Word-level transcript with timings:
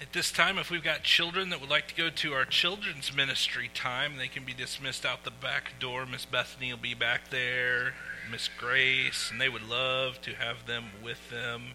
At 0.00 0.12
this 0.12 0.32
time, 0.32 0.58
if 0.58 0.70
we've 0.70 0.82
got 0.82 1.04
children 1.04 1.50
that 1.50 1.60
would 1.60 1.70
like 1.70 1.88
to 1.88 1.94
go 1.94 2.10
to 2.10 2.32
our 2.32 2.44
children's 2.44 3.14
ministry 3.14 3.70
time, 3.72 4.16
they 4.16 4.28
can 4.28 4.44
be 4.44 4.52
dismissed 4.52 5.06
out 5.06 5.24
the 5.24 5.30
back 5.30 5.78
door. 5.78 6.06
Miss 6.06 6.24
Bethany 6.24 6.72
will 6.72 6.80
be 6.80 6.94
back 6.94 7.30
there, 7.30 7.94
Miss 8.30 8.48
Grace, 8.58 9.30
and 9.30 9.40
they 9.40 9.48
would 9.48 9.66
love 9.66 10.20
to 10.22 10.34
have 10.34 10.66
them 10.66 10.86
with 11.02 11.30
them. 11.30 11.74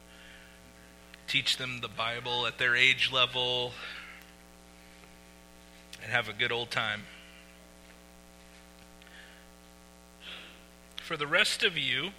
Teach 1.28 1.58
them 1.58 1.80
the 1.82 1.88
Bible 1.88 2.46
at 2.46 2.58
their 2.58 2.76
age 2.76 3.12
level 3.12 3.72
and 6.04 6.12
have 6.12 6.28
a 6.28 6.34
good 6.34 6.52
old 6.52 6.70
time. 6.70 7.04
For 11.02 11.18
the 11.18 11.28
rest 11.28 11.64
of 11.64 11.78
you, 11.78 12.12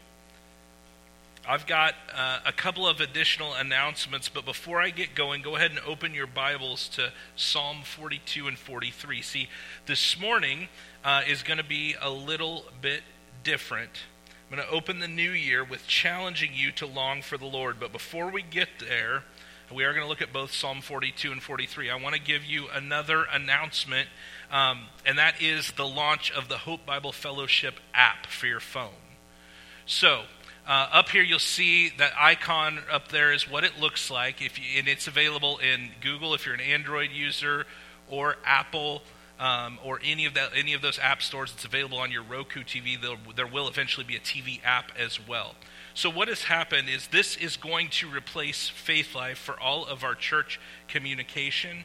I've 1.48 1.66
got 1.66 1.94
uh, 2.14 2.40
a 2.44 2.52
couple 2.52 2.86
of 2.86 3.00
additional 3.00 3.54
announcements, 3.54 4.28
but 4.28 4.44
before 4.44 4.80
I 4.80 4.90
get 4.90 5.14
going, 5.14 5.40
go 5.40 5.56
ahead 5.56 5.70
and 5.70 5.80
open 5.80 6.12
your 6.12 6.26
Bibles 6.26 6.86
to 6.90 7.12
Psalm 7.34 7.78
42 7.82 8.46
and 8.46 8.58
43. 8.58 9.22
See, 9.22 9.48
this 9.86 10.20
morning 10.20 10.68
uh, 11.02 11.22
is 11.26 11.42
going 11.42 11.56
to 11.56 11.64
be 11.64 11.96
a 12.00 12.10
little 12.10 12.66
bit 12.82 13.02
different. 13.42 13.90
I'm 14.50 14.56
going 14.56 14.68
to 14.68 14.74
open 14.74 14.98
the 14.98 15.08
new 15.08 15.30
year 15.30 15.64
with 15.64 15.86
challenging 15.86 16.50
you 16.52 16.72
to 16.72 16.86
long 16.86 17.22
for 17.22 17.38
the 17.38 17.46
Lord. 17.46 17.80
But 17.80 17.90
before 17.90 18.30
we 18.30 18.42
get 18.42 18.68
there, 18.78 19.24
we 19.72 19.84
are 19.84 19.94
going 19.94 20.04
to 20.04 20.08
look 20.08 20.22
at 20.22 20.34
both 20.34 20.52
Psalm 20.52 20.82
42 20.82 21.32
and 21.32 21.42
43. 21.42 21.88
I 21.88 21.96
want 21.96 22.14
to 22.14 22.20
give 22.20 22.44
you 22.44 22.66
another 22.68 23.24
announcement, 23.32 24.10
um, 24.52 24.88
and 25.06 25.16
that 25.16 25.40
is 25.40 25.72
the 25.72 25.86
launch 25.86 26.30
of 26.32 26.48
the 26.48 26.58
Hope 26.58 26.84
Bible 26.84 27.12
Fellowship 27.12 27.80
app 27.94 28.26
for 28.26 28.46
your 28.46 28.60
phone. 28.60 28.90
So, 29.86 30.24
uh, 30.70 30.88
up 30.92 31.08
here, 31.08 31.20
you'll 31.20 31.40
see 31.40 31.88
that 31.98 32.12
icon 32.16 32.78
up 32.88 33.08
there 33.08 33.32
is 33.32 33.50
what 33.50 33.64
it 33.64 33.80
looks 33.80 34.08
like. 34.08 34.40
If 34.40 34.56
you, 34.56 34.78
and 34.78 34.86
it's 34.86 35.08
available 35.08 35.58
in 35.58 35.90
Google 36.00 36.32
if 36.32 36.46
you're 36.46 36.54
an 36.54 36.60
Android 36.60 37.10
user, 37.10 37.66
or 38.08 38.36
Apple, 38.44 39.02
um, 39.40 39.80
or 39.84 39.98
any 40.04 40.26
of 40.26 40.34
that, 40.34 40.50
any 40.54 40.72
of 40.72 40.80
those 40.80 41.00
app 41.00 41.22
stores. 41.22 41.50
It's 41.52 41.64
available 41.64 41.98
on 41.98 42.12
your 42.12 42.22
Roku 42.22 42.62
TV. 42.62 42.96
There, 43.34 43.46
will 43.48 43.66
eventually 43.66 44.06
be 44.06 44.14
a 44.14 44.20
TV 44.20 44.60
app 44.64 44.92
as 44.96 45.18
well. 45.26 45.56
So 45.92 46.08
what 46.08 46.28
has 46.28 46.44
happened 46.44 46.88
is 46.88 47.08
this 47.08 47.36
is 47.36 47.56
going 47.56 47.88
to 47.88 48.08
replace 48.08 48.68
Faith 48.68 49.12
Life 49.12 49.38
for 49.38 49.58
all 49.58 49.84
of 49.84 50.04
our 50.04 50.14
church 50.14 50.60
communication 50.86 51.78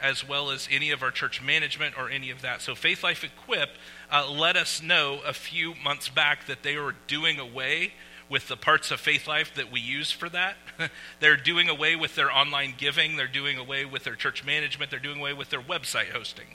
as 0.00 0.26
well 0.28 0.50
as 0.50 0.66
any 0.68 0.90
of 0.90 1.00
our 1.00 1.12
church 1.12 1.40
management 1.40 1.96
or 1.96 2.10
any 2.10 2.30
of 2.30 2.42
that. 2.42 2.60
So, 2.60 2.74
Faith 2.74 3.04
Life 3.04 3.22
Equip 3.22 3.70
uh, 4.10 4.28
let 4.28 4.56
us 4.56 4.82
know 4.82 5.20
a 5.24 5.32
few 5.32 5.76
months 5.76 6.08
back 6.08 6.46
that 6.46 6.64
they 6.64 6.76
were 6.76 6.96
doing 7.06 7.38
away 7.38 7.92
with 8.32 8.48
the 8.48 8.56
parts 8.56 8.90
of 8.90 8.98
Faith 8.98 9.28
Life 9.28 9.52
that 9.56 9.70
we 9.70 9.78
use 9.78 10.10
for 10.10 10.30
that. 10.30 10.56
they're 11.20 11.36
doing 11.36 11.68
away 11.68 11.94
with 11.96 12.14
their 12.14 12.32
online 12.32 12.72
giving, 12.78 13.16
they're 13.16 13.28
doing 13.28 13.58
away 13.58 13.84
with 13.84 14.04
their 14.04 14.16
church 14.16 14.42
management, 14.42 14.90
they're 14.90 14.98
doing 14.98 15.20
away 15.20 15.34
with 15.34 15.50
their 15.50 15.60
website 15.60 16.12
hosting. 16.12 16.46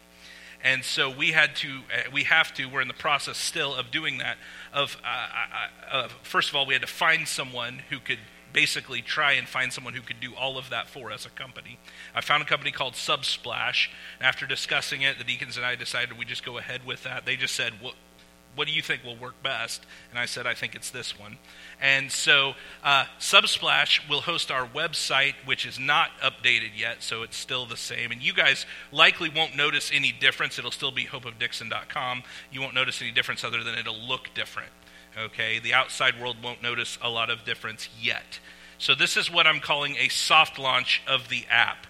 And 0.64 0.83
so 0.83 1.08
we 1.08 1.33
had 1.33 1.55
to, 1.58 1.81
uh, 1.95 2.09
we 2.11 2.23
have 2.23 2.52
to, 2.55 2.66
we're 2.66 2.81
in 2.81 2.88
the 2.88 2.95
process 2.95 3.38
still 3.38 3.75
of 3.75 3.92
doing 3.92 4.17
that. 4.17 4.38
Of, 4.73 4.98
uh, 5.05 5.28
uh, 5.92 6.08
first 6.23 6.50
of 6.50 6.55
all, 6.55 6.66
we 6.66 6.73
had 6.73 6.81
to 6.81 6.88
find 6.88 7.28
someone 7.28 7.83
who 7.92 8.00
could 8.00 8.20
basically 8.53 9.03
try 9.03 9.33
and 9.33 9.48
find 9.48 9.72
someone 9.72 9.94
who 9.94 10.02
could 10.02 10.20
do 10.20 10.33
all 10.33 10.58
of 10.58 10.72
that 10.72 10.89
for 10.89 11.11
us, 11.11 11.28
a 11.28 11.30
company. 11.30 11.78
I 12.16 12.22
found 12.22 12.42
a 12.42 12.45
company 12.48 12.72
called 12.72 12.94
Subsplash. 12.94 13.89
After 14.20 14.48
discussing 14.48 15.03
it, 15.03 15.20
the 15.20 15.23
deacons 15.23 15.58
and 15.58 15.66
I 15.66 15.75
decided 15.75 16.17
we 16.17 16.25
just 16.25 16.44
go 16.44 16.58
ahead 16.58 16.88
with 16.88 17.03
that. 17.03 17.28
They 17.28 17.36
just 17.36 17.53
said, 17.53 17.73
what, 17.80 17.94
what 18.58 18.67
do 18.67 18.73
you 18.73 18.81
think 18.81 19.03
will 19.03 19.16
work 19.16 19.41
best? 19.44 19.86
And 20.09 20.17
I 20.17 20.25
said, 20.25 20.47
I 20.47 20.55
think 20.55 20.73
it's 20.73 20.89
this 20.89 21.17
one. 21.17 21.38
And 21.80 22.11
so 22.11 22.53
uh, 22.83 23.05
Subsplash 23.19 24.09
will 24.09 24.22
host 24.22 24.49
our 24.49 24.66
website, 24.67 25.36
which 25.45 25.64
is 25.64 25.80
not 25.80 26.09
updated 26.23 26.72
yet, 26.75 27.03
so 27.03 27.22
it's 27.22 27.38
still 27.38 27.67
the 27.67 27.77
same. 27.77 28.11
And 28.11 28.19
you 28.19 28.33
guys 28.33 28.66
likely 28.91 29.30
won't 29.30 29.55
notice 29.55 29.91
any 29.94 30.11
difference. 30.11 30.58
It'll 30.58 30.72
still 30.72 30.91
be 30.91 31.05
hopeofdixon.com. 31.05 32.23
You 32.52 32.61
won't 32.61 32.73
notice 32.73 32.99
any 32.99 33.11
difference 33.11 33.43
other 33.43 33.64
than 33.64 33.77
it'll 33.77 33.99
look 33.99 34.33
different. 34.33 34.71
Okay? 35.15 35.60
The 35.60 35.76
outside 35.76 36.20
world 36.20 36.37
won't 36.43 36.64
notice 36.64 36.98
a 36.99 37.10
lot 37.10 37.30
of 37.30 37.45
difference 37.45 37.89
yet. 38.02 38.39
So 38.80 38.95
this 38.95 39.17
is 39.17 39.31
what 39.31 39.45
I'm 39.45 39.60
calling 39.60 39.95
a 39.98 40.08
soft 40.08 40.58
launch 40.58 41.04
of 41.08 41.30
the 41.30 41.45
app 41.49 41.86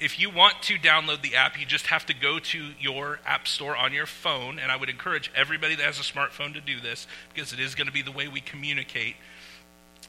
if 0.00 0.20
you 0.20 0.30
want 0.30 0.62
to 0.62 0.78
download 0.78 1.22
the 1.22 1.34
app, 1.34 1.58
you 1.58 1.66
just 1.66 1.88
have 1.88 2.06
to 2.06 2.14
go 2.14 2.38
to 2.38 2.70
your 2.78 3.18
app 3.26 3.48
store 3.48 3.76
on 3.76 3.92
your 3.92 4.06
phone. 4.06 4.58
And 4.58 4.70
I 4.70 4.76
would 4.76 4.88
encourage 4.88 5.30
everybody 5.34 5.74
that 5.74 5.84
has 5.84 5.98
a 5.98 6.02
smartphone 6.02 6.54
to 6.54 6.60
do 6.60 6.80
this 6.80 7.06
because 7.34 7.52
it 7.52 7.58
is 7.58 7.74
going 7.74 7.88
to 7.88 7.92
be 7.92 8.02
the 8.02 8.12
way 8.12 8.28
we 8.28 8.40
communicate. 8.40 9.16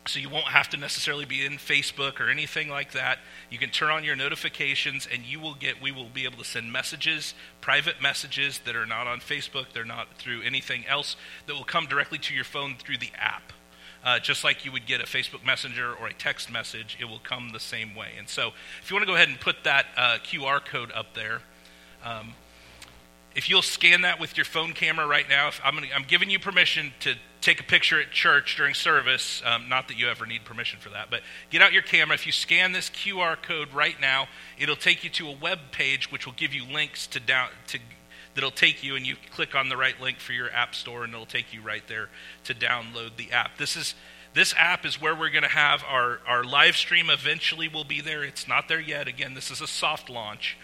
So 0.05 0.19
you 0.19 0.29
won't 0.29 0.47
have 0.47 0.69
to 0.69 0.78
necessarily 0.78 1.25
be 1.25 1.45
in 1.45 1.53
Facebook 1.53 2.19
or 2.19 2.29
anything 2.29 2.69
like 2.69 2.94
that. 2.94 3.19
You 3.49 3.57
can 3.57 3.69
turn 3.69 3.89
on 3.89 4.03
your 4.03 4.16
notifications 4.16 5.07
and 5.11 5.23
you 5.23 5.39
will 5.39 5.55
get 5.55 5.81
we 5.81 5.91
will 5.91 6.09
be 6.09 6.25
able 6.25 6.38
to 6.38 6.45
send 6.45 6.72
messages, 6.72 7.33
private 7.59 8.01
messages 8.01 8.59
that 8.66 8.75
are 8.75 8.85
not 8.85 9.07
on 9.07 9.19
Facebook, 9.19 9.73
they're 9.73 9.85
not 9.85 10.16
through 10.17 10.41
anything 10.44 10.85
else 10.88 11.16
that 11.47 11.55
will 11.55 11.63
come 11.63 11.85
directly 11.85 12.17
to 12.19 12.33
your 12.33 12.44
phone 12.44 12.75
through 12.75 12.97
the 12.97 13.11
app 13.17 13.53
uh, 14.03 14.19
just 14.19 14.43
like 14.43 14.65
you 14.65 14.71
would 14.71 14.85
get 14.85 15.01
a 15.01 15.05
Facebook 15.05 15.45
Messenger 15.45 15.93
or 15.93 16.07
a 16.07 16.13
text 16.13 16.51
message, 16.51 16.97
it 16.99 17.05
will 17.05 17.19
come 17.19 17.49
the 17.51 17.59
same 17.59 17.95
way. 17.95 18.09
And 18.17 18.29
so, 18.29 18.51
if 18.81 18.89
you 18.89 18.95
want 18.95 19.03
to 19.03 19.07
go 19.07 19.15
ahead 19.15 19.29
and 19.29 19.39
put 19.39 19.63
that 19.63 19.87
uh, 19.97 20.17
QR 20.23 20.63
code 20.63 20.91
up 20.93 21.13
there, 21.13 21.41
um, 22.03 22.33
if 23.35 23.49
you'll 23.49 23.61
scan 23.61 24.01
that 24.01 24.19
with 24.19 24.37
your 24.37 24.45
phone 24.45 24.73
camera 24.73 25.05
right 25.05 25.27
now, 25.29 25.51
I'm, 25.63 25.75
gonna, 25.75 25.87
I'm, 25.95 26.03
giving 26.03 26.29
you 26.29 26.39
permission 26.39 26.91
to 27.01 27.15
take 27.41 27.59
a 27.59 27.63
picture 27.63 28.01
at 28.01 28.11
church 28.11 28.55
during 28.57 28.73
service. 28.73 29.41
Um, 29.45 29.69
not 29.69 29.87
that 29.87 29.97
you 29.97 30.09
ever 30.09 30.25
need 30.25 30.45
permission 30.45 30.79
for 30.79 30.89
that, 30.89 31.09
but 31.11 31.21
get 31.49 31.61
out 31.61 31.71
your 31.71 31.83
camera. 31.83 32.16
If 32.16 32.25
you 32.25 32.31
scan 32.31 32.71
this 32.71 32.89
QR 32.89 33.41
code 33.41 33.73
right 33.73 33.99
now, 34.01 34.27
it'll 34.57 34.75
take 34.75 35.03
you 35.03 35.09
to 35.11 35.29
a 35.29 35.35
web 35.35 35.59
page 35.71 36.11
which 36.11 36.25
will 36.25 36.33
give 36.33 36.53
you 36.53 36.66
links 36.66 37.05
to 37.07 37.19
down 37.19 37.49
to 37.67 37.79
that'll 38.35 38.51
take 38.51 38.84
you 38.84 38.95
and 38.95 39.06
you 39.06 39.16
click 39.31 39.56
on 39.56 39.69
the 39.69 39.78
right 39.78 40.00
link 40.00 40.19
for 40.19 40.34
your 40.34 40.51
app 40.51 40.75
store 40.75 41.03
and 41.03 41.13
it'll 41.13 41.25
take 41.25 41.53
you 41.53 41.62
right 41.62 41.88
there 41.88 42.09
to 42.45 42.53
download 42.53 43.17
the 43.17 43.31
app. 43.31 43.57
This 43.57 43.75
is 43.75 43.95
this 44.34 44.53
app 44.57 44.85
is 44.85 45.01
where 45.01 45.16
we're 45.16 45.31
going 45.31 45.44
to 45.44 45.50
have 45.50 45.84
our, 45.88 46.19
our 46.28 46.44
live 46.44 46.78
stream 46.78 47.09
eventually 47.09 47.67
will 47.67 47.84
be 47.84 48.00
there. 48.00 48.23
It's 48.23 48.47
not 48.47 48.67
there 48.67 48.79
yet. 48.79 49.07
Again, 49.07 49.34
this 49.34 49.50
is 49.50 49.59
a 49.59 49.67
soft 49.67 50.09
launch. 50.09 50.56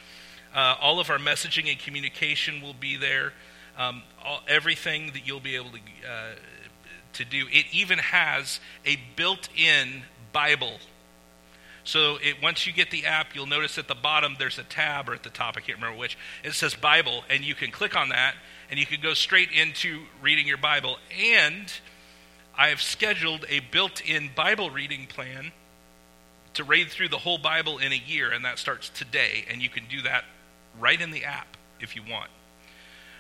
Uh, 0.54 0.76
all 0.80 1.00
of 1.00 1.10
our 1.10 1.18
messaging 1.18 1.70
and 1.70 1.80
communication 1.80 2.62
will 2.62 2.76
be 2.76 2.96
there. 2.96 3.34
Um, 3.78 4.04
all, 4.24 4.42
everything 4.48 5.08
that 5.14 5.28
you'll 5.28 5.40
be 5.40 5.56
able 5.56 5.72
to, 5.72 5.80
uh, 6.10 6.36
to 7.14 7.26
do. 7.26 7.48
It 7.52 7.66
even 7.72 7.98
has 8.00 8.60
a 8.86 8.98
built 9.16 9.50
in 9.58 10.04
Bible 10.32 10.80
so 11.86 12.18
it, 12.18 12.42
once 12.42 12.66
you 12.66 12.74
get 12.74 12.92
the 12.92 13.06
app, 13.06 13.36
you'll 13.36 13.46
notice 13.46 13.78
at 13.78 13.88
the 13.88 13.96
bottom 13.96 14.36
there's 14.38 14.58
a 14.60 14.64
tab, 14.64 15.08
or 15.08 15.14
at 15.14 15.24
the 15.24 15.30
top, 15.30 15.56
I 15.56 15.62
can't 15.62 15.78
remember 15.78 15.98
which, 15.98 16.18
it 16.44 16.54
says 16.54 16.74
Bible, 16.74 17.24
and 17.30 17.44
you 17.44 17.56
can 17.56 17.72
click 17.72 17.96
on 17.96 18.10
that, 18.10 18.34
and 18.70 18.80
you 18.80 18.88
can 18.88 19.00
go 19.02 19.14
straight 19.14 19.52
into 19.52 20.02
reading 20.22 20.48
your 20.48 20.58
Bible. 20.58 20.98
And 21.18 21.72
I've 22.58 22.82
scheduled 22.82 23.46
a 23.50 23.60
built 23.60 24.02
in 24.02 24.32
Bible 24.36 24.72
reading 24.72 25.06
plan 25.06 25.52
to 26.56 26.64
read 26.64 26.90
through 26.90 27.10
the 27.10 27.20
whole 27.20 27.38
Bible 27.38 27.78
in 27.78 27.92
a 27.92 28.02
year, 28.08 28.32
and 28.32 28.44
that 28.46 28.58
starts 28.58 28.90
today, 28.90 29.46
and 29.50 29.62
you 29.62 29.70
can 29.70 29.84
do 29.88 30.02
that 30.02 30.26
right 30.80 31.00
in 31.00 31.12
the 31.12 31.24
app 31.24 31.56
if 31.80 31.96
you 31.96 32.02
want. 32.10 32.32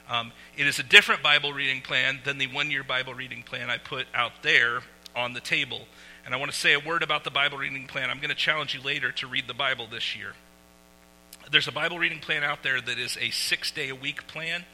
Um, 0.10 0.32
it 0.58 0.66
is 0.66 0.80
a 0.80 0.84
different 0.84 1.22
Bible 1.22 1.54
reading 1.54 1.82
plan 1.82 2.20
than 2.24 2.40
the 2.40 2.48
one 2.48 2.72
year 2.72 2.84
Bible 2.84 3.14
reading 3.14 3.44
plan 3.44 3.70
I 3.70 3.78
put 3.78 4.08
out 4.14 4.32
there 4.42 4.82
on 5.16 5.34
the 5.34 5.40
table. 5.40 5.82
And 6.26 6.34
I 6.34 6.38
want 6.38 6.52
to 6.52 6.58
say 6.58 6.74
a 6.74 6.80
word 6.80 7.04
about 7.04 7.24
the 7.24 7.30
Bible 7.30 7.60
reading 7.60 7.86
plan. 7.86 8.10
I'm 8.10 8.18
going 8.18 8.30
to 8.30 8.36
challenge 8.36 8.74
you 8.74 8.82
later 8.82 9.12
to 9.12 9.28
read 9.28 9.48
the 9.48 9.54
Bible 9.54 9.86
this 9.90 10.16
year. 10.16 10.34
There's 11.52 11.68
a 11.68 11.72
Bible 11.72 12.00
reading 12.00 12.20
plan 12.20 12.44
out 12.44 12.64
there 12.64 12.82
that 12.82 12.98
is 12.98 13.16
a 13.22 13.30
six 13.30 13.70
day 13.70 13.90
a 13.90 13.96
week 13.96 14.26
plan 14.26 14.66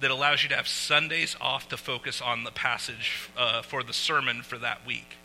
that 0.00 0.10
allows 0.10 0.42
you 0.42 0.48
to 0.48 0.56
have 0.56 0.66
Sundays 0.66 1.36
off 1.38 1.68
to 1.68 1.76
focus 1.76 2.22
on 2.22 2.44
the 2.44 2.50
passage 2.50 3.28
uh, 3.36 3.60
for 3.60 3.82
the 3.82 3.92
sermon 3.92 4.40
for 4.40 4.56
that 4.56 4.86
week. 4.86 5.16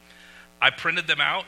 I 0.62 0.72
printed 0.72 1.08
them 1.08 1.22
out. 1.22 1.46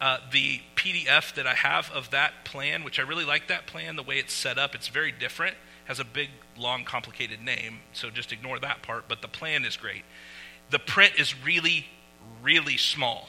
Uh, 0.00 0.18
the 0.32 0.60
PDF 0.74 1.34
that 1.34 1.46
I 1.46 1.54
have 1.54 1.90
of 1.92 2.10
that 2.10 2.44
plan, 2.44 2.82
which 2.82 2.98
I 2.98 3.02
really 3.02 3.24
like 3.24 3.48
that 3.48 3.66
plan, 3.66 3.96
the 3.96 4.02
way 4.02 4.18
it's 4.18 4.32
set 4.32 4.58
up, 4.58 4.74
it's 4.74 4.88
very 4.88 5.12
different. 5.12 5.54
Has 5.84 6.00
a 6.00 6.04
big, 6.04 6.30
long, 6.56 6.84
complicated 6.84 7.40
name, 7.40 7.80
so 7.92 8.10
just 8.10 8.32
ignore 8.32 8.58
that 8.60 8.82
part. 8.82 9.04
But 9.08 9.22
the 9.22 9.28
plan 9.28 9.64
is 9.64 9.76
great. 9.76 10.02
The 10.70 10.78
print 10.78 11.12
is 11.18 11.34
really, 11.44 11.86
really 12.42 12.76
small 12.76 13.28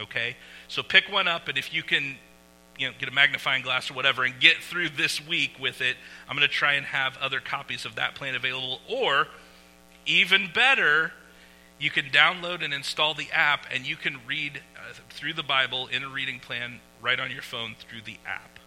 okay? 0.00 0.36
So 0.68 0.82
pick 0.82 1.10
one 1.10 1.28
up, 1.28 1.48
and 1.48 1.58
if 1.58 1.72
you 1.72 1.82
can, 1.82 2.16
you 2.78 2.88
know, 2.88 2.94
get 2.98 3.08
a 3.08 3.12
magnifying 3.12 3.62
glass 3.62 3.90
or 3.90 3.94
whatever 3.94 4.24
and 4.24 4.38
get 4.40 4.56
through 4.58 4.90
this 4.90 5.26
week 5.26 5.52
with 5.60 5.80
it, 5.80 5.96
I'm 6.28 6.36
going 6.36 6.48
to 6.48 6.52
try 6.52 6.74
and 6.74 6.86
have 6.86 7.16
other 7.18 7.40
copies 7.40 7.84
of 7.84 7.96
that 7.96 8.14
plan 8.14 8.34
available. 8.34 8.80
Or, 8.88 9.28
even 10.06 10.50
better, 10.52 11.12
you 11.78 11.90
can 11.90 12.06
download 12.06 12.62
and 12.64 12.72
install 12.72 13.14
the 13.14 13.28
app, 13.32 13.66
and 13.72 13.86
you 13.86 13.96
can 13.96 14.18
read 14.26 14.60
uh, 14.76 14.94
through 15.10 15.34
the 15.34 15.42
Bible 15.42 15.86
in 15.86 16.02
a 16.02 16.08
reading 16.08 16.40
plan 16.40 16.80
right 17.02 17.18
on 17.18 17.30
your 17.30 17.42
phone 17.42 17.74
through 17.78 18.02
the 18.04 18.18
app. 18.26 18.58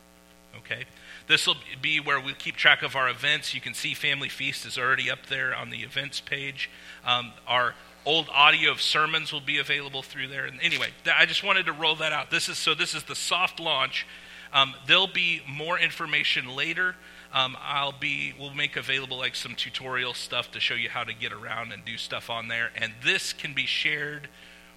Okay? 0.58 0.86
This 1.28 1.48
will 1.48 1.58
be 1.82 2.00
where 2.00 2.20
we 2.20 2.34
keep 2.34 2.56
track 2.56 2.84
of 2.84 2.96
our 2.96 3.10
events. 3.10 3.54
You 3.54 3.62
can 3.62 3.74
see 3.74 3.94
Family 3.94 4.30
Feast 4.30 4.66
is 4.66 4.78
already 4.78 5.10
up 5.10 5.26
there 5.28 5.56
on 5.56 5.70
the 5.70 5.80
events 5.80 6.22
page. 6.22 6.70
Um, 7.06 7.34
our 7.48 7.74
old 8.06 8.30
audio 8.34 8.72
of 8.72 8.82
sermons 8.82 9.32
will 9.32 9.42
be 9.42 9.58
available 9.60 10.02
through 10.02 10.28
there. 10.28 10.46
And 10.46 10.60
anyway, 10.62 10.90
I 11.18 11.26
just 11.26 11.44
wanted 11.44 11.66
to 11.68 11.74
roll 11.74 11.96
that 11.98 12.12
out. 12.12 12.32
This 12.32 12.50
is 12.50 12.58
so. 12.58 12.74
This 12.74 12.94
is 12.94 13.04
the 13.04 13.16
soft 13.16 13.60
launch. 13.60 14.06
Um, 14.52 14.76
there'll 14.88 15.08
be 15.08 15.42
more 15.48 15.80
information 15.80 16.48
later. 16.48 16.96
Um, 17.34 17.58
I'll 17.60 17.92
be 17.92 18.34
we'll 18.40 18.54
make 18.54 18.76
available 18.76 19.18
like 19.18 19.36
some 19.36 19.56
tutorial 19.56 20.14
stuff 20.14 20.52
to 20.52 20.60
show 20.60 20.76
you 20.76 20.90
how 20.90 21.04
to 21.04 21.14
get 21.14 21.34
around 21.34 21.72
and 21.72 21.84
do 21.84 21.98
stuff 21.98 22.30
on 22.30 22.48
there. 22.48 22.70
And 22.76 22.94
this 23.04 23.34
can 23.34 23.54
be 23.54 23.66
shared 23.66 24.30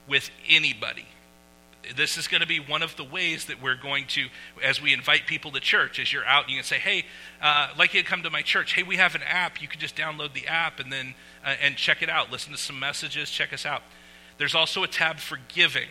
with 0.08 0.31
anybody 0.49 1.06
this 1.94 2.16
is 2.16 2.28
going 2.28 2.40
to 2.40 2.46
be 2.46 2.58
one 2.58 2.82
of 2.82 2.96
the 2.96 3.04
ways 3.04 3.44
that 3.46 3.62
we're 3.62 3.76
going 3.76 4.06
to, 4.08 4.26
as 4.62 4.80
we 4.80 4.92
invite 4.92 5.26
people 5.26 5.50
to 5.52 5.60
church, 5.60 5.98
as 6.00 6.12
you're 6.12 6.24
out, 6.24 6.48
you 6.48 6.56
can 6.56 6.64
say, 6.64 6.78
hey, 6.78 7.04
uh, 7.40 7.68
like 7.78 7.94
you 7.94 8.02
to 8.02 8.08
come 8.08 8.22
to 8.22 8.30
my 8.30 8.42
church. 8.42 8.74
Hey, 8.74 8.82
we 8.82 8.96
have 8.96 9.14
an 9.14 9.22
app. 9.22 9.60
You 9.60 9.68
can 9.68 9.80
just 9.80 9.96
download 9.96 10.32
the 10.32 10.46
app 10.46 10.80
and 10.80 10.92
then 10.92 11.14
uh, 11.44 11.54
and 11.60 11.76
check 11.76 12.02
it 12.02 12.08
out. 12.08 12.32
Listen 12.32 12.52
to 12.52 12.58
some 12.58 12.78
messages. 12.78 13.30
Check 13.30 13.52
us 13.52 13.66
out. 13.66 13.82
There's 14.38 14.54
also 14.54 14.82
a 14.82 14.88
tab 14.88 15.18
for 15.18 15.38
giving. 15.48 15.88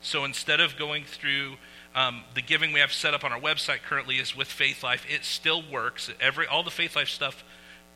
So 0.00 0.24
instead 0.24 0.60
of 0.60 0.76
going 0.76 1.04
through 1.04 1.56
um, 1.94 2.22
the 2.34 2.42
giving 2.42 2.72
we 2.72 2.80
have 2.80 2.92
set 2.92 3.14
up 3.14 3.24
on 3.24 3.32
our 3.32 3.40
website 3.40 3.82
currently 3.82 4.16
is 4.16 4.36
with 4.36 4.48
Faith 4.48 4.82
Life. 4.82 5.04
It 5.08 5.24
still 5.24 5.62
works. 5.70 6.10
Every 6.20 6.46
all 6.46 6.62
the 6.62 6.70
Faith 6.70 6.94
Life 6.94 7.08
stuff 7.08 7.42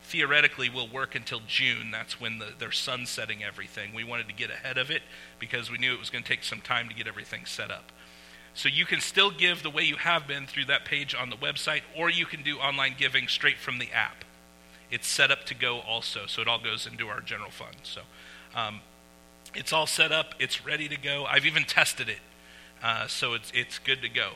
theoretically 0.03 0.69
will 0.69 0.87
work 0.87 1.15
until 1.15 1.41
June. 1.47 1.91
That's 1.91 2.19
when 2.19 2.39
the, 2.39 2.47
they're 2.57 2.71
sunsetting 2.71 3.43
everything. 3.43 3.93
We 3.93 4.03
wanted 4.03 4.27
to 4.27 4.33
get 4.33 4.49
ahead 4.49 4.77
of 4.77 4.91
it 4.91 5.01
because 5.39 5.71
we 5.71 5.77
knew 5.77 5.93
it 5.93 5.99
was 5.99 6.09
going 6.09 6.23
to 6.23 6.29
take 6.29 6.43
some 6.43 6.61
time 6.61 6.89
to 6.89 6.95
get 6.95 7.07
everything 7.07 7.45
set 7.45 7.71
up. 7.71 7.91
So 8.53 8.69
you 8.69 8.85
can 8.85 8.99
still 8.99 9.31
give 9.31 9.63
the 9.63 9.69
way 9.69 9.83
you 9.83 9.95
have 9.95 10.27
been 10.27 10.45
through 10.45 10.65
that 10.65 10.85
page 10.85 11.15
on 11.15 11.29
the 11.29 11.35
website, 11.35 11.81
or 11.97 12.09
you 12.09 12.25
can 12.25 12.43
do 12.43 12.57
online 12.57 12.95
giving 12.97 13.27
straight 13.27 13.57
from 13.57 13.79
the 13.79 13.89
app. 13.91 14.23
It's 14.91 15.07
set 15.07 15.31
up 15.31 15.45
to 15.45 15.55
go 15.55 15.79
also, 15.79 16.27
so 16.27 16.41
it 16.41 16.47
all 16.47 16.59
goes 16.59 16.85
into 16.85 17.07
our 17.07 17.19
general 17.19 17.49
fund. 17.49 17.77
So 17.81 18.01
um, 18.53 18.81
it's 19.55 19.73
all 19.73 19.87
set 19.87 20.11
up, 20.11 20.35
it's 20.37 20.63
ready 20.63 20.87
to 20.87 20.97
go. 20.97 21.25
I've 21.25 21.47
even 21.47 21.63
tested 21.63 22.09
it, 22.09 22.19
uh, 22.83 23.07
so 23.07 23.33
it's, 23.33 23.51
it's 23.55 23.79
good 23.79 24.03
to 24.03 24.09
go. 24.09 24.33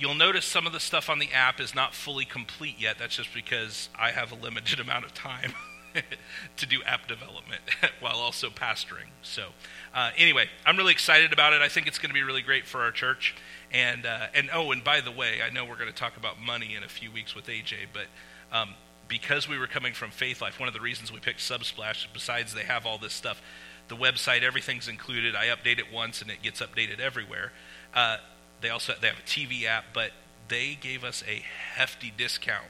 You'll 0.00 0.14
notice 0.14 0.46
some 0.46 0.66
of 0.66 0.72
the 0.72 0.80
stuff 0.80 1.10
on 1.10 1.18
the 1.18 1.30
app 1.30 1.60
is 1.60 1.74
not 1.74 1.92
fully 1.92 2.24
complete 2.24 2.76
yet. 2.78 2.96
That's 2.98 3.16
just 3.16 3.34
because 3.34 3.90
I 3.94 4.12
have 4.12 4.32
a 4.32 4.34
limited 4.34 4.80
amount 4.86 5.04
of 5.04 5.12
time 5.12 5.52
to 6.56 6.66
do 6.66 6.82
app 6.84 7.06
development 7.06 7.60
while 8.00 8.16
also 8.16 8.48
pastoring. 8.48 9.10
So, 9.20 9.48
uh, 9.92 10.12
anyway, 10.16 10.48
I'm 10.64 10.78
really 10.78 10.92
excited 10.92 11.34
about 11.34 11.52
it. 11.52 11.60
I 11.60 11.68
think 11.68 11.86
it's 11.86 11.98
going 11.98 12.08
to 12.08 12.14
be 12.14 12.22
really 12.22 12.40
great 12.40 12.64
for 12.66 12.80
our 12.80 12.90
church. 12.90 13.34
And 13.70 14.06
uh, 14.06 14.28
and 14.34 14.48
oh, 14.54 14.72
and 14.72 14.82
by 14.82 15.02
the 15.02 15.10
way, 15.10 15.42
I 15.46 15.50
know 15.50 15.66
we're 15.66 15.76
going 15.76 15.92
to 15.92 15.94
talk 15.94 16.16
about 16.16 16.40
money 16.40 16.74
in 16.74 16.82
a 16.82 16.88
few 16.88 17.12
weeks 17.12 17.34
with 17.34 17.44
AJ, 17.48 17.88
but 17.92 18.06
um, 18.50 18.70
because 19.06 19.50
we 19.50 19.58
were 19.58 19.66
coming 19.66 19.92
from 19.92 20.10
Faith 20.10 20.40
Life, 20.40 20.58
one 20.58 20.66
of 20.66 20.74
the 20.74 20.80
reasons 20.80 21.12
we 21.12 21.20
picked 21.20 21.40
Subsplash, 21.40 22.06
besides 22.14 22.54
they 22.54 22.64
have 22.64 22.86
all 22.86 22.96
this 22.96 23.12
stuff, 23.12 23.42
the 23.88 23.96
website, 23.96 24.42
everything's 24.42 24.88
included. 24.88 25.36
I 25.36 25.48
update 25.48 25.78
it 25.78 25.92
once, 25.92 26.22
and 26.22 26.30
it 26.30 26.40
gets 26.40 26.62
updated 26.62 27.00
everywhere. 27.00 27.52
Uh, 27.92 28.16
they 28.60 28.70
also 28.70 28.94
they 29.00 29.08
have 29.08 29.18
a 29.18 29.22
TV 29.22 29.64
app, 29.64 29.84
but 29.92 30.10
they 30.48 30.76
gave 30.80 31.04
us 31.04 31.22
a 31.26 31.42
hefty 31.74 32.12
discount 32.16 32.66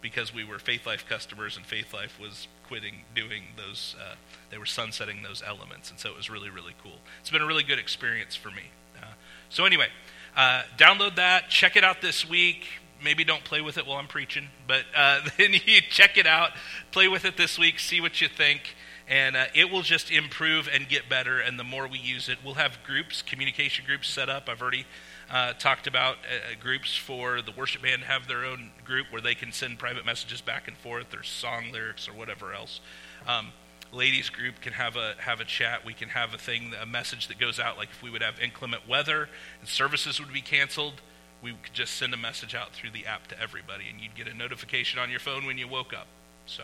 because 0.00 0.34
we 0.34 0.44
were 0.44 0.58
Faith 0.58 0.86
Life 0.86 1.06
customers, 1.08 1.56
and 1.56 1.64
Faith 1.64 1.94
Life 1.94 2.18
was 2.20 2.48
quitting 2.66 3.04
doing 3.14 3.42
those. 3.56 3.96
Uh, 4.00 4.14
they 4.50 4.58
were 4.58 4.66
sunsetting 4.66 5.22
those 5.22 5.42
elements, 5.46 5.90
and 5.90 5.98
so 5.98 6.10
it 6.10 6.16
was 6.16 6.28
really 6.28 6.50
really 6.50 6.74
cool. 6.82 6.98
It's 7.20 7.30
been 7.30 7.42
a 7.42 7.46
really 7.46 7.62
good 7.64 7.78
experience 7.78 8.34
for 8.34 8.50
me. 8.50 8.70
Uh, 9.00 9.06
so 9.48 9.64
anyway, 9.64 9.88
uh, 10.36 10.62
download 10.76 11.16
that, 11.16 11.48
check 11.48 11.76
it 11.76 11.84
out 11.84 12.02
this 12.02 12.28
week. 12.28 12.66
Maybe 13.02 13.24
don't 13.24 13.42
play 13.42 13.60
with 13.60 13.78
it 13.78 13.86
while 13.86 13.98
I'm 13.98 14.06
preaching, 14.06 14.48
but 14.66 14.84
uh, 14.94 15.20
then 15.38 15.52
you 15.52 15.80
check 15.80 16.18
it 16.18 16.26
out, 16.26 16.50
play 16.90 17.08
with 17.08 17.24
it 17.24 17.36
this 17.36 17.58
week, 17.58 17.78
see 17.78 18.00
what 18.00 18.20
you 18.20 18.28
think 18.28 18.74
and 19.08 19.36
uh, 19.36 19.44
it 19.54 19.70
will 19.70 19.82
just 19.82 20.10
improve 20.10 20.68
and 20.72 20.88
get 20.88 21.08
better 21.08 21.38
and 21.40 21.58
the 21.58 21.64
more 21.64 21.88
we 21.88 21.98
use 21.98 22.28
it 22.28 22.38
we'll 22.44 22.54
have 22.54 22.78
groups 22.84 23.20
communication 23.20 23.84
groups 23.84 24.08
set 24.08 24.28
up 24.28 24.48
i've 24.48 24.62
already 24.62 24.86
uh, 25.32 25.54
talked 25.54 25.86
about 25.86 26.16
uh, 26.18 26.54
groups 26.60 26.94
for 26.94 27.40
the 27.40 27.52
worship 27.52 27.82
band 27.82 28.02
have 28.02 28.28
their 28.28 28.44
own 28.44 28.70
group 28.84 29.06
where 29.10 29.22
they 29.22 29.34
can 29.34 29.50
send 29.50 29.78
private 29.78 30.04
messages 30.04 30.42
back 30.42 30.68
and 30.68 30.76
forth 30.76 31.14
or 31.14 31.22
song 31.22 31.72
lyrics 31.72 32.06
or 32.06 32.12
whatever 32.12 32.52
else. 32.52 32.80
Um, 33.26 33.52
ladies 33.92 34.28
group 34.28 34.60
can 34.60 34.74
have 34.74 34.96
a 34.96 35.14
have 35.18 35.40
a 35.40 35.44
chat. 35.44 35.86
We 35.86 35.94
can 35.94 36.10
have 36.10 36.34
a 36.34 36.38
thing, 36.38 36.72
a 36.80 36.84
message 36.84 37.28
that 37.28 37.38
goes 37.38 37.58
out. 37.58 37.78
Like 37.78 37.88
if 37.90 38.02
we 38.02 38.10
would 38.10 38.22
have 38.22 38.38
inclement 38.40 38.86
weather 38.86 39.28
and 39.60 39.68
services 39.68 40.20
would 40.20 40.32
be 40.32 40.42
canceled, 40.42 41.00
we 41.42 41.52
could 41.52 41.72
just 41.72 41.94
send 41.94 42.12
a 42.12 42.18
message 42.18 42.54
out 42.54 42.72
through 42.72 42.90
the 42.90 43.06
app 43.06 43.26
to 43.28 43.40
everybody, 43.40 43.84
and 43.90 44.00
you'd 44.00 44.14
get 44.14 44.28
a 44.28 44.34
notification 44.34 45.00
on 45.00 45.10
your 45.10 45.18
phone 45.18 45.46
when 45.46 45.58
you 45.58 45.66
woke 45.66 45.92
up. 45.94 46.06
So, 46.46 46.62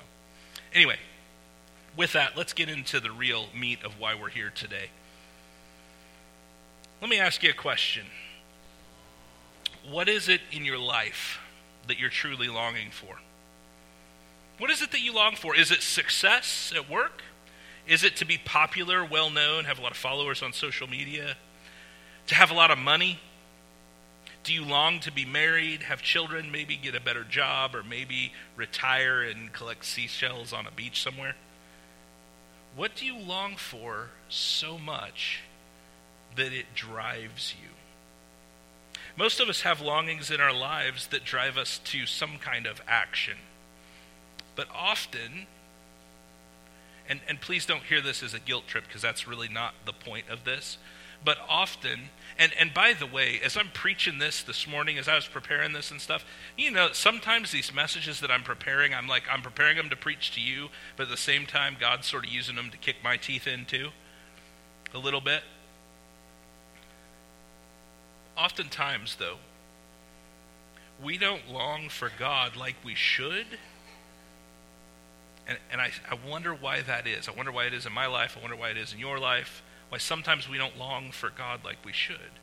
anyway, 0.75 0.99
with 1.97 2.13
that, 2.13 2.37
let's 2.37 2.53
get 2.53 2.69
into 2.69 3.01
the 3.01 3.11
real 3.11 3.47
meat 3.59 3.83
of 3.83 3.99
why 3.99 4.15
we're 4.15 4.29
here 4.29 4.53
today. 4.55 4.91
Let 7.01 7.11
me 7.11 7.19
ask 7.19 7.43
you 7.43 7.51
a 7.51 7.55
question. 7.55 8.07
What 9.91 10.09
is 10.09 10.29
it 10.29 10.41
in 10.53 10.65
your 10.65 10.79
life 10.79 11.41
that 11.87 11.99
you're 11.99 12.11
truly 12.11 12.49
longing 12.49 12.91
for? 12.91 13.19
What 14.59 14.71
is 14.71 14.83
it 14.83 14.91
that 14.91 15.01
you 15.01 15.15
long 15.15 15.37
for? 15.37 15.57
Is 15.57 15.71
it 15.71 15.83
success 15.83 16.73
at 16.75 16.91
work? 16.91 17.23
Is 17.87 18.05
it 18.05 18.17
to 18.17 18.27
be 18.27 18.39
popular, 18.39 19.05
well 19.05 19.31
known, 19.31 19.65
have 19.65 19.79
a 19.79 19.83
lot 19.83 19.93
of 19.93 19.97
followers 19.97 20.43
on 20.43 20.53
social 20.53 20.89
media? 20.89 21.37
To 22.27 22.35
have 22.35 22.51
a 22.51 22.55
lot 22.55 22.71
of 22.71 22.77
money? 22.77 23.19
Do 24.45 24.53
you 24.53 24.65
long 24.65 25.01
to 25.01 25.13
be 25.13 25.25
married, 25.25 25.85
have 25.85 26.03
children, 26.03 26.51
maybe 26.51 26.77
get 26.77 26.95
a 26.95 27.01
better 27.01 27.25
job, 27.25 27.75
or 27.75 27.83
maybe 27.83 28.33
retire 28.57 29.23
and 29.23 29.53
collect 29.53 29.85
seashells 29.85 30.53
on 30.53 30.67
a 30.67 30.71
beach 30.71 31.03
somewhere? 31.03 31.35
What 32.77 32.95
do 32.95 33.07
you 33.07 33.17
long 33.17 33.57
for 33.57 34.11
so 34.29 34.79
much 34.79 35.41
that 36.37 36.53
it 36.53 36.75
drives 36.75 37.55
you? 37.63 37.71
Most 39.19 39.41
of 39.41 39.49
us 39.49 39.63
have 39.63 39.81
longings 39.81 40.31
in 40.31 40.41
our 40.41 40.55
lives 40.55 41.09
that 41.09 41.25
drive 41.25 41.59
us 41.59 41.81
to 41.87 42.07
some 42.07 42.39
kind 42.39 42.69
of 42.69 42.81
action. 42.87 43.37
But 44.55 44.69
often, 44.73 45.49
and, 47.09 47.19
and 47.29 47.41
please 47.41 47.67
don't 47.67 47.83
hear 47.83 48.01
this 48.01 48.23
as 48.23 48.33
a 48.33 48.39
guilt 48.39 48.69
trip 48.69 48.85
because 48.87 49.03
that's 49.03 49.27
really 49.27 49.49
not 49.49 49.75
the 49.87 49.93
point 49.93 50.29
of 50.31 50.45
this. 50.45 50.79
But 51.25 51.39
often, 51.49 52.11
and, 52.39 52.53
and 52.61 52.73
by 52.73 52.93
the 52.93 53.09
way, 53.09 53.41
as 53.45 53.57
I'm 53.57 53.71
preaching 53.75 54.21
this 54.21 54.41
this 54.41 54.69
morning, 54.69 54.99
as 54.99 55.09
I 55.09 55.17
was 55.17 55.27
preparing 55.27 55.73
this 55.73 55.91
and 55.91 56.01
stuff, 56.01 56.25
you 56.57 56.71
know, 56.71 56.91
sometimes 56.93 57.51
these 57.51 57.75
messages 57.75 58.21
that 58.21 58.31
I'm 58.31 58.45
preparing, 58.45 58.95
I'm 58.95 59.09
like, 59.09 59.25
I'm 59.29 59.43
preparing 59.43 59.79
them 59.79 59.91
to 59.91 59.97
preach 59.97 60.33
to 60.37 60.41
you, 60.41 60.69
but 60.97 61.05
at 61.05 61.09
the 61.09 61.17
same 61.17 61.45
time, 61.45 61.77
God's 61.81 62.07
sort 62.07 62.25
of 62.25 62.31
using 62.31 62.55
them 62.55 62.71
to 62.71 62.77
kick 62.77 62.99
my 63.03 63.17
teeth 63.17 63.49
into 63.49 63.89
a 64.95 64.99
little 64.99 65.21
bit. 65.21 65.43
Oftentimes, 68.39 69.17
though, 69.19 69.39
we 71.03 71.19
don't 71.19 71.51
long 71.51 71.89
for 71.89 72.11
God 72.19 72.57
like 72.57 72.77
we 72.85 72.95
should. 72.95 73.47
And, 75.47 75.59
and 75.73 75.81
I, 75.81 75.91
I 76.11 76.17
wonder 76.29 76.55
why 76.55 76.83
that 76.83 77.07
is. 77.07 77.29
I 77.29 77.33
wonder 77.33 77.51
why 77.51 77.65
it 77.65 77.75
is 77.75 77.87
in 77.87 77.93
my 77.93 78.07
life. 78.07 78.37
I 78.39 78.41
wonder 78.41 78.57
why 78.57 78.71
it 78.71 78.77
is 78.77 78.93
in 78.93 78.99
your 78.99 79.19
life. 79.19 79.63
Why 79.89 79.99
sometimes 79.99 80.49
we 80.49 80.59
don't 80.59 80.79
long 80.79 81.11
for 81.11 81.31
God 81.31 81.65
like 81.65 81.79
we 81.85 81.93
should. 81.93 82.39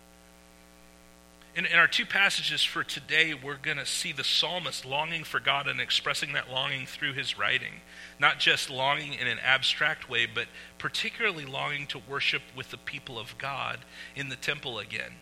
In, 1.55 1.65
in 1.65 1.77
our 1.77 1.87
two 1.87 2.05
passages 2.05 2.63
for 2.63 2.83
today, 2.83 3.33
we're 3.33 3.55
going 3.55 3.77
to 3.77 3.85
see 3.85 4.11
the 4.11 4.23
psalmist 4.23 4.83
longing 4.83 5.23
for 5.23 5.39
God 5.39 5.67
and 5.67 5.79
expressing 5.79 6.33
that 6.33 6.49
longing 6.49 6.85
through 6.85 7.13
his 7.13 7.37
writing. 7.37 7.75
Not 8.19 8.39
just 8.39 8.69
longing 8.69 9.13
in 9.13 9.27
an 9.27 9.39
abstract 9.39 10.09
way, 10.09 10.25
but 10.25 10.47
particularly 10.77 11.45
longing 11.45 11.87
to 11.87 12.01
worship 12.09 12.41
with 12.57 12.71
the 12.71 12.77
people 12.77 13.17
of 13.17 13.37
God 13.37 13.79
in 14.15 14.27
the 14.27 14.35
temple 14.35 14.79
again. 14.79 15.13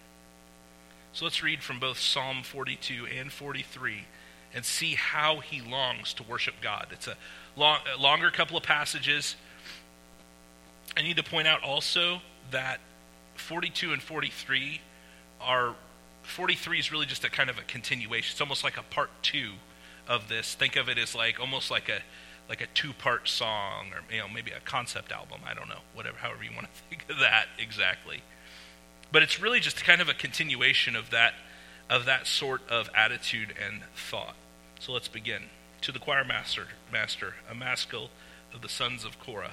So 1.14 1.26
let's 1.26 1.44
read 1.44 1.62
from 1.62 1.80
both 1.80 2.00
Psalm 2.00 2.42
42 2.42 3.06
and 3.06 3.32
43 3.32 4.06
and 4.52 4.66
see 4.66 4.96
how 4.96 5.42
he 5.42 5.62
longs 5.62 6.12
to 6.16 6.24
worship 6.24 6.56
God. 6.60 6.88
It's 6.92 7.08
a, 7.08 7.16
long, 7.56 7.80
a 7.96 8.02
longer 8.02 8.32
couple 8.32 8.58
of 8.58 8.64
passages. 8.64 9.36
I 10.98 11.04
need 11.04 11.18
to 11.18 11.24
point 11.24 11.48
out 11.48 11.62
also 11.64 12.22
that 12.50 12.80
42 13.36 13.94
and 13.94 14.02
43 14.02 14.82
are 15.40 15.76
43 16.24 16.80
is 16.80 16.92
really 16.92 17.06
just 17.06 17.24
a 17.24 17.30
kind 17.30 17.50
of 17.50 17.60
a 17.60 17.64
continuation. 17.64 18.34
It's 18.34 18.42
almost 18.42 18.64
like 18.64 18.78
a 18.78 18.84
part 18.84 19.12
2 19.22 19.52
of 20.08 20.30
this. 20.30 20.56
Think 20.56 20.76
of 20.76 20.90
it 20.90 20.98
as 20.98 21.14
like 21.14 21.40
almost 21.40 21.70
like 21.70 21.90
a 21.90 22.00
like 22.50 22.60
a 22.60 22.68
two-part 22.74 23.28
song 23.30 23.88
or 23.94 24.02
you 24.14 24.20
know 24.20 24.28
maybe 24.28 24.52
a 24.52 24.60
concept 24.60 25.12
album, 25.12 25.42
I 25.46 25.54
don't 25.54 25.70
know, 25.70 25.80
whatever 25.94 26.18
however 26.18 26.44
you 26.44 26.52
want 26.54 26.68
to 26.74 26.82
think 26.90 27.06
of 27.10 27.20
that 27.20 27.46
exactly. 27.60 28.22
But 29.14 29.22
it's 29.22 29.40
really 29.40 29.60
just 29.60 29.86
kind 29.86 30.02
of 30.02 30.10
a 30.10 30.14
continuation 30.14 30.96
of 30.96 31.12
that 31.12 31.36
of 31.90 32.06
that 32.06 32.26
sort 32.26 32.68
of 32.68 32.90
attitude 32.96 33.54
and 33.64 33.84
thought. 33.96 34.36
So 34.80 34.92
let's 34.92 35.08
begin. 35.08 35.44
To 35.82 35.92
the 35.92 36.00
choir 36.00 36.26
master, 36.26 36.70
master, 36.92 37.36
a 37.50 37.54
maskil 37.54 38.10
of 38.54 38.62
the 38.62 38.70
sons 38.70 39.06
of 39.06 39.20
Korah. 39.20 39.52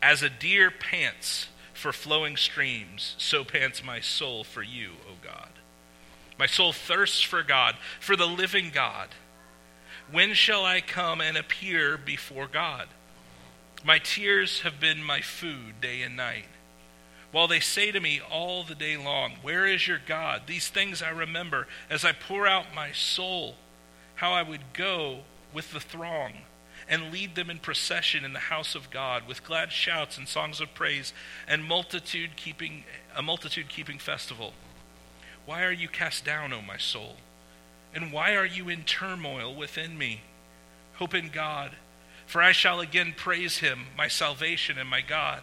As 0.00 0.22
a 0.22 0.30
deer 0.30 0.70
pants 0.70 1.48
for 1.74 1.92
flowing 1.92 2.36
streams, 2.36 3.14
so 3.18 3.44
pants 3.44 3.84
my 3.84 4.00
soul 4.00 4.42
for 4.42 4.62
you, 4.62 4.92
O 5.06 5.14
God. 5.22 5.50
My 6.38 6.46
soul 6.46 6.72
thirsts 6.72 7.20
for 7.20 7.42
God, 7.42 7.76
for 8.00 8.16
the 8.16 8.26
living 8.26 8.70
God. 8.72 9.08
When 10.10 10.32
shall 10.32 10.64
I 10.64 10.80
come 10.80 11.20
and 11.20 11.36
appear 11.36 11.98
before 11.98 12.46
God? 12.46 12.88
My 13.84 13.98
tears 13.98 14.60
have 14.60 14.80
been 14.80 15.02
my 15.02 15.20
food 15.20 15.80
day 15.82 16.00
and 16.02 16.16
night. 16.16 16.46
While 17.32 17.48
they 17.48 17.60
say 17.60 17.90
to 17.90 18.00
me 18.00 18.20
all 18.30 18.62
the 18.62 18.74
day 18.74 18.96
long, 18.96 19.32
Where 19.42 19.66
is 19.66 19.88
your 19.88 20.00
God? 20.06 20.42
These 20.46 20.68
things 20.68 21.02
I 21.02 21.08
remember 21.08 21.66
as 21.90 22.04
I 22.04 22.12
pour 22.12 22.46
out 22.46 22.74
my 22.74 22.92
soul, 22.92 23.56
how 24.16 24.32
I 24.32 24.42
would 24.42 24.74
go 24.74 25.20
with 25.52 25.72
the 25.72 25.80
throng 25.80 26.32
and 26.88 27.10
lead 27.10 27.34
them 27.34 27.48
in 27.48 27.58
procession 27.58 28.24
in 28.24 28.34
the 28.34 28.38
house 28.38 28.74
of 28.74 28.90
God 28.90 29.26
with 29.26 29.44
glad 29.44 29.72
shouts 29.72 30.18
and 30.18 30.28
songs 30.28 30.60
of 30.60 30.74
praise 30.74 31.12
and 31.48 31.64
multitude 31.64 32.36
keeping 32.36 32.84
a 33.16 33.22
multitude 33.22 33.68
keeping 33.68 33.98
festival. 33.98 34.52
Why 35.46 35.64
are 35.64 35.72
you 35.72 35.88
cast 35.88 36.24
down, 36.24 36.52
O 36.52 36.60
my 36.60 36.76
soul? 36.76 37.16
And 37.94 38.12
why 38.12 38.34
are 38.34 38.46
you 38.46 38.68
in 38.68 38.84
turmoil 38.84 39.54
within 39.54 39.96
me? 39.96 40.22
Hope 40.94 41.14
in 41.14 41.30
God, 41.30 41.72
for 42.26 42.42
I 42.42 42.52
shall 42.52 42.80
again 42.80 43.14
praise 43.16 43.58
him, 43.58 43.86
my 43.96 44.08
salvation 44.08 44.78
and 44.78 44.88
my 44.88 45.00
God. 45.00 45.42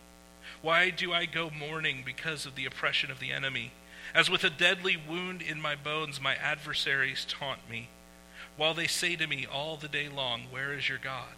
Why 0.61 0.89
do 0.89 1.11
I 1.11 1.25
go 1.25 1.49
mourning 1.49 2.03
because 2.05 2.45
of 2.45 2.55
the 2.55 2.65
oppression 2.65 3.09
of 3.09 3.19
the 3.19 3.31
enemy? 3.31 3.71
As 4.13 4.29
with 4.29 4.43
a 4.43 4.49
deadly 4.49 4.97
wound 4.97 5.41
in 5.41 5.61
my 5.61 5.75
bones, 5.75 6.21
my 6.21 6.35
adversaries 6.35 7.25
taunt 7.27 7.69
me, 7.69 7.89
while 8.57 8.73
they 8.73 8.87
say 8.87 9.15
to 9.15 9.27
me 9.27 9.45
all 9.45 9.77
the 9.77 9.87
day 9.87 10.09
long, 10.09 10.43
Where 10.51 10.73
is 10.73 10.89
your 10.89 10.97
God? 10.97 11.35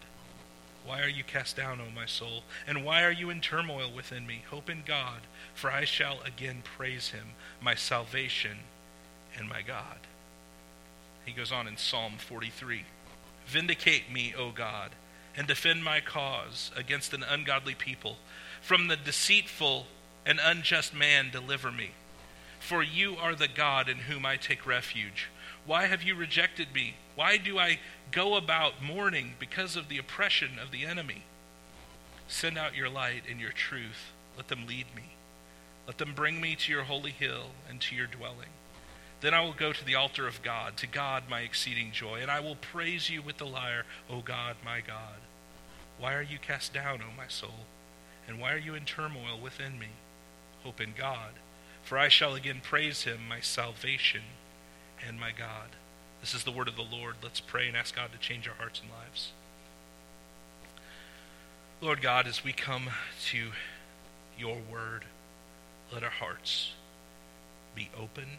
Why 0.85 1.01
are 1.01 1.09
you 1.09 1.23
cast 1.23 1.55
down, 1.55 1.79
O 1.79 1.89
my 1.95 2.05
soul? 2.05 2.43
And 2.67 2.83
why 2.83 3.03
are 3.03 3.11
you 3.11 3.29
in 3.29 3.39
turmoil 3.39 3.89
within 3.95 4.27
me? 4.27 4.43
Hope 4.49 4.69
in 4.69 4.83
God, 4.85 5.21
for 5.53 5.71
I 5.71 5.85
shall 5.85 6.19
again 6.25 6.61
praise 6.63 7.09
him, 7.09 7.29
my 7.61 7.75
salvation 7.75 8.57
and 9.37 9.47
my 9.47 9.61
God. 9.61 9.99
He 11.25 11.31
goes 11.31 11.51
on 11.51 11.67
in 11.67 11.77
Psalm 11.77 12.13
43 12.17 12.83
Vindicate 13.45 14.11
me, 14.11 14.33
O 14.37 14.51
God, 14.51 14.91
and 15.35 15.47
defend 15.47 15.83
my 15.83 15.99
cause 15.99 16.71
against 16.75 17.13
an 17.13 17.23
ungodly 17.23 17.75
people. 17.75 18.17
From 18.63 18.87
the 18.87 18.95
deceitful 18.95 19.87
and 20.25 20.39
unjust 20.41 20.93
man, 20.93 21.29
deliver 21.31 21.69
me. 21.69 21.91
For 22.61 22.81
you 22.81 23.17
are 23.17 23.35
the 23.35 23.49
God 23.49 23.89
in 23.89 23.97
whom 23.97 24.25
I 24.25 24.37
take 24.37 24.65
refuge. 24.65 25.27
Why 25.65 25.87
have 25.87 26.01
you 26.01 26.15
rejected 26.15 26.73
me? 26.73 26.95
Why 27.15 27.35
do 27.35 27.59
I 27.59 27.79
go 28.13 28.35
about 28.37 28.81
mourning 28.81 29.33
because 29.37 29.75
of 29.75 29.89
the 29.89 29.97
oppression 29.97 30.59
of 30.59 30.71
the 30.71 30.85
enemy? 30.85 31.23
Send 32.29 32.57
out 32.57 32.73
your 32.73 32.87
light 32.87 33.23
and 33.29 33.37
your 33.41 33.51
truth. 33.51 34.13
Let 34.37 34.47
them 34.47 34.65
lead 34.65 34.85
me. 34.95 35.15
Let 35.85 35.97
them 35.97 36.13
bring 36.15 36.39
me 36.39 36.55
to 36.55 36.71
your 36.71 36.83
holy 36.83 37.11
hill 37.11 37.47
and 37.69 37.81
to 37.81 37.95
your 37.95 38.07
dwelling. 38.07 38.49
Then 39.19 39.33
I 39.33 39.41
will 39.41 39.53
go 39.53 39.73
to 39.73 39.85
the 39.85 39.95
altar 39.95 40.25
of 40.25 40.41
God, 40.41 40.77
to 40.77 40.87
God 40.87 41.23
my 41.29 41.41
exceeding 41.41 41.91
joy, 41.91 42.21
and 42.21 42.31
I 42.31 42.39
will 42.39 42.55
praise 42.55 43.09
you 43.09 43.21
with 43.21 43.39
the 43.39 43.45
lyre, 43.45 43.83
O 44.09 44.21
God, 44.21 44.55
my 44.63 44.79
God. 44.79 45.19
Why 45.99 46.13
are 46.13 46.21
you 46.21 46.39
cast 46.39 46.73
down, 46.73 47.01
O 47.01 47.11
my 47.17 47.27
soul? 47.27 47.65
And 48.27 48.39
why 48.39 48.53
are 48.53 48.57
you 48.57 48.75
in 48.75 48.85
turmoil 48.85 49.39
within 49.41 49.77
me? 49.77 49.87
Hope 50.63 50.79
in 50.79 50.93
God, 50.97 51.31
for 51.83 51.97
I 51.97 52.07
shall 52.07 52.35
again 52.35 52.61
praise 52.63 53.03
him, 53.03 53.27
my 53.27 53.41
salvation 53.41 54.21
and 55.05 55.19
my 55.19 55.31
God. 55.31 55.69
This 56.21 56.33
is 56.33 56.45
the 56.45 56.51
word 56.51 56.69
of 56.69 56.77
the 56.77 56.83
Lord. 56.83 57.15
Let's 57.21 57.41
pray 57.41 57.67
and 57.67 57.75
ask 57.75 57.95
God 57.95 58.11
to 58.13 58.17
change 58.17 58.47
our 58.47 58.55
hearts 58.55 58.79
and 58.79 58.89
lives. 58.89 59.31
Lord 61.81 62.01
God, 62.01 62.27
as 62.27 62.45
we 62.45 62.53
come 62.53 62.89
to 63.31 63.51
your 64.39 64.57
word, 64.71 65.03
let 65.91 66.01
our 66.01 66.09
hearts 66.09 66.71
be 67.75 67.89
open. 67.99 68.37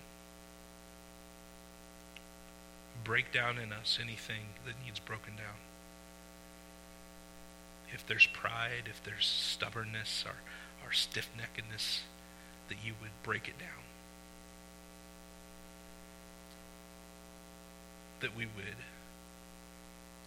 Break 3.05 3.33
down 3.33 3.59
in 3.59 3.71
us 3.71 3.99
anything 4.03 4.47
that 4.65 4.75
needs 4.83 4.99
broken 4.99 5.37
down. 5.37 5.64
If 7.95 8.07
there's 8.07 8.27
pride, 8.27 8.85
if 8.91 9.03
there's 9.05 9.25
stubbornness 9.25 10.25
or, 10.27 10.35
or 10.87 10.93
stiff 10.93 11.31
neckedness, 11.39 12.01
that 12.69 12.79
you 12.85 12.93
would 13.01 13.13
break 13.23 13.49
it 13.49 13.59
down. 13.59 13.85
that 18.25 18.35
we 18.35 18.47
would 18.47 18.65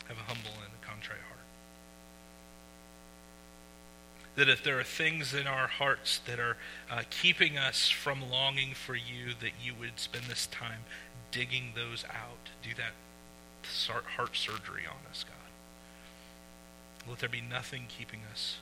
have 0.07 0.17
a 0.17 0.31
humble 0.31 0.51
and 0.63 0.71
a 0.71 0.86
contrite 0.86 1.19
heart. 1.27 1.39
That 4.36 4.50
if 4.50 4.63
there 4.63 4.79
are 4.79 4.83
things 4.83 5.33
in 5.33 5.47
our 5.47 5.65
hearts 5.65 6.19
that 6.27 6.39
are 6.39 6.57
uh, 6.91 7.01
keeping 7.09 7.57
us 7.57 7.89
from 7.89 8.29
longing 8.29 8.75
for 8.75 8.93
you, 8.93 9.33
that 9.41 9.53
you 9.59 9.74
would 9.79 10.00
spend 10.00 10.25
this 10.25 10.45
time 10.45 10.81
digging 11.31 11.71
those 11.74 12.05
out. 12.05 12.51
Do 12.62 12.69
that 12.77 12.93
heart 14.15 14.38
surgery 14.38 14.83
on 14.88 15.09
us, 15.09 15.25
God. 15.27 15.47
Let 17.08 17.20
there 17.20 17.30
be 17.30 17.42
nothing 17.42 17.86
keeping 17.88 18.22
us 18.32 18.58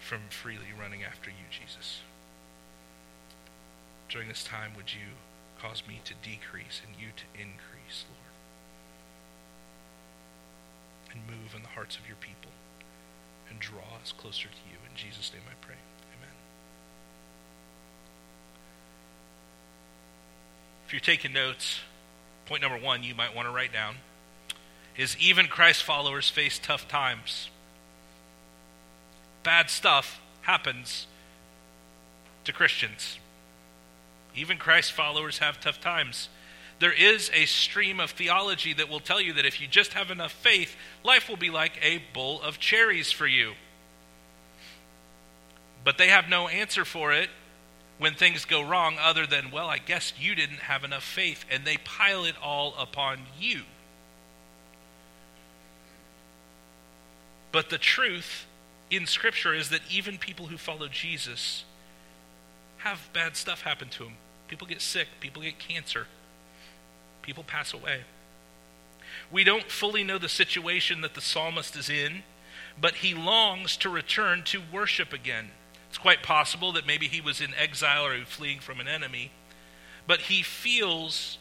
from 0.00 0.20
freely 0.30 0.72
running 0.78 1.04
after 1.04 1.30
you, 1.30 1.46
Jesus. 1.50 2.00
During 4.08 4.28
this 4.28 4.44
time, 4.44 4.72
would 4.76 4.92
you 4.92 5.14
Cause 5.62 5.84
me 5.86 6.00
to 6.04 6.14
decrease 6.28 6.82
and 6.84 7.00
you 7.00 7.08
to 7.14 7.22
increase, 7.40 8.04
Lord. 8.10 8.34
And 11.12 11.20
move 11.24 11.54
in 11.54 11.62
the 11.62 11.68
hearts 11.68 11.96
of 11.96 12.08
your 12.08 12.16
people 12.16 12.50
and 13.48 13.60
draw 13.60 14.00
us 14.02 14.10
closer 14.10 14.48
to 14.48 14.62
you. 14.68 14.78
In 14.90 14.96
Jesus' 14.96 15.30
name 15.32 15.42
I 15.46 15.54
pray. 15.64 15.76
Amen. 16.18 16.34
If 20.84 20.92
you're 20.92 21.00
taking 21.00 21.32
notes, 21.32 21.78
point 22.46 22.60
number 22.60 22.78
one 22.78 23.04
you 23.04 23.14
might 23.14 23.36
want 23.36 23.46
to 23.46 23.54
write 23.54 23.72
down 23.72 23.96
is 24.96 25.16
even 25.18 25.46
Christ 25.46 25.82
followers 25.82 26.28
face 26.28 26.58
tough 26.58 26.86
times. 26.88 27.48
Bad 29.42 29.70
stuff 29.70 30.20
happens 30.42 31.06
to 32.44 32.52
Christians. 32.52 33.18
Even 34.34 34.58
Christ 34.58 34.92
followers 34.92 35.38
have 35.38 35.60
tough 35.60 35.80
times. 35.80 36.28
There 36.78 36.92
is 36.92 37.30
a 37.32 37.44
stream 37.44 38.00
of 38.00 38.10
theology 38.10 38.72
that 38.74 38.88
will 38.88 39.00
tell 39.00 39.20
you 39.20 39.32
that 39.34 39.46
if 39.46 39.60
you 39.60 39.68
just 39.68 39.92
have 39.92 40.10
enough 40.10 40.32
faith, 40.32 40.76
life 41.04 41.28
will 41.28 41.36
be 41.36 41.50
like 41.50 41.78
a 41.82 42.02
bowl 42.12 42.40
of 42.40 42.58
cherries 42.58 43.12
for 43.12 43.26
you. 43.26 43.52
But 45.84 45.98
they 45.98 46.08
have 46.08 46.28
no 46.28 46.48
answer 46.48 46.84
for 46.84 47.12
it 47.12 47.28
when 47.98 48.14
things 48.14 48.44
go 48.44 48.62
wrong 48.62 48.96
other 49.00 49.26
than, 49.26 49.50
well, 49.50 49.68
I 49.68 49.78
guess 49.78 50.12
you 50.18 50.34
didn't 50.34 50.60
have 50.60 50.82
enough 50.82 51.04
faith, 51.04 51.44
and 51.50 51.64
they 51.64 51.76
pile 51.76 52.24
it 52.24 52.34
all 52.42 52.74
upon 52.78 53.20
you. 53.38 53.62
But 57.52 57.68
the 57.68 57.78
truth 57.78 58.46
in 58.90 59.06
Scripture 59.06 59.54
is 59.54 59.68
that 59.68 59.82
even 59.90 60.18
people 60.18 60.46
who 60.46 60.56
follow 60.56 60.88
Jesus 60.88 61.64
have 62.78 63.10
bad 63.12 63.36
stuff 63.36 63.62
happen 63.62 63.88
to 63.90 64.04
them. 64.04 64.14
People 64.48 64.66
get 64.66 64.80
sick, 64.80 65.08
people 65.20 65.42
get 65.42 65.58
cancer, 65.58 66.06
people 67.22 67.44
pass 67.44 67.72
away. 67.72 68.00
We 69.30 69.44
don't 69.44 69.70
fully 69.70 70.02
know 70.02 70.18
the 70.18 70.28
situation 70.28 71.00
that 71.02 71.14
the 71.14 71.20
psalmist 71.20 71.76
is 71.76 71.88
in, 71.88 72.22
but 72.80 72.96
he 72.96 73.14
longs 73.14 73.76
to 73.78 73.88
return 73.88 74.42
to 74.44 74.62
worship 74.72 75.12
again. 75.12 75.50
It's 75.88 75.98
quite 75.98 76.22
possible 76.22 76.72
that 76.72 76.86
maybe 76.86 77.06
he 77.06 77.20
was 77.20 77.40
in 77.40 77.54
exile 77.54 78.06
or 78.06 78.24
fleeing 78.24 78.60
from 78.60 78.80
an 78.80 78.88
enemy, 78.88 79.30
but 80.06 80.22
he 80.22 80.42
feels 80.42 81.38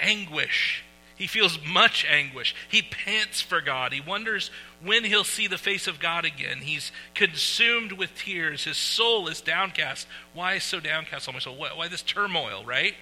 anguish 0.00 0.84
he 1.16 1.26
feels 1.26 1.58
much 1.64 2.04
anguish. 2.04 2.54
He 2.68 2.82
pants 2.82 3.40
for 3.40 3.62
God. 3.62 3.94
He 3.94 4.02
wonders 4.02 4.50
when 4.82 5.02
he'll 5.02 5.24
see 5.24 5.46
the 5.46 5.56
face 5.56 5.86
of 5.86 5.98
God 5.98 6.26
again. 6.26 6.58
He's 6.58 6.92
consumed 7.14 7.92
with 7.92 8.14
tears. 8.14 8.64
His 8.64 8.76
soul 8.76 9.26
is 9.26 9.40
downcast. 9.40 10.06
Why 10.34 10.58
so 10.58 10.78
downcast 10.78 11.26
on 11.26 11.34
my 11.34 11.40
soul? 11.40 11.56
Why, 11.56 11.70
why 11.74 11.88
this 11.88 12.02
turmoil, 12.02 12.64
right? 12.66 12.94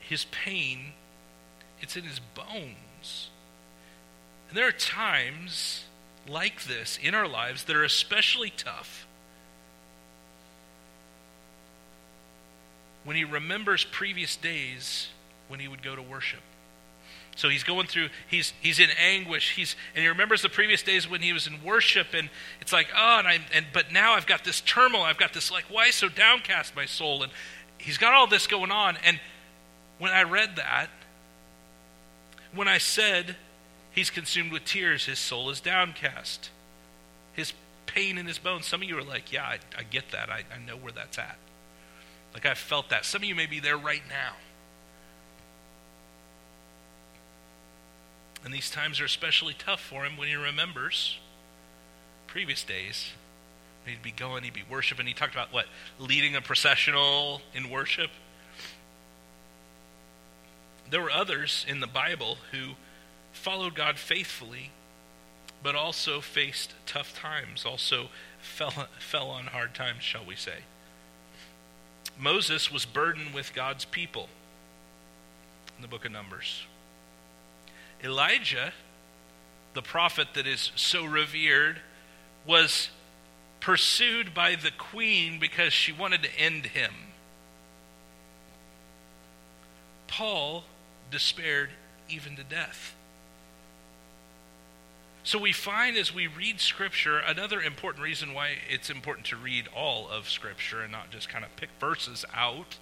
His 0.00 0.24
pain, 0.24 0.92
it's 1.82 1.98
in 1.98 2.04
his 2.04 2.18
bones. 2.18 3.28
And 4.48 4.56
there 4.56 4.66
are 4.66 4.72
times 4.72 5.84
like 6.26 6.64
this 6.64 6.98
in 7.02 7.14
our 7.14 7.28
lives 7.28 7.64
that 7.64 7.76
are 7.76 7.84
especially 7.84 8.50
tough. 8.56 9.06
When 13.04 13.16
he 13.16 13.24
remembers 13.24 13.84
previous 13.84 14.34
days 14.34 15.08
when 15.48 15.60
he 15.60 15.68
would 15.68 15.82
go 15.82 15.96
to 15.96 16.02
worship. 16.02 16.40
So 17.36 17.48
he's 17.48 17.62
going 17.62 17.86
through, 17.86 18.08
he's, 18.26 18.52
he's 18.60 18.80
in 18.80 18.90
anguish. 18.98 19.54
He's, 19.54 19.76
and 19.94 20.02
he 20.02 20.08
remembers 20.08 20.42
the 20.42 20.48
previous 20.48 20.82
days 20.82 21.08
when 21.08 21.22
he 21.22 21.32
was 21.32 21.46
in 21.46 21.62
worship, 21.62 22.08
and 22.12 22.28
it's 22.60 22.72
like, 22.72 22.88
oh, 22.96 23.18
and 23.20 23.28
I, 23.28 23.38
and, 23.54 23.66
but 23.72 23.92
now 23.92 24.14
I've 24.14 24.26
got 24.26 24.42
this 24.42 24.60
turmoil. 24.60 25.02
I've 25.02 25.18
got 25.18 25.32
this, 25.32 25.50
like, 25.50 25.64
why 25.70 25.90
so 25.90 26.08
downcast, 26.08 26.74
my 26.74 26.84
soul? 26.84 27.22
And 27.22 27.30
he's 27.78 27.96
got 27.96 28.12
all 28.12 28.26
this 28.26 28.48
going 28.48 28.72
on. 28.72 28.96
And 29.04 29.20
when 29.98 30.10
I 30.10 30.24
read 30.24 30.56
that, 30.56 30.88
when 32.52 32.66
I 32.66 32.78
said, 32.78 33.36
he's 33.92 34.10
consumed 34.10 34.50
with 34.50 34.64
tears, 34.64 35.06
his 35.06 35.20
soul 35.20 35.48
is 35.50 35.60
downcast, 35.60 36.50
his 37.34 37.52
pain 37.86 38.18
in 38.18 38.26
his 38.26 38.38
bones. 38.38 38.66
Some 38.66 38.82
of 38.82 38.88
you 38.88 38.98
are 38.98 39.04
like, 39.04 39.32
yeah, 39.32 39.44
I, 39.44 39.58
I 39.78 39.84
get 39.84 40.10
that. 40.10 40.28
I, 40.28 40.42
I 40.52 40.58
know 40.66 40.76
where 40.76 40.92
that's 40.92 41.18
at. 41.18 41.38
Like, 42.34 42.46
I've 42.46 42.58
felt 42.58 42.88
that. 42.90 43.04
Some 43.04 43.22
of 43.22 43.28
you 43.28 43.36
may 43.36 43.46
be 43.46 43.60
there 43.60 43.78
right 43.78 44.02
now. 44.08 44.32
And 48.44 48.54
these 48.54 48.70
times 48.70 49.00
are 49.00 49.04
especially 49.04 49.54
tough 49.54 49.80
for 49.80 50.04
him 50.04 50.16
when 50.16 50.28
he 50.28 50.34
remembers 50.34 51.18
previous 52.26 52.62
days. 52.62 53.10
He'd 53.84 54.02
be 54.02 54.12
going, 54.12 54.44
he'd 54.44 54.52
be 54.52 54.64
worshiping. 54.70 55.06
He 55.06 55.14
talked 55.14 55.34
about 55.34 55.52
what? 55.52 55.66
Leading 55.98 56.36
a 56.36 56.40
processional 56.40 57.40
in 57.54 57.70
worship. 57.70 58.10
There 60.90 61.00
were 61.00 61.10
others 61.10 61.66
in 61.68 61.80
the 61.80 61.86
Bible 61.86 62.38
who 62.52 62.74
followed 63.32 63.74
God 63.74 63.98
faithfully, 63.98 64.70
but 65.62 65.74
also 65.74 66.20
faced 66.20 66.74
tough 66.86 67.18
times, 67.18 67.64
also 67.64 68.08
fell, 68.40 68.88
fell 68.98 69.28
on 69.30 69.46
hard 69.46 69.74
times, 69.74 70.02
shall 70.02 70.24
we 70.24 70.36
say. 70.36 70.58
Moses 72.18 72.70
was 72.70 72.84
burdened 72.84 73.34
with 73.34 73.54
God's 73.54 73.84
people 73.84 74.28
in 75.76 75.82
the 75.82 75.88
book 75.88 76.04
of 76.04 76.12
Numbers. 76.12 76.64
Elijah, 78.02 78.72
the 79.74 79.82
prophet 79.82 80.28
that 80.34 80.46
is 80.46 80.72
so 80.76 81.04
revered, 81.04 81.80
was 82.46 82.90
pursued 83.60 84.32
by 84.34 84.54
the 84.54 84.70
queen 84.70 85.38
because 85.38 85.72
she 85.72 85.92
wanted 85.92 86.22
to 86.22 86.38
end 86.38 86.66
him. 86.66 86.92
Paul 90.06 90.64
despaired 91.10 91.70
even 92.08 92.36
to 92.36 92.44
death. 92.44 92.94
So 95.24 95.38
we 95.38 95.52
find 95.52 95.96
as 95.96 96.14
we 96.14 96.26
read 96.26 96.58
Scripture, 96.58 97.18
another 97.18 97.60
important 97.60 98.02
reason 98.02 98.32
why 98.32 98.52
it's 98.70 98.88
important 98.88 99.26
to 99.26 99.36
read 99.36 99.68
all 99.76 100.08
of 100.08 100.28
Scripture 100.28 100.80
and 100.80 100.90
not 100.90 101.10
just 101.10 101.28
kind 101.28 101.44
of 101.44 101.54
pick 101.56 101.68
verses 101.78 102.24
out, 102.34 102.78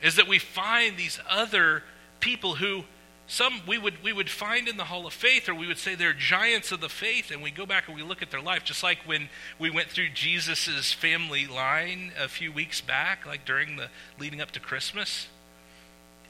is 0.00 0.16
that 0.16 0.26
we 0.26 0.38
find 0.38 0.96
these 0.96 1.20
other 1.28 1.82
people 2.20 2.54
who 2.54 2.84
some 3.28 3.60
we 3.66 3.76
would 3.76 4.02
we 4.04 4.12
would 4.12 4.30
find 4.30 4.68
in 4.68 4.76
the 4.76 4.84
hall 4.84 5.06
of 5.06 5.12
faith 5.12 5.48
or 5.48 5.54
we 5.54 5.66
would 5.66 5.78
say 5.78 5.94
they're 5.94 6.12
giants 6.12 6.70
of 6.70 6.80
the 6.80 6.88
faith 6.88 7.32
and 7.32 7.42
we 7.42 7.50
go 7.50 7.66
back 7.66 7.88
and 7.88 7.96
we 7.96 8.02
look 8.02 8.22
at 8.22 8.30
their 8.30 8.40
life 8.40 8.62
just 8.64 8.82
like 8.82 8.98
when 9.04 9.28
we 9.58 9.68
went 9.68 9.88
through 9.88 10.08
jesus's 10.10 10.92
family 10.92 11.46
line 11.46 12.12
a 12.18 12.28
few 12.28 12.52
weeks 12.52 12.80
back 12.80 13.26
like 13.26 13.44
during 13.44 13.76
the 13.76 13.88
leading 14.18 14.40
up 14.40 14.50
to 14.52 14.60
christmas. 14.60 15.28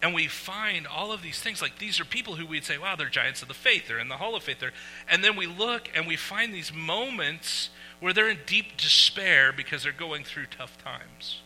And 0.02 0.14
we 0.14 0.26
find 0.28 0.86
all 0.86 1.10
of 1.10 1.22
these 1.22 1.40
things 1.40 1.62
like 1.62 1.78
these 1.78 1.98
are 2.00 2.04
people 2.04 2.36
who 2.36 2.46
we'd 2.46 2.64
say 2.64 2.78
wow 2.78 2.96
they're 2.96 3.08
giants 3.08 3.42
of 3.42 3.48
the 3.48 3.54
faith 3.54 3.88
they're 3.88 3.98
in 3.98 4.08
the 4.08 4.16
hall 4.16 4.34
of 4.34 4.42
faith 4.42 4.60
they're, 4.60 4.72
and 5.08 5.22
then 5.22 5.36
we 5.36 5.46
look 5.46 5.90
and 5.94 6.06
we 6.06 6.16
find 6.16 6.54
these 6.54 6.72
moments 6.72 7.70
where 8.00 8.12
they're 8.12 8.28
in 8.28 8.38
deep 8.46 8.76
despair 8.76 9.52
because 9.52 9.82
they're 9.82 9.92
going 9.92 10.22
through 10.22 10.46
tough 10.46 10.76
times. 10.82 11.40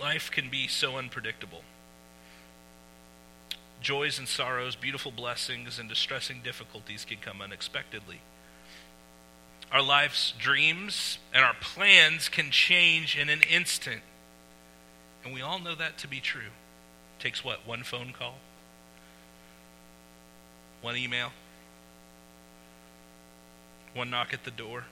Life 0.00 0.30
can 0.30 0.48
be 0.48 0.66
so 0.66 0.96
unpredictable 0.96 1.62
Joys 3.86 4.18
and 4.18 4.26
sorrows, 4.26 4.74
beautiful 4.74 5.12
blessings, 5.12 5.78
and 5.78 5.88
distressing 5.88 6.40
difficulties 6.42 7.04
can 7.04 7.18
come 7.18 7.40
unexpectedly. 7.40 8.18
Our 9.70 9.80
life's 9.80 10.34
dreams 10.40 11.20
and 11.32 11.44
our 11.44 11.54
plans 11.60 12.28
can 12.28 12.50
change 12.50 13.16
in 13.16 13.28
an 13.28 13.42
instant. 13.48 14.00
And 15.22 15.32
we 15.32 15.40
all 15.40 15.60
know 15.60 15.76
that 15.76 15.98
to 15.98 16.08
be 16.08 16.18
true. 16.18 16.40
It 16.40 17.22
takes 17.22 17.44
what? 17.44 17.64
One 17.64 17.84
phone 17.84 18.12
call? 18.12 18.38
One 20.82 20.96
email? 20.96 21.30
One 23.94 24.10
knock 24.10 24.34
at 24.34 24.42
the 24.42 24.50
door? 24.50 24.86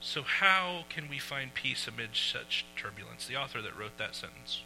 So, 0.00 0.22
how 0.22 0.84
can 0.88 1.06
we 1.10 1.18
find 1.18 1.52
peace 1.52 1.86
amid 1.86 2.16
such 2.16 2.64
turbulence? 2.76 3.26
The 3.26 3.36
author 3.36 3.60
that 3.60 3.78
wrote 3.78 3.98
that 3.98 4.14
sentence 4.14 4.62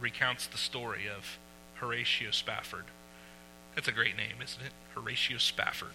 recounts 0.00 0.46
the 0.46 0.58
story 0.58 1.06
of 1.08 1.38
Horatio 1.74 2.30
Spafford. 2.30 2.84
That's 3.74 3.88
a 3.88 3.92
great 3.92 4.16
name, 4.16 4.36
isn't 4.42 4.62
it? 4.62 4.72
Horatio 4.94 5.38
Spafford. 5.38 5.92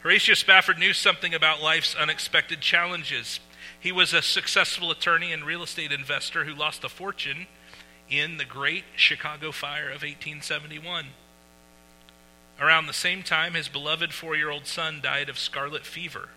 Horatio 0.00 0.34
Spafford 0.34 0.78
knew 0.78 0.92
something 0.92 1.34
about 1.34 1.62
life's 1.62 1.94
unexpected 1.94 2.60
challenges. 2.60 3.40
He 3.78 3.92
was 3.92 4.14
a 4.14 4.22
successful 4.22 4.90
attorney 4.90 5.32
and 5.32 5.44
real 5.44 5.62
estate 5.62 5.92
investor 5.92 6.44
who 6.44 6.54
lost 6.54 6.84
a 6.84 6.88
fortune 6.88 7.46
in 8.08 8.36
the 8.36 8.44
Great 8.44 8.84
Chicago 8.94 9.52
Fire 9.52 9.86
of 9.86 10.02
1871. 10.02 11.06
Around 12.60 12.86
the 12.86 12.92
same 12.92 13.22
time, 13.22 13.54
his 13.54 13.68
beloved 13.68 14.14
four 14.14 14.36
year 14.36 14.50
old 14.50 14.66
son 14.66 15.00
died 15.02 15.28
of 15.28 15.38
scarlet 15.38 15.84
fever. 15.84 16.30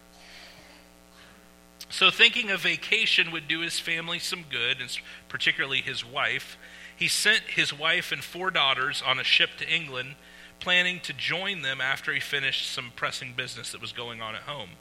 So, 1.90 2.12
thinking 2.12 2.52
a 2.52 2.58
vacation 2.58 3.32
would 3.32 3.48
do 3.48 3.62
his 3.62 3.80
family 3.80 4.20
some 4.20 4.46
good, 4.50 4.80
and 4.80 4.96
particularly 5.28 5.82
his 5.82 6.06
wife, 6.06 6.56
he 6.96 7.08
sent 7.08 7.42
his 7.42 7.74
wife 7.74 8.12
and 8.12 8.24
four 8.24 8.52
daughters 8.52 9.02
on 9.06 9.20
a 9.20 9.24
ship 9.24 9.52
to 9.58 9.68
England, 9.68 10.16
planning 10.60 11.00
to 11.02 11.14
join 11.14 11.64
them 11.64 11.82
after 11.82 12.14
he 12.14 12.20
finished 12.20 12.72
some 12.72 12.92
pressing 12.96 13.34
business 13.34 13.72
that 13.72 13.82
was 13.82 13.92
going 13.92 14.22
on 14.22 14.36
at 14.36 14.42
home. 14.42 14.72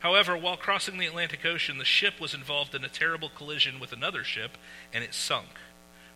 However, 0.00 0.36
while 0.36 0.56
crossing 0.56 0.98
the 0.98 1.06
Atlantic 1.06 1.44
Ocean, 1.44 1.78
the 1.78 1.84
ship 1.84 2.18
was 2.18 2.32
involved 2.32 2.74
in 2.74 2.84
a 2.84 2.88
terrible 2.88 3.28
collision 3.28 3.78
with 3.78 3.92
another 3.92 4.24
ship, 4.24 4.56
and 4.92 5.04
it 5.04 5.14
sunk. 5.14 5.48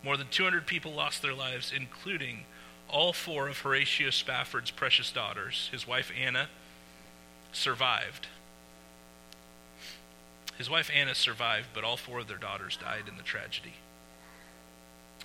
More 0.02 0.16
than 0.16 0.28
200 0.28 0.66
people 0.66 0.92
lost 0.92 1.22
their 1.22 1.34
lives, 1.34 1.72
including 1.76 2.46
all 2.88 3.12
four 3.12 3.48
of 3.48 3.58
Horatio 3.58 4.10
Spafford's 4.10 4.70
precious 4.70 5.12
daughters. 5.12 5.68
His 5.72 5.86
wife, 5.86 6.10
Anna, 6.18 6.48
survived. 7.52 8.28
His 10.58 10.70
wife 10.70 10.90
Anna 10.94 11.14
survived, 11.14 11.68
but 11.74 11.84
all 11.84 11.96
four 11.96 12.20
of 12.20 12.28
their 12.28 12.38
daughters 12.38 12.78
died 12.78 13.04
in 13.08 13.16
the 13.16 13.22
tragedy. 13.22 13.74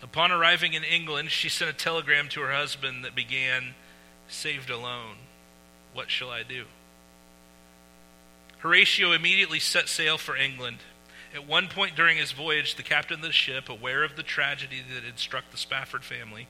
Upon 0.04 0.32
arriving 0.32 0.74
in 0.74 0.84
England, 0.84 1.32
she 1.32 1.48
sent 1.48 1.70
a 1.70 1.74
telegram 1.74 2.28
to 2.30 2.42
her 2.42 2.52
husband 2.52 3.06
that 3.06 3.16
began, 3.16 3.76
Saved 4.28 4.70
alone. 4.70 5.18
What 5.94 6.10
shall 6.10 6.30
I 6.30 6.44
do? 6.44 6.66
Horatio 8.60 9.12
immediately 9.12 9.60
set 9.60 9.90
sail 9.90 10.18
for 10.18 10.38
England. 10.38 10.78
At 11.34 11.48
one 11.48 11.68
point 11.68 11.96
during 11.96 12.18
his 12.18 12.32
voyage, 12.32 12.76
the 12.76 12.84
captain 12.84 13.18
of 13.18 13.22
the 13.22 13.32
ship, 13.32 13.70
aware 13.70 14.04
of 14.04 14.16
the 14.16 14.24
tragedy 14.24 14.82
that 14.94 15.04
had 15.04 15.20
struck 15.20 15.50
the 15.52 15.58
Spafford 15.58 16.04
family, 16.04 16.48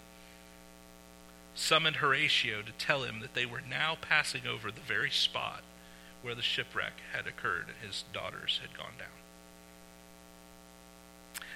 summoned 1.56 1.98
Horatio 1.98 2.62
to 2.62 2.72
tell 2.74 3.04
him 3.04 3.20
that 3.20 3.34
they 3.34 3.46
were 3.46 3.62
now 3.62 3.98
passing 4.00 4.48
over 4.48 4.72
the 4.72 4.82
very 4.82 5.12
spot 5.12 5.63
where 6.22 6.36
the 6.36 6.42
shipwreck 6.42 6.94
had 7.14 7.28
occurred 7.28 7.66
and 7.68 7.88
his 7.88 8.04
daughters 8.14 8.60
had 8.62 8.78
gone 8.78 8.94
down. 8.98 9.08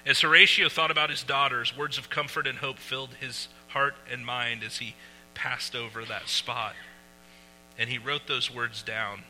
As 0.04 0.20
Horatio 0.20 0.68
thought 0.68 0.90
about 0.90 1.10
his 1.10 1.22
daughters, 1.22 1.76
words 1.76 1.98
of 1.98 2.10
comfort 2.10 2.46
and 2.46 2.58
hope 2.58 2.78
filled 2.78 3.14
his 3.14 3.48
heart 3.68 3.94
and 4.10 4.24
mind 4.24 4.62
as 4.62 4.78
he 4.78 4.94
passed 5.34 5.74
over 5.74 6.04
that 6.04 6.28
spot. 6.28 6.74
And 7.78 7.90
he 7.90 7.98
wrote 7.98 8.26
those 8.26 8.52
words 8.52 8.82
down 8.82 9.24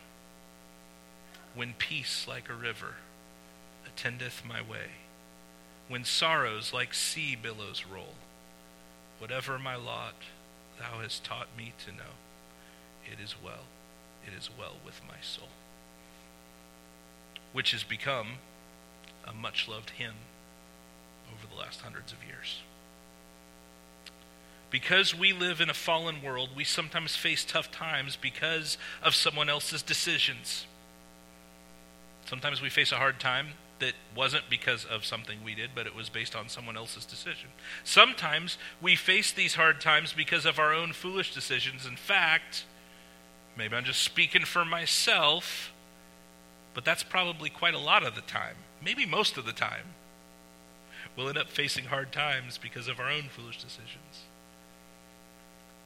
When 1.54 1.72
peace 1.78 2.26
like 2.28 2.50
a 2.50 2.54
river 2.54 2.96
attendeth 3.86 4.42
my 4.44 4.60
way, 4.60 4.90
when 5.88 6.04
sorrows 6.04 6.72
like 6.72 6.92
sea 6.92 7.36
billows 7.40 7.84
roll, 7.90 8.14
whatever 9.18 9.58
my 9.58 9.76
lot 9.76 10.14
thou 10.78 11.00
hast 11.00 11.24
taught 11.24 11.48
me 11.56 11.72
to 11.86 11.92
know, 11.92 12.14
it 13.10 13.18
is 13.18 13.34
well 13.42 13.64
it 14.26 14.38
is 14.38 14.50
well 14.58 14.76
with 14.84 15.00
my 15.08 15.20
soul. 15.20 15.48
Which 17.52 17.72
has 17.72 17.84
become 17.84 18.38
a 19.26 19.32
much 19.32 19.68
loved 19.68 19.90
hymn 19.90 20.14
over 21.32 21.46
the 21.52 21.58
last 21.58 21.80
hundreds 21.80 22.12
of 22.12 22.18
years. 22.26 22.60
Because 24.70 25.14
we 25.14 25.32
live 25.32 25.60
in 25.60 25.70
a 25.70 25.74
fallen 25.74 26.22
world, 26.22 26.50
we 26.56 26.64
sometimes 26.64 27.14
face 27.14 27.44
tough 27.44 27.70
times 27.70 28.16
because 28.16 28.78
of 29.02 29.14
someone 29.14 29.48
else's 29.48 29.82
decisions. 29.82 30.66
Sometimes 32.26 32.60
we 32.60 32.68
face 32.68 32.90
a 32.90 32.96
hard 32.96 33.20
time 33.20 33.50
that 33.78 33.92
wasn't 34.14 34.44
because 34.50 34.84
of 34.84 35.04
something 35.04 35.38
we 35.44 35.54
did, 35.54 35.70
but 35.74 35.86
it 35.86 35.94
was 35.94 36.08
based 36.08 36.34
on 36.34 36.48
someone 36.48 36.76
else's 36.76 37.04
decision. 37.04 37.48
Sometimes 37.84 38.58
we 38.80 38.96
face 38.96 39.32
these 39.32 39.54
hard 39.54 39.80
times 39.80 40.12
because 40.12 40.46
of 40.46 40.58
our 40.58 40.72
own 40.72 40.92
foolish 40.92 41.32
decisions. 41.32 41.86
In 41.86 41.96
fact, 41.96 42.64
maybe 43.56 43.76
I'm 43.76 43.84
just 43.84 44.02
speaking 44.02 44.44
for 44.44 44.64
myself, 44.64 45.72
but 46.74 46.84
that's 46.84 47.02
probably 47.02 47.50
quite 47.50 47.74
a 47.74 47.78
lot 47.78 48.04
of 48.04 48.14
the 48.14 48.20
time, 48.20 48.56
maybe 48.82 49.06
most 49.06 49.36
of 49.36 49.46
the 49.46 49.52
time. 49.52 49.94
We'll 51.16 51.28
end 51.28 51.38
up 51.38 51.48
facing 51.48 51.86
hard 51.86 52.12
times 52.12 52.58
because 52.58 52.88
of 52.88 53.00
our 53.00 53.10
own 53.10 53.28
foolish 53.34 53.62
decisions. 53.62 54.24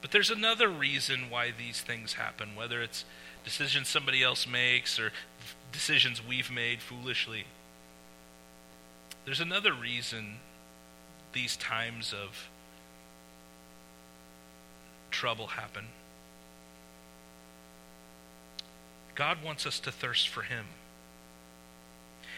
But 0.01 0.11
there's 0.11 0.31
another 0.31 0.67
reason 0.67 1.29
why 1.29 1.51
these 1.57 1.79
things 1.79 2.13
happen, 2.13 2.55
whether 2.55 2.81
it's 2.81 3.05
decisions 3.43 3.87
somebody 3.87 4.23
else 4.23 4.47
makes 4.47 4.99
or 4.99 5.11
decisions 5.71 6.21
we've 6.25 6.51
made 6.51 6.81
foolishly. 6.81 7.45
There's 9.25 9.39
another 9.39 9.73
reason 9.73 10.37
these 11.33 11.55
times 11.55 12.13
of 12.13 12.49
trouble 15.11 15.47
happen. 15.47 15.85
God 19.15 19.43
wants 19.43 19.65
us 19.65 19.79
to 19.81 19.91
thirst 19.91 20.27
for 20.27 20.41
Him. 20.41 20.65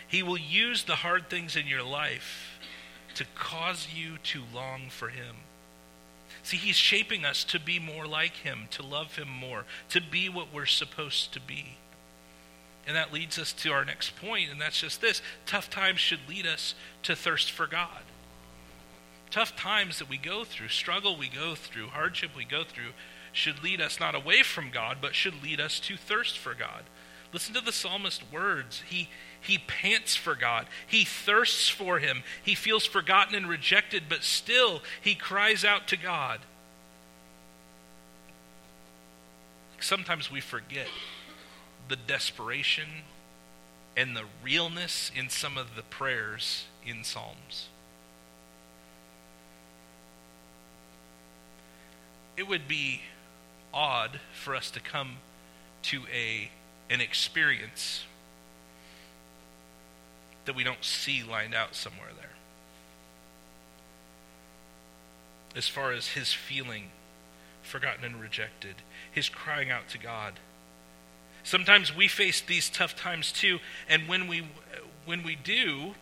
He 0.07 0.23
will 0.23 0.38
use 0.38 0.83
the 0.83 0.95
hard 0.95 1.29
things 1.29 1.55
in 1.55 1.67
your 1.67 1.83
life 1.83 2.59
to 3.15 3.25
cause 3.36 3.88
you 3.95 4.17
to 4.23 4.43
long 4.53 4.89
for 4.89 5.09
Him. 5.09 5.36
See, 6.43 6.57
He's 6.57 6.75
shaping 6.75 7.25
us 7.25 7.43
to 7.45 7.59
be 7.59 7.79
more 7.79 8.05
like 8.05 8.36
Him, 8.38 8.67
to 8.71 8.83
love 8.83 9.15
Him 9.15 9.29
more, 9.29 9.65
to 9.89 10.01
be 10.01 10.29
what 10.29 10.53
we're 10.53 10.65
supposed 10.65 11.33
to 11.33 11.39
be. 11.39 11.77
And 12.86 12.95
that 12.97 13.13
leads 13.13 13.39
us 13.39 13.53
to 13.53 13.71
our 13.71 13.86
next 13.86 14.15
point, 14.17 14.51
and 14.51 14.59
that's 14.59 14.81
just 14.81 14.99
this 14.99 15.21
tough 15.45 15.69
times 15.69 15.99
should 15.99 16.27
lead 16.27 16.45
us 16.45 16.75
to 17.03 17.15
thirst 17.15 17.51
for 17.51 17.65
God. 17.65 18.03
Tough 19.31 19.55
times 19.55 19.99
that 19.99 20.09
we 20.09 20.17
go 20.17 20.43
through, 20.43 20.67
struggle 20.67 21.17
we 21.17 21.29
go 21.29 21.55
through, 21.55 21.88
hardship 21.88 22.31
we 22.36 22.45
go 22.45 22.63
through, 22.63 22.91
should 23.33 23.63
lead 23.63 23.81
us 23.81 23.99
not 23.99 24.15
away 24.15 24.43
from 24.43 24.69
God, 24.69 24.97
but 25.01 25.15
should 25.15 25.43
lead 25.43 25.59
us 25.59 25.79
to 25.81 25.97
thirst 25.97 26.37
for 26.37 26.53
God. 26.53 26.83
Listen 27.33 27.55
to 27.55 27.61
the 27.61 27.71
psalmist's 27.71 28.23
words. 28.31 28.83
He, 28.87 29.09
he 29.41 29.57
pants 29.57 30.15
for 30.15 30.35
God. 30.35 30.67
He 30.85 31.03
thirsts 31.03 31.67
for 31.67 31.97
Him. 31.97 32.23
He 32.43 32.53
feels 32.53 32.85
forgotten 32.85 33.33
and 33.33 33.49
rejected, 33.49 34.03
but 34.07 34.23
still 34.23 34.81
he 35.01 35.15
cries 35.15 35.65
out 35.65 35.87
to 35.87 35.97
God. 35.97 36.39
Sometimes 39.79 40.31
we 40.31 40.39
forget 40.39 40.87
the 41.89 41.97
desperation 41.97 42.87
and 43.97 44.15
the 44.15 44.23
realness 44.43 45.11
in 45.13 45.27
some 45.27 45.57
of 45.57 45.75
the 45.75 45.83
prayers 45.83 46.65
in 46.85 47.03
Psalms. 47.03 47.67
It 52.37 52.47
would 52.47 52.67
be 52.67 53.01
odd 53.73 54.19
for 54.33 54.55
us 54.55 54.69
to 54.71 54.79
come 54.79 55.17
to 55.83 56.03
a 56.13 56.49
an 56.89 57.01
experience 57.01 58.03
that 60.45 60.55
we 60.55 60.63
don't 60.63 60.83
see 60.83 61.23
lined 61.23 61.55
out 61.55 61.75
somewhere 61.75 62.09
there. 62.15 62.29
As 65.55 65.67
far 65.67 65.91
as 65.91 66.09
his 66.09 66.33
feeling 66.33 66.89
forgotten 67.62 68.03
and 68.03 68.19
rejected, 68.19 68.75
his 69.12 69.29
crying 69.29 69.71
out 69.71 69.88
to 69.89 69.97
God. 69.97 70.33
Sometimes 71.43 71.95
we 71.95 72.07
face 72.07 72.41
these 72.41 72.69
tough 72.69 72.95
times 72.95 73.31
too, 73.31 73.59
and 73.89 74.07
when 74.07 74.27
we 74.27 74.47
when 75.05 75.23
we 75.23 75.36
do, 75.36 75.95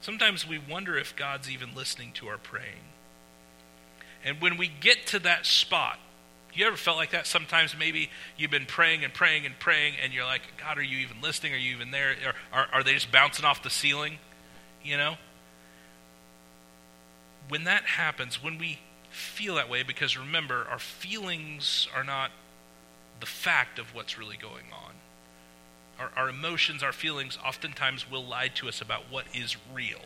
sometimes 0.00 0.46
we 0.48 0.58
wonder 0.58 0.96
if 0.96 1.14
God's 1.14 1.50
even 1.50 1.74
listening 1.74 2.12
to 2.14 2.28
our 2.28 2.38
praying. 2.38 2.90
And 4.24 4.40
when 4.40 4.56
we 4.56 4.68
get 4.68 5.06
to 5.08 5.18
that 5.20 5.46
spot, 5.46 5.98
you 6.54 6.66
ever 6.66 6.76
felt 6.76 6.96
like 6.96 7.12
that? 7.12 7.26
Sometimes 7.26 7.76
maybe 7.78 8.10
you've 8.36 8.50
been 8.50 8.66
praying 8.66 9.04
and 9.04 9.12
praying 9.12 9.46
and 9.46 9.58
praying, 9.58 9.94
and 10.02 10.12
you're 10.12 10.24
like, 10.24 10.42
God, 10.58 10.78
are 10.78 10.82
you 10.82 10.98
even 10.98 11.20
listening? 11.22 11.54
Are 11.54 11.58
you 11.58 11.74
even 11.74 11.90
there? 11.90 12.14
Or 12.26 12.34
are, 12.52 12.66
are 12.72 12.82
they 12.82 12.92
just 12.92 13.10
bouncing 13.10 13.44
off 13.44 13.62
the 13.62 13.70
ceiling? 13.70 14.18
You 14.84 14.98
know? 14.98 15.14
When 17.48 17.64
that 17.64 17.84
happens, 17.84 18.42
when 18.42 18.58
we 18.58 18.80
feel 19.10 19.54
that 19.54 19.68
way, 19.68 19.82
because 19.82 20.16
remember, 20.16 20.66
our 20.70 20.78
feelings 20.78 21.88
are 21.94 22.04
not 22.04 22.30
the 23.20 23.26
fact 23.26 23.78
of 23.78 23.94
what's 23.94 24.18
really 24.18 24.36
going 24.36 24.66
on. 24.72 24.92
Our, 25.98 26.10
our 26.16 26.28
emotions, 26.28 26.82
our 26.82 26.92
feelings, 26.92 27.38
oftentimes 27.44 28.10
will 28.10 28.24
lie 28.24 28.48
to 28.56 28.68
us 28.68 28.80
about 28.80 29.04
what 29.10 29.24
is 29.34 29.56
real. 29.72 30.00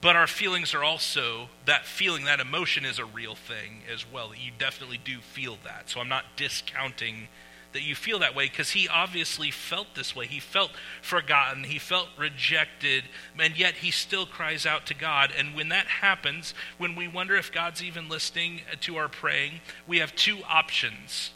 But 0.00 0.14
our 0.14 0.28
feelings 0.28 0.74
are 0.74 0.84
also, 0.84 1.48
that 1.64 1.84
feeling, 1.84 2.24
that 2.24 2.38
emotion 2.38 2.84
is 2.84 3.00
a 3.00 3.04
real 3.04 3.34
thing 3.34 3.82
as 3.92 4.04
well. 4.10 4.32
You 4.34 4.52
definitely 4.56 5.00
do 5.02 5.18
feel 5.18 5.58
that. 5.64 5.90
So 5.90 6.00
I'm 6.00 6.08
not 6.08 6.24
discounting 6.36 7.28
that 7.72 7.82
you 7.82 7.94
feel 7.94 8.20
that 8.20 8.34
way 8.34 8.46
because 8.46 8.70
he 8.70 8.88
obviously 8.88 9.50
felt 9.50 9.94
this 9.94 10.14
way. 10.16 10.26
He 10.26 10.40
felt 10.40 10.70
forgotten, 11.02 11.64
he 11.64 11.78
felt 11.78 12.08
rejected, 12.16 13.04
and 13.38 13.58
yet 13.58 13.74
he 13.74 13.90
still 13.90 14.24
cries 14.24 14.64
out 14.64 14.86
to 14.86 14.94
God. 14.94 15.32
And 15.36 15.54
when 15.54 15.68
that 15.68 15.86
happens, 15.86 16.54
when 16.78 16.94
we 16.94 17.08
wonder 17.08 17.36
if 17.36 17.52
God's 17.52 17.82
even 17.82 18.08
listening 18.08 18.62
uh, 18.72 18.76
to 18.82 18.96
our 18.96 19.08
praying, 19.08 19.60
we 19.86 19.98
have 19.98 20.14
two 20.14 20.38
options. 20.48 21.32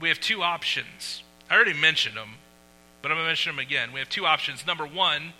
We 0.00 0.08
have 0.08 0.20
two 0.20 0.42
options. 0.42 1.24
I 1.50 1.56
already 1.56 1.74
mentioned 1.74 2.16
them, 2.16 2.34
but 3.02 3.10
I'm 3.10 3.16
going 3.16 3.24
to 3.24 3.30
mention 3.30 3.56
them 3.56 3.58
again. 3.58 3.92
We 3.92 3.98
have 3.98 4.08
two 4.08 4.26
options. 4.26 4.66
Number 4.66 4.86
one, 4.86 5.32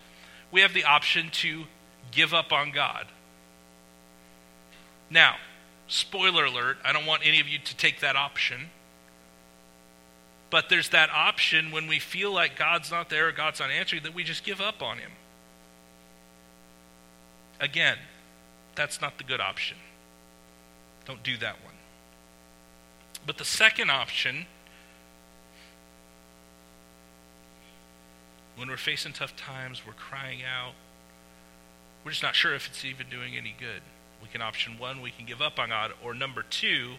we 0.50 0.62
have 0.62 0.74
the 0.74 0.84
option 0.84 1.28
to 1.30 1.64
give 2.10 2.34
up 2.34 2.52
on 2.52 2.70
God. 2.70 3.06
Now, 5.10 5.36
spoiler 5.86 6.44
alert, 6.44 6.78
I 6.84 6.92
don't 6.92 7.06
want 7.06 7.26
any 7.26 7.40
of 7.40 7.48
you 7.48 7.58
to 7.58 7.76
take 7.76 8.00
that 8.00 8.16
option. 8.16 8.68
But 10.50 10.68
there's 10.68 10.90
that 10.90 11.10
option 11.10 11.70
when 11.70 11.86
we 11.86 11.98
feel 11.98 12.32
like 12.32 12.58
God's 12.58 12.90
not 12.90 13.10
there 13.10 13.28
or 13.28 13.32
God's 13.32 13.60
not 13.60 13.70
answering 13.70 14.02
that 14.04 14.14
we 14.14 14.24
just 14.24 14.44
give 14.44 14.60
up 14.60 14.82
on 14.82 14.98
Him. 14.98 15.10
Again, 17.60 17.98
that's 18.74 19.00
not 19.00 19.18
the 19.18 19.24
good 19.24 19.40
option. 19.40 19.76
Don't 21.04 21.22
do 21.22 21.36
that 21.38 21.56
one. 21.64 21.74
But 23.26 23.36
the 23.36 23.44
second 23.44 23.90
option, 23.90 24.46
when 28.56 28.68
we're 28.68 28.76
facing 28.76 29.12
tough 29.12 29.36
times, 29.36 29.82
we're 29.86 29.92
crying 29.92 30.40
out, 30.42 30.72
we're 32.04 32.12
just 32.12 32.22
not 32.22 32.34
sure 32.34 32.54
if 32.54 32.66
it's 32.68 32.84
even 32.84 33.08
doing 33.08 33.36
any 33.36 33.54
good. 33.58 33.82
We 34.22 34.28
can 34.28 34.42
option 34.42 34.78
one, 34.78 35.00
we 35.00 35.10
can 35.10 35.26
give 35.26 35.40
up 35.40 35.58
on 35.58 35.68
God, 35.68 35.92
or 36.02 36.14
number 36.14 36.42
two, 36.42 36.94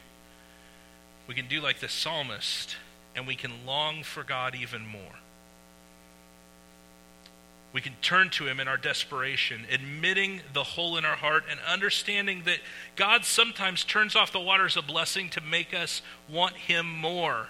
we 1.28 1.36
can 1.36 1.48
do 1.48 1.62
like 1.62 1.80
the 1.80 1.90
psalmist 1.90 2.76
and 3.16 3.28
we 3.28 3.36
can 3.36 3.66
long 3.66 4.04
for 4.04 4.24
God 4.24 4.56
even 4.56 4.86
more. 4.86 5.20
We 7.72 7.82
can 7.82 7.94
turn 8.02 8.30
to 8.32 8.48
Him 8.48 8.60
in 8.60 8.68
our 8.68 8.78
desperation, 8.78 9.66
admitting 9.72 10.42
the 10.54 10.64
hole 10.64 10.98
in 10.98 11.06
our 11.06 11.16
heart 11.16 11.44
and 11.50 11.60
understanding 11.72 12.44
that 12.46 12.60
God 12.96 13.26
sometimes 13.26 13.84
turns 13.84 14.16
off 14.16 14.32
the 14.32 14.40
waters 14.40 14.76
of 14.76 14.88
blessing 14.88 15.30
to 15.32 15.42
make 15.42 15.74
us 15.74 16.02
want 16.28 16.56
Him 16.56 16.92
more. 16.92 17.50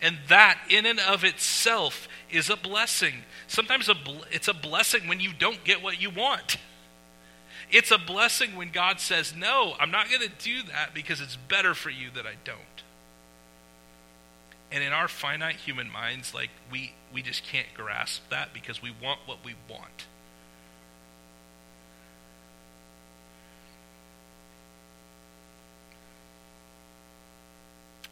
And 0.00 0.18
that, 0.28 0.60
in 0.70 0.86
and 0.86 1.00
of 1.00 1.24
itself, 1.24 2.06
is 2.30 2.50
a 2.50 2.56
blessing. 2.56 3.14
Sometimes 3.48 3.90
it's 4.30 4.46
a 4.46 4.54
blessing 4.54 5.08
when 5.08 5.18
you 5.18 5.32
don't 5.36 5.64
get 5.64 5.82
what 5.82 6.00
you 6.00 6.10
want. 6.10 6.56
It's 7.70 7.90
a 7.90 7.98
blessing 7.98 8.56
when 8.56 8.70
God 8.70 8.98
says, 9.00 9.34
No, 9.36 9.74
I'm 9.78 9.90
not 9.90 10.08
going 10.08 10.22
to 10.22 10.30
do 10.42 10.62
that 10.62 10.94
because 10.94 11.20
it's 11.20 11.36
better 11.36 11.74
for 11.74 11.90
you 11.90 12.10
that 12.14 12.26
I 12.26 12.34
don't. 12.44 12.60
And 14.70 14.82
in 14.82 14.92
our 14.92 15.08
finite 15.08 15.56
human 15.56 15.90
minds, 15.90 16.34
like 16.34 16.50
we, 16.70 16.92
we 17.12 17.22
just 17.22 17.44
can't 17.44 17.68
grasp 17.74 18.22
that 18.30 18.52
because 18.52 18.82
we 18.82 18.90
want 19.02 19.20
what 19.26 19.38
we 19.44 19.54
want. 19.68 20.06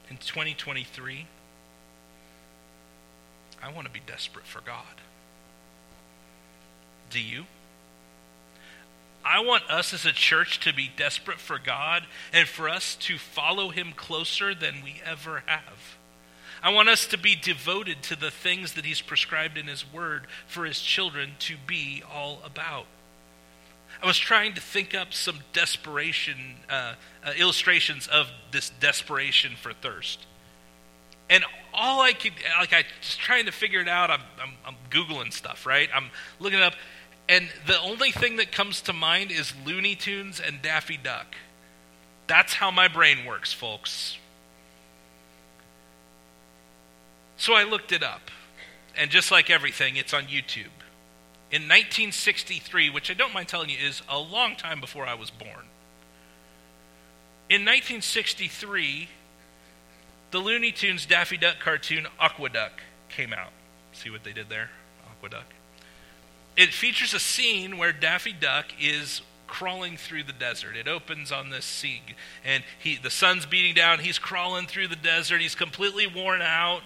In 0.08 0.16
2023, 0.18 1.26
I 3.62 3.72
want 3.72 3.86
to 3.86 3.92
be 3.92 4.00
desperate 4.06 4.46
for 4.46 4.60
God. 4.60 5.00
Do 7.10 7.20
you? 7.20 7.46
I 9.26 9.40
want 9.40 9.68
us 9.68 9.92
as 9.92 10.06
a 10.06 10.12
church 10.12 10.60
to 10.60 10.72
be 10.72 10.90
desperate 10.96 11.40
for 11.40 11.58
God 11.58 12.04
and 12.32 12.46
for 12.46 12.68
us 12.68 12.94
to 13.00 13.18
follow 13.18 13.70
Him 13.70 13.92
closer 13.96 14.54
than 14.54 14.82
we 14.84 15.00
ever 15.04 15.42
have. 15.46 15.96
I 16.62 16.70
want 16.70 16.88
us 16.88 17.06
to 17.08 17.18
be 17.18 17.34
devoted 17.34 18.02
to 18.04 18.16
the 18.16 18.30
things 18.30 18.74
that 18.74 18.84
He's 18.84 19.00
prescribed 19.00 19.58
in 19.58 19.66
His 19.66 19.84
Word 19.92 20.28
for 20.46 20.64
His 20.64 20.80
children 20.80 21.32
to 21.40 21.56
be 21.66 22.04
all 22.12 22.40
about. 22.44 22.86
I 24.00 24.06
was 24.06 24.18
trying 24.18 24.54
to 24.54 24.60
think 24.60 24.94
up 24.94 25.12
some 25.12 25.40
desperation 25.52 26.36
uh, 26.68 26.94
uh, 27.24 27.32
illustrations 27.36 28.06
of 28.06 28.28
this 28.52 28.70
desperation 28.70 29.52
for 29.60 29.72
thirst. 29.72 30.26
And 31.28 31.44
all 31.74 32.00
I 32.00 32.12
could, 32.12 32.32
like, 32.58 32.72
I 32.72 32.84
was 33.00 33.16
trying 33.16 33.46
to 33.46 33.52
figure 33.52 33.80
it 33.80 33.88
out. 33.88 34.10
I'm, 34.10 34.20
I'm, 34.40 34.52
I'm 34.64 34.76
Googling 34.90 35.32
stuff, 35.32 35.66
right? 35.66 35.88
I'm 35.92 36.10
looking 36.38 36.60
up. 36.60 36.74
And 37.28 37.48
the 37.66 37.80
only 37.80 38.12
thing 38.12 38.36
that 38.36 38.52
comes 38.52 38.80
to 38.82 38.92
mind 38.92 39.32
is 39.32 39.52
Looney 39.64 39.96
Tunes 39.96 40.40
and 40.40 40.62
Daffy 40.62 40.96
Duck. 40.96 41.34
That's 42.26 42.54
how 42.54 42.70
my 42.70 42.88
brain 42.88 43.24
works, 43.24 43.52
folks. 43.52 44.16
So 47.36 47.54
I 47.54 47.64
looked 47.64 47.92
it 47.92 48.02
up. 48.02 48.30
And 48.96 49.10
just 49.10 49.30
like 49.30 49.50
everything, 49.50 49.96
it's 49.96 50.14
on 50.14 50.24
YouTube. 50.24 50.72
In 51.50 51.62
1963, 51.62 52.90
which 52.90 53.10
I 53.10 53.14
don't 53.14 53.34
mind 53.34 53.48
telling 53.48 53.70
you 53.70 53.76
is 53.78 54.02
a 54.08 54.18
long 54.18 54.56
time 54.56 54.80
before 54.80 55.06
I 55.06 55.14
was 55.14 55.30
born. 55.30 55.66
In 57.48 57.62
1963, 57.62 59.08
the 60.30 60.38
Looney 60.38 60.72
Tunes 60.72 61.06
Daffy 61.06 61.36
Duck 61.36 61.56
cartoon 61.60 62.06
Aquaduck 62.20 62.80
came 63.08 63.32
out. 63.32 63.52
See 63.92 64.10
what 64.10 64.24
they 64.24 64.32
did 64.32 64.48
there? 64.48 64.70
Aquaduck. 65.10 65.55
It 66.56 66.72
features 66.72 67.12
a 67.12 67.20
scene 67.20 67.76
where 67.76 67.92
Daffy 67.92 68.32
Duck 68.32 68.66
is 68.80 69.20
crawling 69.46 69.96
through 69.96 70.24
the 70.24 70.32
desert. 70.32 70.76
It 70.76 70.88
opens 70.88 71.30
on 71.30 71.50
this 71.50 71.64
sea, 71.64 72.02
and 72.44 72.64
he, 72.78 72.96
the 72.96 73.10
sun's 73.10 73.46
beating 73.46 73.74
down. 73.74 74.00
He's 74.00 74.18
crawling 74.18 74.66
through 74.66 74.88
the 74.88 74.96
desert. 74.96 75.40
He's 75.40 75.54
completely 75.54 76.06
worn 76.06 76.42
out. 76.42 76.82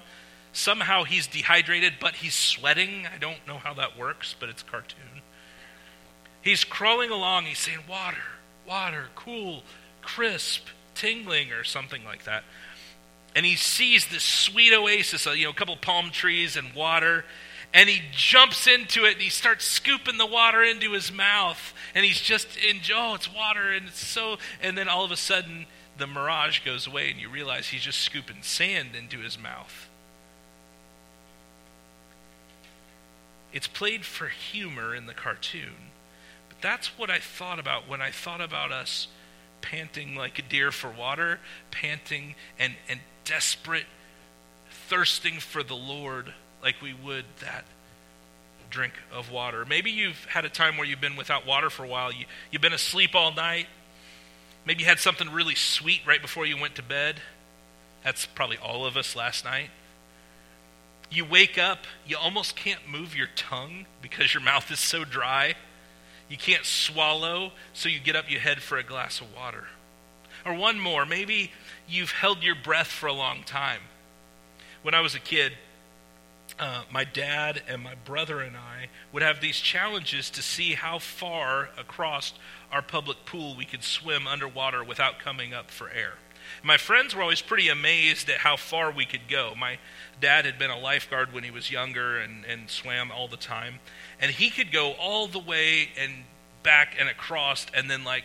Somehow 0.53 1.05
he's 1.05 1.27
dehydrated, 1.27 1.95
but 2.01 2.17
he's 2.17 2.35
sweating. 2.35 3.07
I 3.13 3.19
don't 3.19 3.47
know 3.47 3.59
how 3.59 3.75
that 3.75 3.97
works, 3.97 4.35
but 4.39 4.49
it's 4.49 4.63
cartoon. 4.63 5.23
He's 6.43 6.65
crawling 6.65 7.11
along. 7.11 7.45
He's 7.45 7.59
saying, 7.59 7.81
Water, 7.89 8.17
water, 8.67 9.07
cool, 9.15 9.63
crisp, 10.03 10.67
tingling, 10.95 11.53
or 11.53 11.63
something 11.65 12.05
like 12.05 12.25
that. 12.25 12.43
And 13.37 13.47
he 13.47 13.55
sees 13.55 14.09
this 14.09 14.25
sweet 14.25 14.73
oasis, 14.73 15.27
you 15.27 15.45
know, 15.45 15.51
a 15.51 15.55
couple 15.55 15.77
palm 15.77 16.11
trees 16.11 16.57
and 16.57 16.75
water. 16.75 17.25
And 17.73 17.89
he 17.89 18.03
jumps 18.11 18.67
into 18.67 19.05
it 19.05 19.13
and 19.13 19.23
he 19.23 19.31
starts 19.31 19.65
scooping 19.65 20.19
the 20.19 20.27
water 20.27 20.63
into 20.63 20.93
his 20.93 21.13
mouth. 21.13 21.73
And 21.95 22.05
he's 22.05 22.21
just, 22.21 22.57
enjoy, 22.57 22.95
oh, 22.97 23.15
it's 23.15 23.33
water. 23.33 23.71
And 23.71 23.89
it's 23.89 24.05
so, 24.05 24.39
and 24.61 24.77
then 24.77 24.89
all 24.89 25.05
of 25.05 25.13
a 25.13 25.17
sudden, 25.17 25.67
the 25.97 26.07
mirage 26.07 26.61
goes 26.65 26.87
away 26.87 27.11
and 27.11 27.21
you 27.21 27.29
realize 27.29 27.69
he's 27.69 27.83
just 27.83 28.01
scooping 28.01 28.43
sand 28.43 28.91
into 28.97 29.19
his 29.19 29.39
mouth. 29.39 29.89
It's 33.53 33.67
played 33.67 34.05
for 34.05 34.29
humor 34.29 34.95
in 34.95 35.07
the 35.07 35.15
cartoon, 35.15 35.91
but 36.49 36.61
that's 36.61 36.99
what 36.99 37.11
I 37.11 37.19
thought 37.19 37.59
about 37.59 37.89
when 37.89 38.01
I 38.01 38.11
thought 38.11 38.41
about 38.41 38.73
us 38.73 39.09
panting 39.61 40.15
like 40.15 40.39
a 40.39 40.43
deer 40.43 40.71
for 40.71 40.89
water, 40.89 41.41
panting 41.71 42.37
and, 42.59 42.75
and 42.89 43.01
desperate, 43.25 43.87
thirsting 44.71 45.41
for 45.41 45.63
the 45.63 45.75
Lord 45.75 46.33
like 46.63 46.81
we 46.83 46.95
would 46.95 47.25
that 47.41 47.65
drink 48.71 48.95
of 49.13 49.31
water. 49.31 49.65
Maybe 49.65 49.91
you've 49.91 50.25
had 50.27 50.45
a 50.45 50.49
time 50.49 50.77
where 50.77 50.87
you've 50.87 51.01
been 51.01 51.17
without 51.17 51.47
water 51.47 51.71
for 51.71 51.85
a 51.85 51.89
while. 51.89 52.13
You, 52.13 52.27
you've 52.51 52.63
been 52.63 52.73
asleep 52.73 53.15
all 53.15 53.33
night. 53.35 53.67
Maybe 54.65 54.83
you 54.83 54.89
had 54.89 54.99
something 54.99 55.29
really 55.31 55.55
sweet 55.55 56.03
right 56.07 56.23
before 56.23 56.47
you 56.47 56.57
went 56.57 56.77
to 56.77 56.83
bed. 56.83 57.17
That's 58.05 58.27
probably 58.27 58.59
all 58.59 58.87
of 58.87 58.97
us 58.97 59.17
last 59.17 59.45
night. 59.45 59.71
You 61.11 61.25
wake 61.25 61.59
up, 61.59 61.81
you 62.07 62.17
almost 62.17 62.55
can't 62.55 62.89
move 62.89 63.17
your 63.17 63.27
tongue 63.35 63.87
because 64.01 64.33
your 64.33 64.43
mouth 64.43 64.71
is 64.71 64.79
so 64.79 65.05
dry. 65.05 65.55
You 66.29 66.37
can't 66.37 66.65
swallow, 66.65 67.51
so 67.73 67.89
you 67.89 67.99
get 67.99 68.15
up, 68.15 68.31
you 68.31 68.39
head 68.39 68.63
for 68.63 68.79
a 68.79 68.85
glass 68.85 69.21
of 69.21 69.35
water. 69.35 69.65
Or 70.47 70.55
one 70.55 70.79
more, 70.79 71.05
maybe 71.05 71.51
you've 71.89 72.13
held 72.13 72.45
your 72.45 72.55
breath 72.55 72.87
for 72.87 73.09
a 73.09 73.13
long 73.13 73.43
time. 73.43 73.81
When 74.83 74.95
I 74.95 75.01
was 75.01 75.17
a 75.17 75.19
kid, 75.19 75.53
uh, 76.61 76.83
my 76.93 77.05
dad 77.05 77.63
and 77.67 77.83
my 77.83 77.95
brother 78.05 78.41
and 78.41 78.55
I 78.55 78.89
would 79.13 79.23
have 79.23 79.41
these 79.41 79.57
challenges 79.57 80.29
to 80.31 80.43
see 80.43 80.75
how 80.75 80.99
far 80.99 81.71
across 81.79 82.35
our 82.71 82.83
public 82.83 83.25
pool 83.25 83.57
we 83.57 83.65
could 83.65 83.83
swim 83.83 84.27
underwater 84.27 84.85
without 84.85 85.19
coming 85.19 85.55
up 85.55 85.71
for 85.71 85.89
air. 85.89 86.15
My 86.63 86.77
friends 86.77 87.15
were 87.15 87.23
always 87.23 87.41
pretty 87.41 87.69
amazed 87.69 88.29
at 88.29 88.39
how 88.39 88.57
far 88.57 88.93
we 88.93 89.07
could 89.07 89.27
go. 89.29 89.55
My 89.59 89.79
dad 90.21 90.45
had 90.45 90.59
been 90.59 90.71
a 90.71 90.79
lifeguard 90.79 91.33
when 91.33 91.45
he 91.45 91.51
was 91.51 91.71
younger 91.71 92.19
and, 92.19 92.45
and 92.45 92.69
swam 92.69 93.11
all 93.11 93.27
the 93.27 93.39
time. 93.39 93.79
And 94.21 94.31
he 94.31 94.51
could 94.51 94.71
go 94.71 94.93
all 94.93 95.29
the 95.29 95.39
way 95.39 95.89
and 95.99 96.25
back 96.63 96.95
and 96.99 97.09
across 97.09 97.67
and 97.73 97.91
then 97.91 98.05
like 98.05 98.25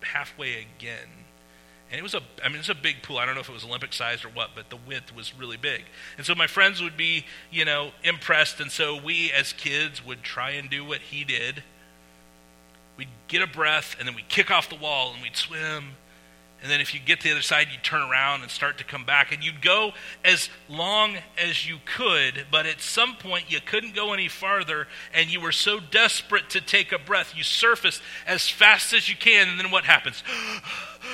halfway 0.00 0.54
again. 0.54 1.25
And 1.90 1.98
it 1.98 2.02
was 2.02 2.14
a, 2.14 2.20
I 2.44 2.48
mean, 2.48 2.56
it 2.56 2.58
was 2.58 2.68
a 2.68 2.74
big 2.74 3.02
pool. 3.02 3.18
I 3.18 3.26
don't 3.26 3.34
know 3.34 3.40
if 3.40 3.48
it 3.48 3.52
was 3.52 3.64
Olympic 3.64 3.92
sized 3.92 4.24
or 4.24 4.28
what, 4.28 4.50
but 4.54 4.70
the 4.70 4.76
width 4.76 5.14
was 5.14 5.36
really 5.38 5.56
big. 5.56 5.84
And 6.16 6.26
so 6.26 6.34
my 6.34 6.48
friends 6.48 6.82
would 6.82 6.96
be, 6.96 7.24
you 7.50 7.64
know, 7.64 7.92
impressed. 8.02 8.60
And 8.60 8.72
so 8.72 9.00
we 9.00 9.30
as 9.32 9.52
kids 9.52 10.04
would 10.04 10.22
try 10.22 10.50
and 10.50 10.68
do 10.68 10.84
what 10.84 10.98
he 10.98 11.22
did. 11.22 11.62
We'd 12.96 13.08
get 13.28 13.42
a 13.42 13.46
breath 13.46 13.94
and 13.98 14.08
then 14.08 14.16
we'd 14.16 14.28
kick 14.28 14.50
off 14.50 14.68
the 14.68 14.74
wall 14.74 15.12
and 15.12 15.22
we'd 15.22 15.36
swim 15.36 15.92
and 16.62 16.70
then 16.70 16.80
if 16.80 16.94
you 16.94 17.00
get 17.00 17.20
to 17.20 17.28
the 17.28 17.32
other 17.32 17.42
side, 17.42 17.68
you 17.70 17.78
turn 17.82 18.02
around 18.10 18.42
and 18.42 18.50
start 18.50 18.78
to 18.78 18.84
come 18.84 19.04
back. 19.04 19.30
And 19.30 19.44
you'd 19.44 19.60
go 19.60 19.92
as 20.24 20.48
long 20.68 21.16
as 21.38 21.68
you 21.68 21.78
could, 21.84 22.46
but 22.50 22.66
at 22.66 22.80
some 22.80 23.14
point 23.16 23.50
you 23.50 23.60
couldn't 23.60 23.94
go 23.94 24.12
any 24.12 24.28
farther, 24.28 24.88
and 25.12 25.30
you 25.30 25.40
were 25.40 25.52
so 25.52 25.78
desperate 25.78 26.48
to 26.50 26.60
take 26.60 26.92
a 26.92 26.98
breath, 26.98 27.34
you 27.36 27.42
surface 27.42 28.00
as 28.26 28.48
fast 28.48 28.92
as 28.94 29.08
you 29.08 29.16
can, 29.16 29.48
and 29.48 29.60
then 29.60 29.70
what 29.70 29.84
happens? 29.84 30.22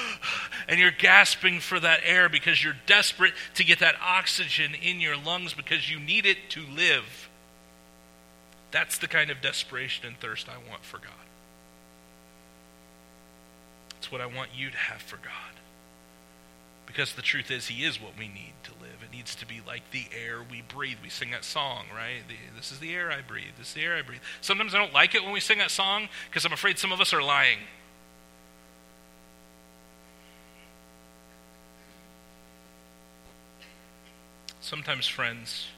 and 0.69 0.79
you're 0.79 0.93
gasping 0.93 1.59
for 1.59 1.81
that 1.81 2.01
air 2.05 2.29
because 2.29 2.63
you're 2.63 2.77
desperate 2.87 3.35
to 3.55 3.65
get 3.65 3.81
that 3.81 3.97
oxygen 4.01 4.75
in 4.75 5.01
your 5.01 5.17
lungs 5.17 5.55
because 5.55 5.91
you 5.91 5.99
need 5.99 6.25
it 6.25 6.39
to 6.51 6.65
live. 6.65 7.29
That's 8.71 8.97
the 8.97 9.09
kind 9.09 9.31
of 9.31 9.41
desperation 9.43 10.07
and 10.07 10.19
thirst 10.19 10.49
I 10.49 10.57
want 10.71 10.85
for 10.85 10.99
God. 10.99 11.22
What 14.11 14.21
I 14.21 14.27
want 14.27 14.51
you 14.55 14.71
to 14.71 14.77
have 14.77 15.01
for 15.03 15.17
God. 15.17 15.53
Because 16.87 17.15
the 17.15 17.23
truth 17.23 17.51
is, 17.51 17.69
He 17.69 17.85
is 17.85 18.01
what 18.01 18.19
we 18.19 18.29
need 18.29 18.53
to 18.65 18.71
live. 18.73 19.03
It 19.03 19.15
needs 19.15 19.35
to 19.37 19.47
be 19.47 19.61
like 19.67 19.91
the 19.93 20.05
air 20.13 20.41
we 20.49 20.63
breathe. 20.63 20.99
We 21.03 21.09
sing 21.09 21.31
that 21.31 21.45
song, 21.45 21.87
right? 21.95 22.23
The, 22.29 22.35
this 22.55 22.71
is 22.71 22.81
the 22.81 22.95
air 22.95 23.11
I 23.11 23.23
breathe. 23.23 23.55
This 23.59 23.69
is 23.69 23.75
the 23.75 23.83
air 23.83 23.97
I 23.97 24.03
breathe. 24.03 24.21
Sometimes 24.41 24.75
I 24.75 24.79
don't 24.79 24.93
like 24.93 25.15
it 25.15 25.23
when 25.23 25.33
we 25.33 25.41
sing 25.41 25.59
that 25.59 25.71
song 25.71 26.09
because 26.29 26.45
I'm 26.45 26.53
afraid 26.53 26.79
some 26.79 26.93
of 26.93 27.01
us 27.01 27.15
are 27.15 27.23
lying. 27.23 27.59
Sometimes, 34.61 35.09
friends, 35.09 35.69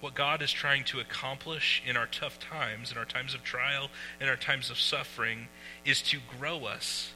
what 0.00 0.14
God 0.14 0.42
is 0.42 0.52
trying 0.52 0.84
to 0.84 1.00
accomplish 1.00 1.82
in 1.86 1.96
our 1.96 2.06
tough 2.06 2.38
times, 2.38 2.92
in 2.92 2.98
our 2.98 3.04
times 3.04 3.34
of 3.34 3.42
trial, 3.42 3.88
in 4.20 4.28
our 4.28 4.36
times 4.36 4.70
of 4.70 4.78
suffering, 4.78 5.48
is 5.84 6.00
to 6.02 6.18
grow 6.38 6.66
us 6.66 7.12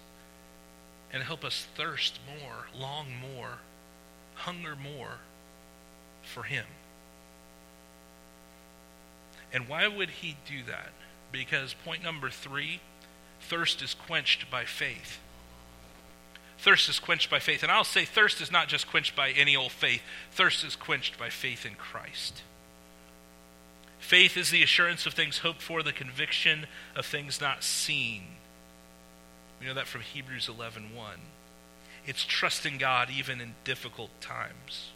and 1.13 1.23
help 1.23 1.45
us 1.45 1.67
thirst 1.77 2.19
more, 2.27 2.67
long 2.79 3.07
more, 3.15 3.59
hunger 4.35 4.77
more 4.77 5.19
for 6.23 6.45
Him. 6.45 6.67
And 9.53 9.69
why 9.69 9.89
would 9.89 10.11
He 10.11 10.37
do 10.47 10.63
that? 10.69 10.93
Because 11.33 11.75
point 11.85 12.03
number 12.03 12.31
three 12.31 12.81
thirst 13.41 13.83
is 13.83 13.95
quenched 13.95 14.51
by 14.51 14.65
faith. 14.65 15.19
Thirst 16.59 16.89
is 16.91 16.99
quenched 16.99 17.31
by 17.31 17.39
faith. 17.39 17.63
And 17.63 17.73
I'll 17.73 17.85
say 17.85 18.05
thirst 18.05 18.41
is 18.41 18.53
not 18.53 18.69
just 18.69 18.87
quenched 18.87 19.17
by 19.17 19.31
any 19.31 19.57
old 19.57 19.73
faith, 19.73 20.03
thirst 20.31 20.63
is 20.63 20.77
quenched 20.77 21.19
by 21.19 21.31
faith 21.31 21.65
in 21.65 21.75
Christ. 21.75 22.43
Faith 23.99 24.37
is 24.37 24.51
the 24.51 24.63
assurance 24.63 25.07
of 25.07 25.15
things 25.15 25.39
hoped 25.39 25.63
for, 25.63 25.83
the 25.83 25.93
conviction 25.93 26.67
of 26.95 27.07
things 27.07 27.41
not 27.41 27.63
seen. 27.63 28.23
We 29.61 29.67
know 29.67 29.75
that 29.75 29.87
from 29.87 30.01
Hebrews 30.01 30.49
11:1. 30.49 30.95
1. 30.95 31.21
It's 32.07 32.25
trusting 32.25 32.79
God 32.79 33.11
even 33.11 33.41
in 33.41 33.55
difficult 33.65 34.11
times. 34.21 34.91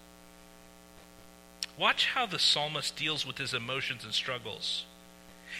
Watch 1.76 2.06
how 2.06 2.26
the 2.26 2.38
psalmist 2.38 2.96
deals 2.96 3.26
with 3.26 3.38
his 3.38 3.52
emotions 3.52 4.04
and 4.04 4.14
struggles. 4.14 4.84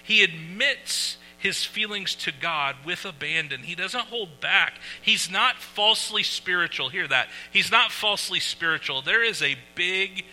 He 0.02 0.22
admits 0.22 1.18
his 1.36 1.64
feelings 1.64 2.14
to 2.14 2.32
God 2.32 2.76
with 2.84 3.04
abandon. 3.04 3.64
He 3.64 3.74
doesn't 3.74 4.06
hold 4.06 4.40
back. 4.40 4.78
He's 5.02 5.30
not 5.30 5.56
falsely 5.56 6.22
spiritual. 6.22 6.88
Hear 6.88 7.06
that. 7.08 7.28
He's 7.52 7.70
not 7.70 7.92
falsely 7.92 8.40
spiritual. 8.40 9.02
There 9.02 9.22
is 9.22 9.42
a 9.42 9.58
big 9.74 10.24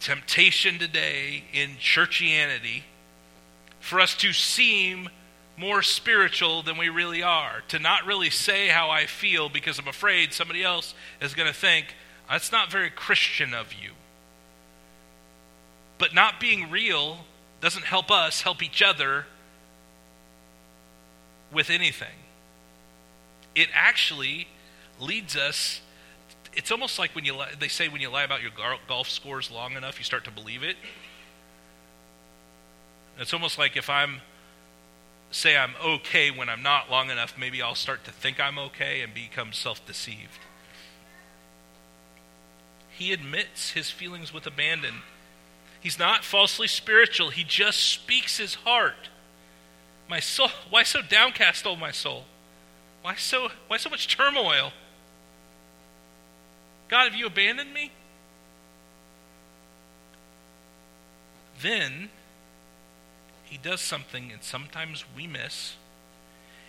temptation 0.00 0.78
today 0.78 1.44
in 1.52 1.76
churchianity 1.76 2.82
for 3.78 4.00
us 4.00 4.16
to 4.16 4.32
seem 4.32 5.08
more 5.56 5.82
spiritual 5.82 6.62
than 6.62 6.76
we 6.76 6.88
really 6.88 7.22
are. 7.22 7.62
To 7.68 7.78
not 7.78 8.06
really 8.06 8.30
say 8.30 8.68
how 8.68 8.90
I 8.90 9.06
feel 9.06 9.48
because 9.48 9.78
I'm 9.78 9.88
afraid 9.88 10.32
somebody 10.32 10.62
else 10.62 10.94
is 11.20 11.34
going 11.34 11.48
to 11.48 11.54
think, 11.54 11.94
that's 12.28 12.50
not 12.50 12.70
very 12.70 12.90
Christian 12.90 13.54
of 13.54 13.72
you. 13.72 13.90
But 15.98 16.14
not 16.14 16.40
being 16.40 16.70
real 16.70 17.18
doesn't 17.60 17.84
help 17.84 18.10
us 18.10 18.42
help 18.42 18.62
each 18.62 18.82
other 18.82 19.26
with 21.52 21.70
anything. 21.70 22.08
It 23.54 23.68
actually 23.72 24.48
leads 25.00 25.36
us. 25.36 25.80
It's 26.54 26.70
almost 26.70 26.98
like 26.98 27.14
when 27.14 27.24
you 27.24 27.40
they 27.58 27.68
say 27.68 27.88
when 27.88 28.00
you 28.00 28.10
lie 28.10 28.24
about 28.24 28.42
your 28.42 28.50
golf 28.88 29.08
scores 29.08 29.50
long 29.50 29.76
enough, 29.76 29.98
you 29.98 30.04
start 30.04 30.24
to 30.24 30.30
believe 30.30 30.62
it. 30.62 30.76
It's 33.18 33.32
almost 33.32 33.58
like 33.58 33.76
if 33.76 33.88
I'm 33.88 34.20
say 35.30 35.56
I'm 35.56 35.74
okay 35.84 36.30
when 36.30 36.48
I'm 36.48 36.62
not 36.62 36.90
long 36.90 37.10
enough, 37.10 37.36
maybe 37.38 37.60
I'll 37.60 37.74
start 37.74 38.04
to 38.04 38.12
think 38.12 38.40
I'm 38.40 38.58
okay 38.58 39.00
and 39.00 39.12
become 39.12 39.52
self 39.52 39.84
deceived. 39.84 40.38
He 42.90 43.12
admits 43.12 43.70
his 43.70 43.90
feelings 43.90 44.32
with 44.32 44.46
abandon. 44.46 45.02
He's 45.80 45.98
not 45.98 46.24
falsely 46.24 46.68
spiritual. 46.68 47.30
He 47.30 47.44
just 47.44 47.78
speaks 47.78 48.38
his 48.38 48.54
heart. 48.54 49.08
My 50.08 50.20
soul, 50.20 50.50
why 50.70 50.82
so 50.84 51.02
downcast, 51.02 51.66
oh 51.66 51.76
my 51.76 51.90
soul? 51.90 52.24
Why 53.02 53.16
so 53.16 53.48
why 53.68 53.76
so 53.76 53.90
much 53.90 54.14
turmoil? 54.16 54.72
God, 56.88 57.04
have 57.04 57.14
you 57.14 57.26
abandoned 57.26 57.74
me? 57.74 57.90
Then 61.60 62.10
he 63.54 63.58
does 63.58 63.80
something 63.80 64.32
and 64.32 64.42
sometimes 64.42 65.04
we 65.16 65.28
miss. 65.28 65.76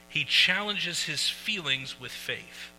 He 0.08 0.24
challenges 0.24 1.06
his 1.06 1.28
feelings 1.28 2.00
with 2.00 2.12
faith. 2.12 2.70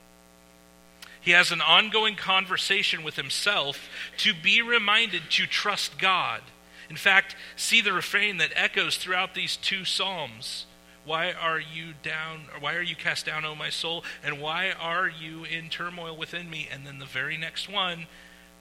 He 1.20 1.32
has 1.32 1.50
an 1.50 1.60
ongoing 1.60 2.14
conversation 2.14 3.02
with 3.02 3.16
himself 3.16 3.88
to 4.18 4.32
be 4.32 4.62
reminded 4.62 5.22
to 5.30 5.46
trust 5.48 5.98
God. 5.98 6.40
In 6.88 6.94
fact, 6.94 7.34
see 7.56 7.80
the 7.80 7.92
refrain 7.92 8.36
that 8.36 8.52
echoes 8.54 8.96
throughout 8.96 9.34
these 9.34 9.56
two 9.56 9.84
Psalms. 9.84 10.66
Why 11.04 11.32
are 11.32 11.58
you 11.58 11.94
down, 12.04 12.42
or 12.54 12.60
why 12.60 12.76
are 12.76 12.82
you 12.82 12.94
cast 12.94 13.26
down, 13.26 13.44
O 13.44 13.56
my 13.56 13.70
soul? 13.70 14.04
And 14.22 14.40
why 14.40 14.70
are 14.70 15.08
you 15.08 15.42
in 15.42 15.68
turmoil 15.68 16.16
within 16.16 16.48
me? 16.48 16.68
And 16.70 16.86
then 16.86 17.00
the 17.00 17.06
very 17.06 17.36
next 17.36 17.68
one, 17.68 18.06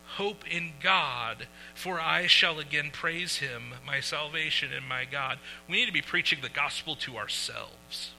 hope 0.06 0.48
in 0.50 0.74
God, 0.82 1.48
for 1.74 2.00
I 2.00 2.28
shall 2.28 2.60
again 2.60 2.90
praise 2.92 3.38
him, 3.38 3.74
my 3.86 4.00
salvation 4.00 4.72
and 4.74 4.88
my 4.88 5.06
God. 5.06 5.40
We 5.68 5.78
need 5.78 5.88
to 5.88 5.92
be 5.92 6.02
preaching 6.02 6.40
the 6.42 6.50
gospel 6.50 6.96
to 6.98 7.18
ourselves. 7.18 8.12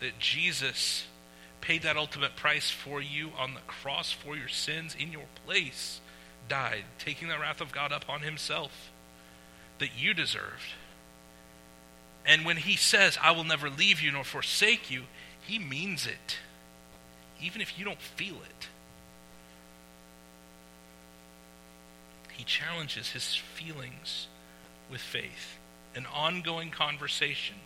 That 0.00 0.18
Jesus 0.18 1.04
paid 1.60 1.82
that 1.82 1.96
ultimate 1.96 2.36
price 2.36 2.70
for 2.70 3.00
you 3.00 3.30
on 3.38 3.54
the 3.54 3.60
cross 3.60 4.12
for 4.12 4.36
your 4.36 4.48
sins 4.48 4.94
in 4.98 5.12
your 5.12 5.26
place, 5.46 6.00
died, 6.48 6.84
taking 6.98 7.28
the 7.28 7.38
wrath 7.38 7.60
of 7.60 7.72
God 7.72 7.92
upon 7.92 8.20
himself 8.20 8.90
that 9.78 9.90
you 9.96 10.14
deserved. 10.14 10.74
And 12.26 12.44
when 12.44 12.56
he 12.56 12.76
says, 12.76 13.18
I 13.22 13.32
will 13.32 13.44
never 13.44 13.68
leave 13.70 14.00
you 14.00 14.12
nor 14.12 14.24
forsake 14.24 14.90
you, 14.90 15.04
he 15.40 15.58
means 15.58 16.06
it, 16.06 16.38
even 17.40 17.60
if 17.60 17.78
you 17.78 17.84
don't 17.84 18.00
feel 18.00 18.36
it. 18.36 18.68
He 22.36 22.44
challenges 22.44 23.10
his 23.10 23.34
feelings 23.34 24.28
with 24.90 25.00
faith, 25.00 25.58
an 25.94 26.06
ongoing 26.06 26.70
conversation 26.70 27.56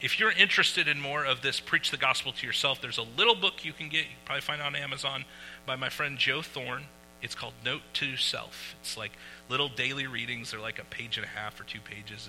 if 0.00 0.20
you're 0.20 0.32
interested 0.32 0.88
in 0.88 1.00
more 1.00 1.24
of 1.24 1.40
this, 1.42 1.60
preach 1.60 1.90
the 1.90 1.96
gospel 1.96 2.32
to 2.32 2.46
yourself, 2.46 2.80
there's 2.80 2.98
a 2.98 3.02
little 3.02 3.34
book 3.34 3.64
you 3.64 3.72
can 3.72 3.88
get, 3.88 4.00
you 4.00 4.10
can 4.10 4.24
probably 4.24 4.42
find 4.42 4.60
on 4.60 4.76
Amazon 4.76 5.24
by 5.64 5.76
my 5.76 5.88
friend 5.88 6.18
Joe 6.18 6.42
Thorn. 6.42 6.84
It's 7.22 7.34
called 7.34 7.54
Note 7.64 7.80
to 7.94 8.16
Self. 8.16 8.76
It's 8.80 8.96
like 8.96 9.12
little 9.48 9.70
daily 9.70 10.06
readings. 10.06 10.50
They're 10.50 10.60
like 10.60 10.78
a 10.78 10.84
page 10.84 11.16
and 11.16 11.24
a 11.24 11.28
half 11.28 11.58
or 11.58 11.64
two 11.64 11.80
pages. 11.80 12.28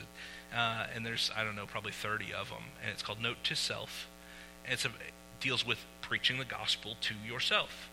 Uh, 0.56 0.88
and 0.96 1.06
there's, 1.06 1.30
I 1.36 1.44
don't 1.44 1.58
know, 1.58 1.66
probably 1.66 1.92
30 1.92 2.34
of 2.34 2.50
them. 2.50 2.64
And 2.82 2.92
it's 2.92 3.04
called 3.04 3.22
Note 3.22 3.44
to 3.44 3.56
Self. 3.56 4.08
And 4.64 4.74
it's 4.74 4.86
a, 4.86 4.88
it 4.88 5.14
deals 5.42 5.68
with 5.68 5.86
preaching 6.02 6.40
the 6.40 6.46
gospel 6.46 6.96
to 7.02 7.16
yourself. 7.28 7.90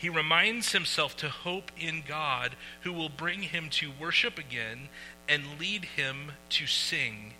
He 0.00 0.08
reminds 0.08 0.72
himself 0.72 1.14
to 1.18 1.28
hope 1.28 1.70
in 1.78 2.02
God 2.08 2.56
who 2.84 2.92
will 2.94 3.10
bring 3.10 3.42
him 3.42 3.68
to 3.72 3.92
worship 4.00 4.38
again 4.38 4.88
and 5.28 5.60
lead 5.60 5.84
him 5.84 6.32
to 6.48 6.66
sing 6.66 7.34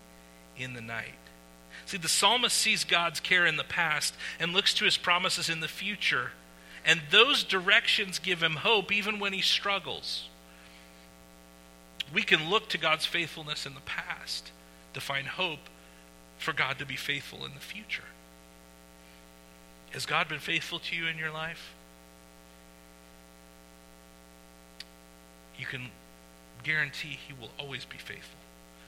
in 0.59 0.75
the 0.75 0.83
night. 0.83 1.15
See, 1.87 1.97
the 1.97 2.07
psalmist 2.07 2.55
sees 2.55 2.85
God's 2.85 3.19
care 3.19 3.47
in 3.47 3.57
the 3.57 3.65
past 3.65 4.15
and 4.39 4.53
looks 4.53 4.75
to 4.75 4.85
his 4.85 4.99
promises 4.99 5.49
in 5.49 5.61
the 5.61 5.69
future. 5.69 6.33
And 6.85 7.01
those 7.11 7.45
directions 7.45 8.19
give 8.19 8.43
him 8.43 8.57
hope 8.57 8.93
even 8.93 9.19
when 9.19 9.33
he 9.33 9.41
struggles. 9.41 10.29
We 12.13 12.23
can 12.23 12.51
look 12.51 12.69
to 12.69 12.79
God's 12.79 13.07
faithfulness 13.07 13.65
in 13.65 13.73
the 13.73 13.81
past 13.81 14.53
to 14.93 15.01
find 15.01 15.27
hope 15.27 15.71
for 16.37 16.53
God 16.53 16.79
to 16.79 16.85
be 16.85 16.97
faithful 16.97 17.47
in 17.47 17.55
the 17.55 17.61
future. 17.61 18.05
Has 19.93 20.05
God 20.05 20.29
been 20.29 20.41
faithful 20.41 20.79
to 20.81 20.95
you 20.95 21.07
in 21.07 21.17
your 21.17 21.31
life? 21.31 21.73
You 25.61 25.67
can 25.67 25.91
guarantee 26.63 27.19
He 27.29 27.35
will 27.39 27.51
always 27.59 27.85
be 27.85 27.99
faithful. 27.99 28.39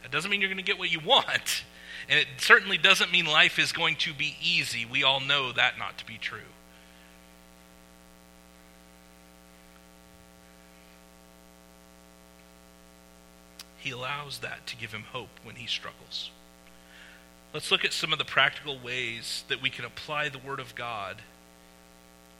That 0.03 0.11
doesn't 0.11 0.31
mean 0.31 0.41
you're 0.41 0.49
going 0.49 0.57
to 0.57 0.65
get 0.65 0.79
what 0.79 0.91
you 0.91 1.01
want. 1.01 1.65
And 2.09 2.19
it 2.19 2.27
certainly 2.39 2.79
doesn't 2.79 3.13
mean 3.13 3.27
life 3.27 3.61
is 3.61 3.71
going 3.71 3.95
to 3.97 4.13
be 4.13 4.35
easy. 4.43 4.85
We 4.85 5.05
all 5.05 5.21
know 5.21 5.53
that 5.53 5.79
not 5.79 5.99
to 5.99 6.07
be 6.07 6.19
true. 6.19 6.41
He 13.79 13.91
allows 13.91 14.39
that 14.41 14.67
to 14.67 14.77
give 14.77 14.93
him 14.93 15.05
hope 15.13 15.29
when 15.45 15.55
he 15.55 15.69
struggles. 15.69 16.31
Let's 17.55 17.71
look 17.71 17.85
at 17.85 17.93
some 17.93 18.13
of 18.13 18.19
the 18.19 18.25
practical 18.25 18.79
ways 18.81 19.45
that 19.47 19.63
we 19.63 19.71
can 19.71 19.85
apply 19.85 20.29
the 20.29 20.39
Word 20.39 20.59
of 20.59 20.75
God 20.75 21.23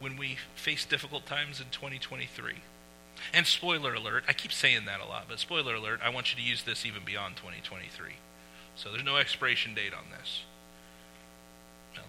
when 0.01 0.17
we 0.17 0.39
face 0.55 0.83
difficult 0.83 1.25
times 1.25 1.61
in 1.61 1.67
2023. 1.71 2.55
And 3.33 3.47
spoiler 3.47 3.93
alert, 3.93 4.23
I 4.27 4.33
keep 4.33 4.51
saying 4.51 4.85
that 4.85 4.99
a 4.99 5.05
lot, 5.05 5.25
but 5.27 5.39
spoiler 5.39 5.75
alert, 5.75 6.01
I 6.03 6.09
want 6.09 6.31
you 6.31 6.41
to 6.41 6.47
use 6.47 6.63
this 6.63 6.85
even 6.85 7.03
beyond 7.05 7.35
2023. 7.37 8.13
So 8.75 8.91
there's 8.91 9.03
no 9.03 9.17
expiration 9.17 9.73
date 9.73 9.93
on 9.93 10.05
this. 10.17 10.41
Well, 11.95 12.05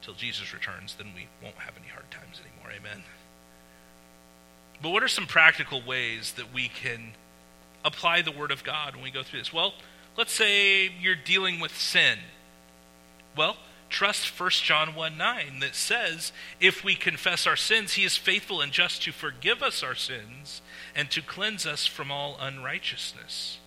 until 0.00 0.14
Jesus 0.14 0.52
returns, 0.52 0.94
then 0.96 1.08
we 1.14 1.28
won't 1.42 1.56
have 1.56 1.74
any 1.78 1.88
hard 1.88 2.10
times 2.10 2.40
anymore. 2.40 2.72
Amen. 2.76 3.02
But 4.82 4.90
what 4.90 5.02
are 5.02 5.08
some 5.08 5.26
practical 5.26 5.82
ways 5.82 6.32
that 6.34 6.52
we 6.52 6.68
can 6.68 7.12
apply 7.84 8.22
the 8.22 8.32
Word 8.32 8.50
of 8.50 8.64
God 8.64 8.94
when 8.94 9.04
we 9.04 9.10
go 9.10 9.22
through 9.22 9.40
this? 9.40 9.52
Well, 9.52 9.74
let's 10.16 10.32
say 10.32 10.90
you're 11.00 11.16
dealing 11.16 11.60
with 11.60 11.76
sin. 11.76 12.18
Well, 13.36 13.56
trust 13.90 14.40
1 14.40 14.50
John 14.50 14.94
1 14.94 15.18
9 15.18 15.60
that 15.60 15.74
says, 15.74 16.32
If 16.60 16.82
we 16.82 16.94
confess 16.94 17.46
our 17.46 17.56
sins, 17.56 17.94
he 17.94 18.04
is 18.04 18.16
faithful 18.16 18.60
and 18.60 18.72
just 18.72 19.02
to 19.02 19.12
forgive 19.12 19.62
us 19.62 19.82
our 19.82 19.94
sins 19.94 20.62
and 20.94 21.10
to 21.10 21.20
cleanse 21.20 21.66
us 21.66 21.86
from 21.86 22.10
all 22.10 22.38
unrighteousness. 22.40 23.58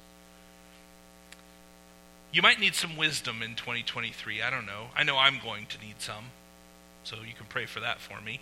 You 2.31 2.41
might 2.41 2.59
need 2.59 2.73
some 2.73 2.97
wisdom 2.97 3.43
in 3.43 3.55
2023. 3.55 4.41
I 4.41 4.49
don't 4.49 4.65
know. 4.65 4.87
I 4.95 5.03
know 5.03 5.17
I'm 5.17 5.39
going 5.39 5.67
to 5.67 5.79
need 5.79 6.01
some. 6.01 6.31
So 7.03 7.17
you 7.17 7.35
can 7.35 7.45
pray 7.45 7.67
for 7.67 7.79
that 7.81 7.99
for 7.99 8.19
me. 8.21 8.41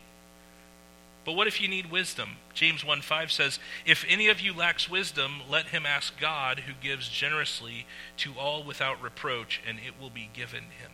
But 1.25 1.33
what 1.33 1.47
if 1.47 1.61
you 1.61 1.67
need 1.67 1.91
wisdom? 1.91 2.37
James 2.53 2.85
1 2.85 3.01
5 3.01 3.31
says, 3.31 3.59
If 3.85 4.05
any 4.07 4.29
of 4.29 4.39
you 4.39 4.53
lacks 4.53 4.89
wisdom, 4.89 5.41
let 5.49 5.67
him 5.67 5.85
ask 5.85 6.19
God, 6.19 6.61
who 6.61 6.73
gives 6.81 7.09
generously 7.09 7.85
to 8.17 8.33
all 8.39 8.63
without 8.63 9.01
reproach, 9.01 9.61
and 9.67 9.77
it 9.77 9.99
will 9.99 10.09
be 10.09 10.29
given 10.33 10.63
him. 10.63 10.91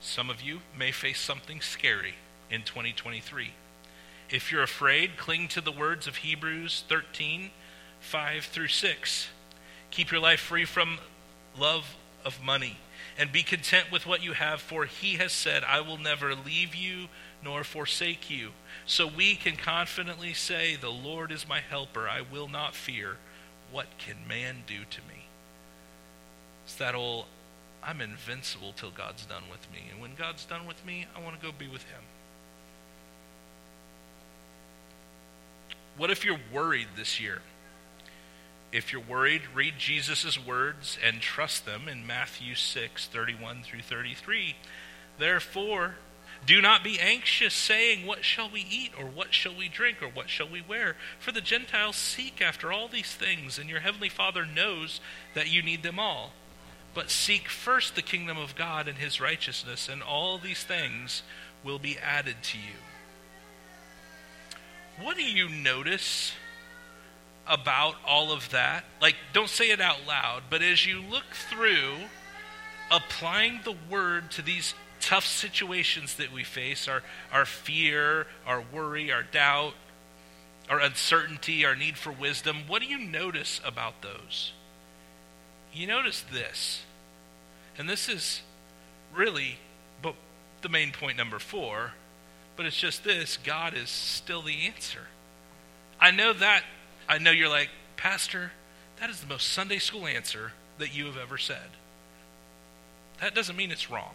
Some 0.00 0.30
of 0.30 0.40
you 0.40 0.60
may 0.76 0.92
face 0.92 1.20
something 1.20 1.60
scary 1.60 2.14
in 2.50 2.62
2023. 2.62 3.52
If 4.30 4.50
you're 4.50 4.62
afraid, 4.62 5.16
cling 5.16 5.48
to 5.48 5.60
the 5.60 5.72
words 5.72 6.06
of 6.06 6.16
Hebrews 6.16 6.84
13 6.88 7.50
5 8.00 8.44
through 8.44 8.68
6. 8.68 9.28
Keep 9.90 10.10
your 10.10 10.20
life 10.20 10.40
free 10.40 10.64
from 10.64 10.98
love 11.58 11.96
of 12.24 12.42
money 12.42 12.78
and 13.18 13.30
be 13.30 13.42
content 13.42 13.92
with 13.92 14.06
what 14.06 14.22
you 14.22 14.32
have, 14.32 14.60
for 14.60 14.86
he 14.86 15.14
has 15.16 15.32
said, 15.32 15.62
I 15.64 15.80
will 15.80 15.98
never 15.98 16.34
leave 16.34 16.74
you 16.74 17.08
nor 17.44 17.64
forsake 17.64 18.30
you. 18.30 18.50
So 18.86 19.06
we 19.06 19.34
can 19.34 19.56
confidently 19.56 20.32
say, 20.32 20.76
The 20.76 20.90
Lord 20.90 21.30
is 21.30 21.48
my 21.48 21.60
helper. 21.60 22.08
I 22.08 22.22
will 22.22 22.48
not 22.48 22.74
fear. 22.74 23.16
What 23.70 23.86
can 23.98 24.16
man 24.26 24.64
do 24.66 24.78
to 24.88 25.00
me? 25.02 25.26
It's 26.64 26.74
that 26.76 26.94
old, 26.94 27.26
I'm 27.82 28.00
invincible 28.00 28.72
till 28.76 28.90
God's 28.90 29.24
done 29.24 29.44
with 29.50 29.70
me. 29.72 29.84
And 29.90 30.00
when 30.00 30.14
God's 30.14 30.44
done 30.44 30.66
with 30.66 30.84
me, 30.84 31.06
I 31.16 31.22
want 31.22 31.40
to 31.40 31.44
go 31.44 31.52
be 31.56 31.68
with 31.68 31.84
him. 31.84 32.02
What 35.96 36.10
if 36.10 36.24
you're 36.24 36.40
worried 36.52 36.88
this 36.96 37.20
year? 37.20 37.42
If 38.72 38.92
you're 38.92 39.02
worried, 39.02 39.42
read 39.54 39.74
Jesus' 39.78 40.38
words 40.38 40.96
and 41.04 41.20
trust 41.20 41.66
them 41.66 41.88
in 41.88 42.06
Matthew 42.06 42.54
6 42.54 43.06
31 43.06 43.62
through 43.64 43.82
33. 43.82 44.56
Therefore, 45.18 45.96
do 46.46 46.60
not 46.60 46.82
be 46.82 46.98
anxious, 46.98 47.52
saying, 47.52 48.06
What 48.06 48.24
shall 48.24 48.48
we 48.50 48.64
eat, 48.68 48.92
or 48.98 49.04
what 49.04 49.34
shall 49.34 49.54
we 49.54 49.68
drink, 49.68 50.02
or 50.02 50.08
what 50.08 50.30
shall 50.30 50.48
we 50.48 50.62
wear? 50.62 50.96
For 51.18 51.32
the 51.32 51.40
Gentiles 51.40 51.96
seek 51.96 52.40
after 52.40 52.72
all 52.72 52.88
these 52.88 53.14
things, 53.14 53.58
and 53.58 53.68
your 53.68 53.80
heavenly 53.80 54.08
Father 54.08 54.46
knows 54.46 55.00
that 55.34 55.50
you 55.50 55.62
need 55.62 55.82
them 55.82 55.98
all. 55.98 56.32
But 56.92 57.10
seek 57.10 57.48
first 57.48 57.94
the 57.94 58.02
kingdom 58.02 58.36
of 58.36 58.56
God 58.56 58.88
and 58.88 58.98
his 58.98 59.20
righteousness, 59.20 59.88
and 59.88 60.02
all 60.02 60.38
these 60.38 60.64
things 60.64 61.22
will 61.62 61.78
be 61.78 61.98
added 61.98 62.36
to 62.42 62.58
you. 62.58 62.78
What 65.00 65.16
do 65.16 65.22
you 65.22 65.48
notice 65.48 66.32
about 67.46 67.96
all 68.06 68.32
of 68.32 68.50
that, 68.50 68.84
like 69.00 69.16
don't 69.32 69.48
say 69.48 69.70
it 69.70 69.80
out 69.80 70.06
loud, 70.06 70.44
but 70.50 70.62
as 70.62 70.86
you 70.86 71.02
look 71.02 71.24
through 71.32 71.94
applying 72.90 73.60
the 73.64 73.74
word 73.88 74.30
to 74.32 74.42
these 74.42 74.74
tough 75.00 75.26
situations 75.26 76.14
that 76.16 76.32
we 76.32 76.44
face, 76.44 76.86
our, 76.86 77.02
our 77.32 77.44
fear, 77.44 78.26
our 78.46 78.62
worry, 78.72 79.10
our 79.10 79.22
doubt, 79.22 79.74
our 80.68 80.80
uncertainty, 80.80 81.64
our 81.64 81.74
need 81.74 81.96
for 81.96 82.12
wisdom, 82.12 82.58
what 82.68 82.82
do 82.82 82.88
you 82.88 82.98
notice 82.98 83.60
about 83.64 84.02
those? 84.02 84.52
You 85.72 85.86
notice 85.86 86.24
this. 86.32 86.82
And 87.78 87.88
this 87.88 88.08
is 88.08 88.42
really 89.14 89.58
but 90.02 90.14
the 90.62 90.68
main 90.68 90.92
point 90.92 91.16
number 91.16 91.38
four, 91.38 91.92
but 92.56 92.66
it's 92.66 92.76
just 92.76 93.04
this 93.04 93.36
God 93.36 93.74
is 93.74 93.88
still 93.88 94.42
the 94.42 94.66
answer. 94.66 95.06
I 96.00 96.10
know 96.10 96.32
that. 96.32 96.62
I 97.08 97.18
know 97.18 97.30
you're 97.30 97.48
like, 97.48 97.70
Pastor, 97.96 98.52
that 99.00 99.10
is 99.10 99.20
the 99.20 99.26
most 99.26 99.48
Sunday 99.48 99.78
school 99.78 100.06
answer 100.06 100.52
that 100.78 100.94
you 100.94 101.06
have 101.06 101.16
ever 101.16 101.38
said. 101.38 101.76
That 103.20 103.34
doesn't 103.34 103.56
mean 103.56 103.70
it's 103.70 103.90
wrong. 103.90 104.14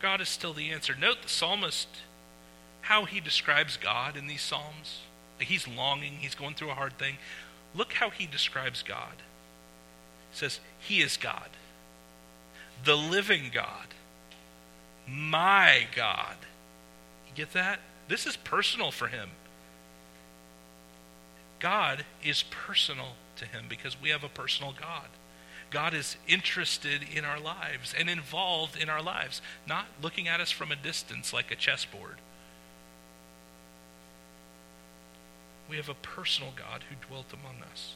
God 0.00 0.20
is 0.20 0.28
still 0.28 0.52
the 0.52 0.70
answer. 0.70 0.94
Note 0.98 1.22
the 1.22 1.28
psalmist, 1.28 1.88
how 2.82 3.04
he 3.04 3.20
describes 3.20 3.76
God 3.76 4.16
in 4.16 4.26
these 4.26 4.42
psalms. 4.42 5.00
He's 5.38 5.66
longing, 5.66 6.14
he's 6.20 6.34
going 6.34 6.54
through 6.54 6.70
a 6.70 6.74
hard 6.74 6.98
thing. 6.98 7.16
Look 7.74 7.94
how 7.94 8.10
he 8.10 8.26
describes 8.26 8.82
God. 8.82 9.22
Says, 10.32 10.60
He 10.78 11.00
is 11.00 11.16
God, 11.16 11.48
the 12.84 12.96
living 12.96 13.50
God, 13.52 13.88
my 15.06 15.86
God. 15.94 16.36
You 17.28 17.34
get 17.34 17.52
that? 17.52 17.80
This 18.08 18.26
is 18.26 18.36
personal 18.36 18.90
for 18.90 19.06
him. 19.06 19.30
God 21.60 22.04
is 22.24 22.42
personal 22.50 23.12
to 23.36 23.44
him 23.44 23.66
because 23.68 24.00
we 24.00 24.10
have 24.10 24.24
a 24.24 24.28
personal 24.28 24.74
God. 24.78 25.06
God 25.70 25.94
is 25.94 26.16
interested 26.26 27.02
in 27.14 27.24
our 27.24 27.38
lives 27.38 27.94
and 27.96 28.10
involved 28.10 28.76
in 28.76 28.88
our 28.88 29.00
lives, 29.00 29.40
not 29.68 29.86
looking 30.02 30.26
at 30.26 30.40
us 30.40 30.50
from 30.50 30.72
a 30.72 30.76
distance 30.76 31.32
like 31.32 31.52
a 31.52 31.56
chessboard. 31.56 32.16
We 35.68 35.76
have 35.76 35.88
a 35.88 35.94
personal 35.94 36.52
God 36.56 36.82
who 36.88 36.96
dwelt 37.06 37.26
among 37.32 37.62
us. 37.70 37.94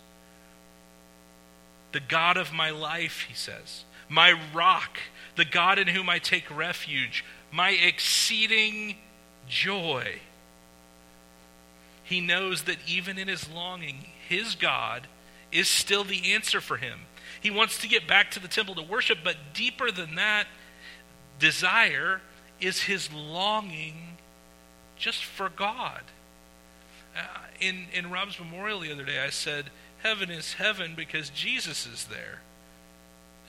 The 1.94 2.00
God 2.00 2.36
of 2.36 2.52
my 2.52 2.70
life, 2.70 3.26
he 3.28 3.34
says, 3.34 3.84
my 4.08 4.36
rock, 4.52 4.98
the 5.36 5.44
God 5.44 5.78
in 5.78 5.86
whom 5.86 6.10
I 6.10 6.18
take 6.18 6.54
refuge, 6.54 7.24
my 7.52 7.70
exceeding 7.70 8.96
joy. 9.48 10.18
He 12.02 12.20
knows 12.20 12.64
that 12.64 12.78
even 12.84 13.16
in 13.16 13.28
his 13.28 13.48
longing, 13.48 14.06
his 14.28 14.56
God 14.56 15.06
is 15.52 15.68
still 15.68 16.02
the 16.02 16.32
answer 16.32 16.60
for 16.60 16.78
him. 16.78 17.02
He 17.40 17.52
wants 17.52 17.78
to 17.78 17.88
get 17.88 18.08
back 18.08 18.32
to 18.32 18.40
the 18.40 18.48
temple 18.48 18.74
to 18.74 18.82
worship, 18.82 19.18
but 19.22 19.36
deeper 19.52 19.92
than 19.92 20.16
that 20.16 20.48
desire 21.38 22.20
is 22.60 22.82
his 22.82 23.08
longing 23.12 24.16
just 24.96 25.24
for 25.24 25.48
God. 25.48 26.02
Uh, 27.16 27.20
in, 27.60 27.86
in 27.92 28.10
Rob's 28.10 28.36
memorial 28.40 28.80
the 28.80 28.90
other 28.90 29.04
day, 29.04 29.20
I 29.20 29.30
said, 29.30 29.66
Heaven 30.04 30.30
is 30.30 30.52
heaven 30.52 30.92
because 30.94 31.30
Jesus 31.30 31.86
is 31.86 32.04
there. 32.04 32.40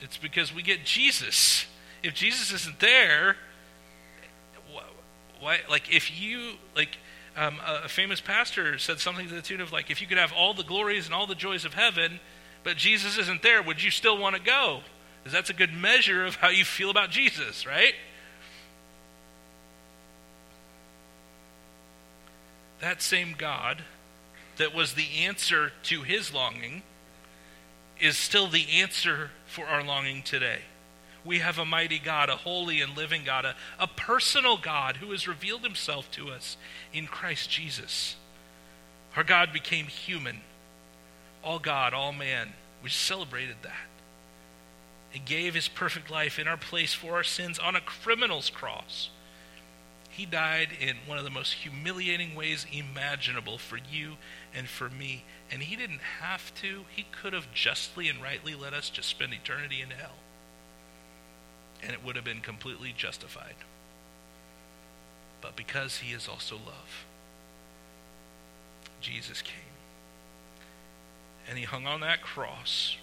It's 0.00 0.16
because 0.16 0.54
we 0.54 0.62
get 0.62 0.84
Jesus. 0.84 1.66
If 2.02 2.14
Jesus 2.14 2.50
isn't 2.50 2.80
there, 2.80 3.36
why, 5.38 5.58
like, 5.70 5.94
if 5.94 6.18
you, 6.18 6.54
like, 6.74 6.96
um, 7.36 7.58
a, 7.66 7.88
famous 7.90 8.22
pastor 8.22 8.78
said 8.78 9.00
something 9.00 9.28
to 9.28 9.34
the 9.34 9.42
tune 9.42 9.60
of, 9.60 9.70
like, 9.70 9.90
if 9.90 10.00
you 10.00 10.06
could 10.06 10.16
have 10.16 10.32
all 10.32 10.54
the 10.54 10.62
glories 10.62 11.04
and 11.04 11.14
all 11.14 11.26
the 11.26 11.34
joys 11.34 11.66
of 11.66 11.74
heaven, 11.74 12.20
but 12.64 12.78
Jesus 12.78 13.18
isn't 13.18 13.42
there, 13.42 13.62
would 13.62 13.82
you 13.82 13.90
still 13.90 14.16
want 14.16 14.34
to 14.34 14.40
go? 14.40 14.80
Because 15.22 15.34
that's 15.34 15.50
a 15.50 15.54
good 15.54 15.74
measure 15.74 16.24
of 16.24 16.36
how 16.36 16.48
you 16.48 16.64
feel 16.64 16.88
about 16.88 17.10
Jesus, 17.10 17.66
right? 17.66 17.94
That 22.80 23.02
same 23.02 23.34
God 23.36 23.82
that 24.56 24.74
was 24.74 24.94
the 24.94 25.18
answer 25.20 25.72
to 25.84 26.02
his 26.02 26.32
longing 26.32 26.82
is 28.00 28.16
still 28.16 28.48
the 28.48 28.66
answer 28.80 29.30
for 29.46 29.66
our 29.66 29.82
longing 29.82 30.22
today. 30.22 30.60
We 31.24 31.40
have 31.40 31.58
a 31.58 31.64
mighty 31.64 31.98
God, 31.98 32.28
a 32.28 32.36
holy 32.36 32.80
and 32.80 32.96
living 32.96 33.22
God, 33.24 33.44
a, 33.44 33.54
a 33.80 33.86
personal 33.86 34.56
God 34.56 34.98
who 34.98 35.10
has 35.10 35.26
revealed 35.26 35.62
himself 35.62 36.10
to 36.12 36.28
us 36.28 36.56
in 36.92 37.06
Christ 37.06 37.50
Jesus. 37.50 38.16
Our 39.16 39.24
God 39.24 39.52
became 39.52 39.86
human, 39.86 40.40
all 41.42 41.58
God, 41.58 41.94
all 41.94 42.12
man. 42.12 42.52
We 42.82 42.90
celebrated 42.90 43.56
that. 43.62 43.88
He 45.10 45.18
gave 45.18 45.54
his 45.54 45.68
perfect 45.68 46.10
life 46.10 46.38
in 46.38 46.46
our 46.46 46.58
place 46.58 46.92
for 46.92 47.14
our 47.14 47.24
sins 47.24 47.58
on 47.58 47.74
a 47.74 47.80
criminal's 47.80 48.50
cross. 48.50 49.10
He 50.16 50.24
died 50.24 50.70
in 50.80 50.96
one 51.06 51.18
of 51.18 51.24
the 51.24 51.30
most 51.30 51.52
humiliating 51.52 52.34
ways 52.34 52.64
imaginable 52.72 53.58
for 53.58 53.76
you 53.76 54.12
and 54.54 54.66
for 54.66 54.88
me. 54.88 55.24
And 55.50 55.62
he 55.62 55.76
didn't 55.76 56.00
have 56.20 56.54
to. 56.62 56.86
He 56.88 57.04
could 57.12 57.34
have 57.34 57.52
justly 57.52 58.08
and 58.08 58.22
rightly 58.22 58.54
let 58.54 58.72
us 58.72 58.88
just 58.88 59.10
spend 59.10 59.34
eternity 59.34 59.82
in 59.82 59.90
hell. 59.90 60.14
And 61.82 61.92
it 61.92 62.02
would 62.02 62.16
have 62.16 62.24
been 62.24 62.40
completely 62.40 62.94
justified. 62.96 63.56
But 65.42 65.54
because 65.54 65.98
he 65.98 66.14
is 66.14 66.28
also 66.28 66.54
love, 66.54 67.04
Jesus 69.02 69.42
came. 69.42 69.52
And 71.46 71.58
he 71.58 71.64
hung 71.64 71.86
on 71.86 72.00
that 72.00 72.22
cross 72.22 72.96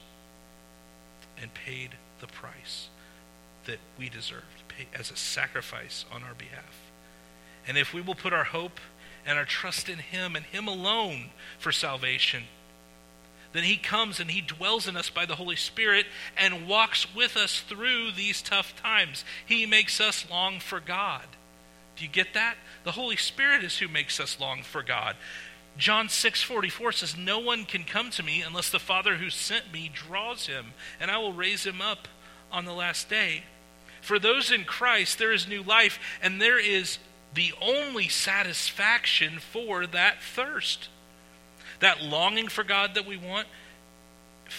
and 1.40 1.54
paid 1.54 1.92
the 2.22 2.28
price 2.28 2.88
that 3.66 3.78
we 4.00 4.10
deserved 4.10 4.64
as 4.98 5.12
a 5.12 5.16
sacrifice 5.16 6.06
on 6.12 6.24
our 6.24 6.34
behalf. 6.34 6.90
And 7.68 7.78
if 7.78 7.94
we 7.94 8.02
will 8.02 8.16
put 8.16 8.34
our 8.34 8.44
hope 8.44 8.80
and 9.26 9.38
our 9.38 9.46
trust 9.46 9.90
in 9.90 10.00
Him 10.00 10.36
and 10.36 10.46
Him 10.46 10.68
alone 10.68 11.30
for 11.60 11.72
salvation, 11.72 12.44
then 13.54 13.64
He 13.64 13.78
comes 13.78 14.20
and 14.20 14.32
He 14.32 14.42
dwells 14.42 14.88
in 14.88 14.98
us 14.98 15.10
by 15.10 15.26
the 15.26 15.36
Holy 15.36 15.56
Spirit 15.56 16.06
and 16.38 16.68
walks 16.68 17.14
with 17.16 17.38
us 17.38 17.62
through 17.62 18.12
these 18.12 18.42
tough 18.42 18.76
times. 18.76 19.24
He 19.46 19.66
makes 19.66 20.02
us 20.02 20.26
long 20.30 20.60
for 20.60 20.80
God. 20.80 21.26
Do 21.96 22.04
you 22.04 22.10
get 22.10 22.34
that? 22.34 22.56
The 22.84 22.92
Holy 22.92 23.16
Spirit 23.16 23.64
is 23.64 23.78
who 23.78 23.88
makes 23.88 24.20
us 24.20 24.40
long 24.40 24.64
for 24.64 24.82
God. 24.82 25.16
John 25.78 26.08
6:44 26.08 26.94
says 26.94 27.18
no 27.18 27.40
one 27.40 27.66
can 27.66 27.84
come 27.84 28.10
to 28.12 28.24
me 28.24 28.42
unless 28.42 28.70
the 28.70 28.80
Father 28.80 29.18
who 29.18 29.30
sent 29.30 29.72
me 29.72 29.90
draws 29.92 30.46
him 30.46 30.74
and 31.00 31.10
I 31.10 31.18
will 31.18 31.34
raise 31.34 31.66
him 31.66 31.82
up 31.82 32.08
on 32.52 32.66
the 32.66 32.74
last 32.74 33.10
day. 33.10 33.44
For 34.02 34.20
those 34.20 34.52
in 34.52 34.66
Christ 34.66 35.18
there 35.18 35.32
is 35.32 35.48
new 35.48 35.64
life 35.64 36.00
and 36.22 36.42
there 36.42 36.60
is 36.60 37.00
the 37.34 37.54
only 37.62 38.08
satisfaction 38.08 39.40
for 39.40 39.88
that 39.88 40.22
thirst. 40.22 40.90
That 41.80 42.02
longing 42.02 42.48
for 42.48 42.64
God 42.64 42.96
that 42.96 43.06
we 43.06 43.18
want 43.18 43.48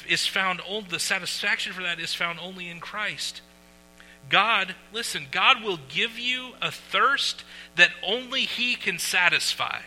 is 0.08 0.26
found 0.26 0.60
only, 0.68 0.88
the 0.90 0.98
satisfaction 0.98 1.72
for 1.72 1.82
that 1.82 2.00
is 2.00 2.14
found 2.14 2.38
only 2.40 2.68
in 2.68 2.80
Christ. 2.80 3.40
God, 4.28 4.74
listen, 4.92 5.26
God 5.30 5.62
will 5.62 5.78
give 5.88 6.18
you 6.18 6.52
a 6.60 6.70
thirst 6.70 7.44
that 7.76 7.90
only 8.02 8.42
He 8.42 8.74
can 8.74 8.98
satisfy. 8.98 9.80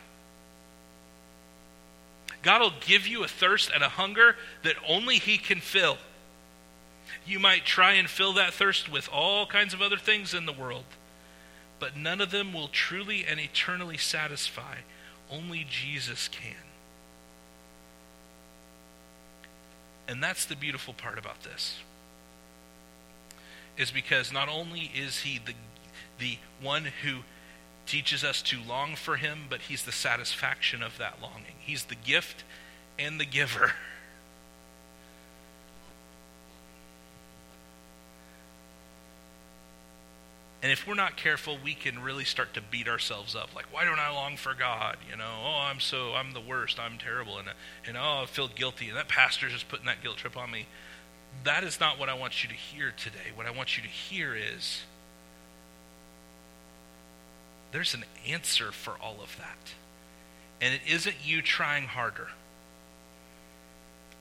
God 2.44 2.62
will 2.62 2.74
give 2.80 3.08
you 3.08 3.24
a 3.24 3.28
thirst 3.28 3.72
and 3.74 3.84
a 3.84 3.90
hunger 3.90 4.36
that 4.64 4.76
only 4.88 5.18
He 5.18 5.38
can 5.38 5.60
fill. 5.60 5.98
You 7.26 7.40
might 7.40 7.66
try 7.66 7.94
and 7.94 8.10
fill 8.10 8.34
that 8.34 8.54
thirst 8.54 8.90
with 8.90 9.10
all 9.12 9.46
kinds 9.46 9.74
of 9.74 9.82
other 9.82 9.98
things 9.98 10.34
in 10.34 10.46
the 10.46 10.54
world 10.54 10.86
but 11.80 11.96
none 11.96 12.22
of 12.22 12.32
them 12.32 12.54
will 12.54 12.68
truly 12.68 13.26
and 13.26 13.40
eternally 13.40 13.98
satisfy. 13.98 14.78
Only 15.30 15.66
Jesus 15.70 16.28
can. 16.28 16.56
And 20.08 20.24
that's 20.24 20.46
the 20.46 20.56
beautiful 20.56 20.94
part 20.94 21.18
about 21.18 21.44
this. 21.44 21.80
Is 23.78 23.92
because 23.92 24.32
not 24.32 24.50
only 24.50 24.92
is 24.96 25.20
he 25.20 25.40
the 25.44 25.54
the 26.20 26.38
one 26.62 26.86
who 27.04 27.20
teaches 27.86 28.24
us 28.24 28.42
to 28.42 28.58
long 28.68 28.96
for 28.96 29.18
him, 29.18 29.46
but 29.50 29.62
he's 29.62 29.84
the 29.84 29.92
satisfaction 29.92 30.82
of 30.82 30.98
that 30.98 31.22
longing. 31.22 31.56
He's 31.60 31.86
the 31.86 31.96
gift 31.96 32.44
and 32.98 33.20
the 33.20 33.26
giver. 33.26 33.74
And 40.64 40.72
if 40.72 40.88
we're 40.88 40.96
not 40.96 41.18
careful, 41.18 41.58
we 41.64 41.76
can 41.76 42.02
really 42.02 42.24
start 42.24 42.56
to 42.56 42.62
beat 42.62 42.88
ourselves 42.88 43.36
up. 43.36 43.54
Like, 43.56 43.72
why 43.72 43.86
don't 43.86 44.00
I 44.00 44.10
long 44.10 44.38
for 44.38 44.56
God? 44.56 44.98
You 45.10 45.16
know, 45.16 45.30
oh, 45.44 45.60
I'm 45.70 45.80
so, 45.80 46.14
I'm 46.16 46.34
the 46.34 46.42
worst. 46.42 46.80
I'm 46.80 46.98
terrible. 46.98 47.38
And, 47.38 47.50
and 47.88 47.96
oh, 47.96 48.22
I 48.24 48.26
feel 48.26 48.48
guilty. 48.48 48.88
And 48.90 48.98
that 48.98 49.08
pastor's 49.08 49.54
just 49.54 49.70
putting 49.70 49.86
that 49.86 50.02
guilt 50.02 50.18
trip 50.18 50.36
on 50.36 50.50
me. 50.50 50.66
That 51.44 51.64
is 51.64 51.80
not 51.80 52.00
what 52.00 52.10
I 52.10 52.16
want 52.16 52.44
you 52.44 52.50
to 52.50 52.56
hear 52.56 52.92
today. 52.92 53.32
What 53.36 53.46
I 53.46 53.52
want 53.52 53.78
you 53.78 53.84
to 53.84 53.90
hear 53.90 54.36
is 54.36 54.82
there's 57.72 57.94
an 57.94 58.06
answer 58.28 58.72
for 58.72 58.94
all 59.00 59.18
of 59.22 59.38
that. 59.38 59.74
And 60.60 60.74
it 60.74 60.82
isn't 60.92 61.18
you 61.24 61.44
trying 61.44 61.84
harder. 61.84 62.30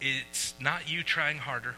It's 0.02 0.52
not 0.60 0.90
you 0.90 1.02
trying 1.02 1.38
harder. 1.38 1.76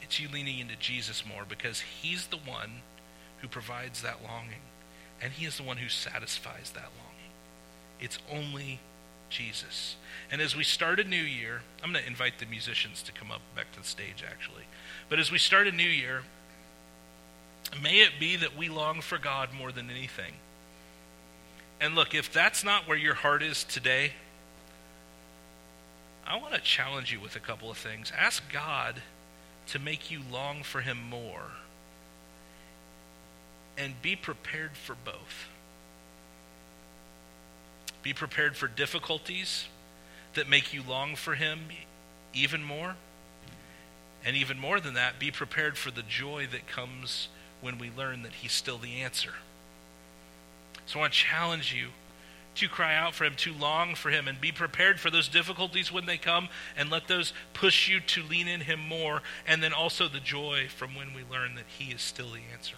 It's 0.00 0.18
you 0.18 0.28
leaning 0.32 0.58
into 0.58 0.76
Jesus 0.76 1.24
more 1.26 1.44
because 1.46 1.80
He's 1.80 2.28
the 2.28 2.38
one 2.38 2.80
who 3.46 3.52
provides 3.52 4.02
that 4.02 4.24
longing, 4.24 4.62
and 5.22 5.32
He 5.32 5.46
is 5.46 5.56
the 5.56 5.62
one 5.62 5.76
who 5.76 5.88
satisfies 5.88 6.72
that 6.74 6.90
longing. 6.98 7.30
It's 8.00 8.18
only 8.30 8.80
Jesus. 9.30 9.96
And 10.30 10.40
as 10.40 10.56
we 10.56 10.64
start 10.64 10.98
a 10.98 11.04
new 11.04 11.16
year, 11.16 11.62
I'm 11.82 11.92
going 11.92 12.02
to 12.02 12.10
invite 12.10 12.38
the 12.40 12.46
musicians 12.46 13.02
to 13.04 13.12
come 13.12 13.30
up 13.30 13.40
back 13.54 13.70
to 13.72 13.80
the 13.80 13.86
stage, 13.86 14.24
actually. 14.28 14.64
But 15.08 15.20
as 15.20 15.30
we 15.30 15.38
start 15.38 15.68
a 15.68 15.72
new 15.72 15.88
year, 15.88 16.22
may 17.80 18.00
it 18.00 18.18
be 18.18 18.34
that 18.36 18.56
we 18.56 18.68
long 18.68 19.00
for 19.00 19.18
God 19.18 19.50
more 19.56 19.70
than 19.70 19.90
anything. 19.90 20.34
And 21.80 21.94
look, 21.94 22.14
if 22.14 22.32
that's 22.32 22.64
not 22.64 22.88
where 22.88 22.98
your 22.98 23.14
heart 23.14 23.42
is 23.44 23.62
today, 23.62 24.12
I 26.26 26.36
want 26.36 26.54
to 26.54 26.60
challenge 26.60 27.12
you 27.12 27.20
with 27.20 27.36
a 27.36 27.40
couple 27.40 27.70
of 27.70 27.78
things. 27.78 28.12
Ask 28.18 28.42
God 28.52 29.02
to 29.68 29.78
make 29.78 30.10
you 30.10 30.20
long 30.32 30.64
for 30.64 30.80
Him 30.80 30.98
more. 31.08 31.52
And 33.78 34.00
be 34.02 34.16
prepared 34.16 34.76
for 34.76 34.96
both. 35.04 35.48
Be 38.02 38.12
prepared 38.12 38.56
for 38.56 38.68
difficulties 38.68 39.66
that 40.34 40.48
make 40.48 40.72
you 40.72 40.82
long 40.86 41.16
for 41.16 41.34
Him 41.34 41.60
even 42.32 42.62
more. 42.62 42.96
And 44.24 44.36
even 44.36 44.58
more 44.58 44.80
than 44.80 44.94
that, 44.94 45.18
be 45.18 45.30
prepared 45.30 45.76
for 45.76 45.90
the 45.90 46.02
joy 46.02 46.46
that 46.50 46.66
comes 46.66 47.28
when 47.60 47.78
we 47.78 47.90
learn 47.96 48.22
that 48.22 48.32
He's 48.34 48.52
still 48.52 48.78
the 48.78 49.00
answer. 49.00 49.34
So 50.86 50.98
I 50.98 51.02
want 51.02 51.12
to 51.12 51.18
challenge 51.18 51.74
you 51.74 51.88
to 52.56 52.68
cry 52.68 52.94
out 52.94 53.14
for 53.14 53.24
Him, 53.24 53.34
to 53.36 53.52
long 53.52 53.94
for 53.94 54.10
Him, 54.10 54.28
and 54.28 54.40
be 54.40 54.52
prepared 54.52 54.98
for 54.98 55.10
those 55.10 55.28
difficulties 55.28 55.92
when 55.92 56.06
they 56.06 56.16
come, 56.16 56.48
and 56.76 56.90
let 56.90 57.08
those 57.08 57.32
push 57.52 57.88
you 57.88 58.00
to 58.00 58.22
lean 58.22 58.48
in 58.48 58.60
Him 58.60 58.80
more, 58.80 59.22
and 59.46 59.62
then 59.62 59.72
also 59.72 60.08
the 60.08 60.20
joy 60.20 60.66
from 60.68 60.94
when 60.94 61.12
we 61.14 61.22
learn 61.30 61.54
that 61.56 61.66
He 61.78 61.92
is 61.92 62.00
still 62.00 62.30
the 62.30 62.40
answer. 62.52 62.76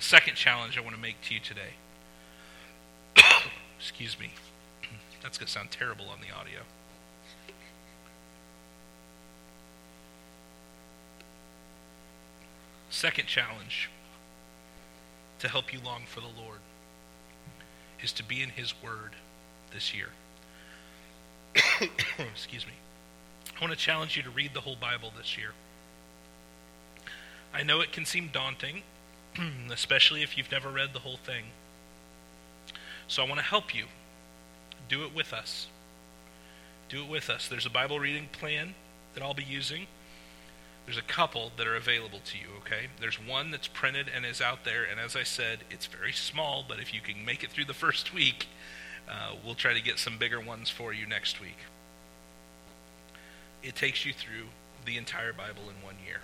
A 0.00 0.02
second 0.02 0.34
challenge 0.34 0.78
I 0.78 0.80
want 0.80 0.96
to 0.96 1.00
make 1.00 1.20
to 1.22 1.34
you 1.34 1.40
today 1.40 1.74
Excuse 3.78 4.18
me. 4.18 4.30
That's 5.22 5.36
going 5.36 5.46
to 5.46 5.52
sound 5.52 5.70
terrible 5.70 6.06
on 6.08 6.20
the 6.20 6.34
audio. 6.34 6.60
Second 12.88 13.26
challenge 13.26 13.90
to 15.38 15.48
help 15.48 15.70
you 15.72 15.80
long 15.84 16.02
for 16.06 16.20
the 16.20 16.26
Lord 16.26 16.60
is 18.02 18.12
to 18.14 18.24
be 18.24 18.42
in 18.42 18.48
His 18.48 18.72
Word 18.82 19.12
this 19.70 19.94
year. 19.94 20.08
Excuse 22.18 22.66
me. 22.66 22.72
I 23.54 23.60
want 23.60 23.72
to 23.72 23.78
challenge 23.78 24.16
you 24.16 24.22
to 24.22 24.30
read 24.30 24.54
the 24.54 24.62
whole 24.62 24.76
Bible 24.76 25.12
this 25.14 25.36
year. 25.36 25.52
I 27.52 27.62
know 27.62 27.80
it 27.80 27.92
can 27.92 28.06
seem 28.06 28.30
daunting, 28.32 28.82
especially 29.72 30.22
if 30.22 30.36
you've 30.36 30.50
never 30.50 30.70
read 30.70 30.92
the 30.92 31.00
whole 31.00 31.16
thing. 31.16 31.44
So 33.08 33.22
I 33.22 33.26
want 33.26 33.38
to 33.38 33.44
help 33.44 33.74
you. 33.74 33.86
Do 34.88 35.04
it 35.04 35.14
with 35.14 35.32
us. 35.32 35.68
Do 36.88 37.02
it 37.02 37.08
with 37.08 37.30
us. 37.30 37.48
There's 37.48 37.66
a 37.66 37.70
Bible 37.70 38.00
reading 38.00 38.28
plan 38.32 38.74
that 39.14 39.22
I'll 39.22 39.34
be 39.34 39.44
using. 39.44 39.86
There's 40.86 40.98
a 40.98 41.02
couple 41.02 41.52
that 41.56 41.66
are 41.66 41.76
available 41.76 42.20
to 42.24 42.38
you, 42.38 42.46
okay? 42.60 42.88
There's 43.00 43.16
one 43.16 43.50
that's 43.50 43.68
printed 43.68 44.10
and 44.14 44.24
is 44.24 44.40
out 44.40 44.64
there, 44.64 44.84
and 44.84 44.98
as 44.98 45.14
I 45.14 45.22
said, 45.22 45.60
it's 45.70 45.86
very 45.86 46.12
small, 46.12 46.64
but 46.66 46.80
if 46.80 46.92
you 46.92 47.00
can 47.00 47.24
make 47.24 47.44
it 47.44 47.50
through 47.50 47.66
the 47.66 47.74
first 47.86 48.12
week, 48.12 48.48
uh, 49.08 49.34
we'll 49.44 49.54
try 49.54 49.74
to 49.74 49.80
get 49.80 49.98
some 49.98 50.18
bigger 50.18 50.40
ones 50.40 50.70
for 50.70 50.92
you 50.92 51.06
next 51.06 51.40
week. 51.40 51.58
It 53.62 53.76
takes 53.76 54.06
you 54.06 54.12
through 54.12 54.46
the 54.84 54.96
entire 54.96 55.32
Bible 55.32 55.62
in 55.64 55.84
one 55.84 55.96
year. 56.04 56.20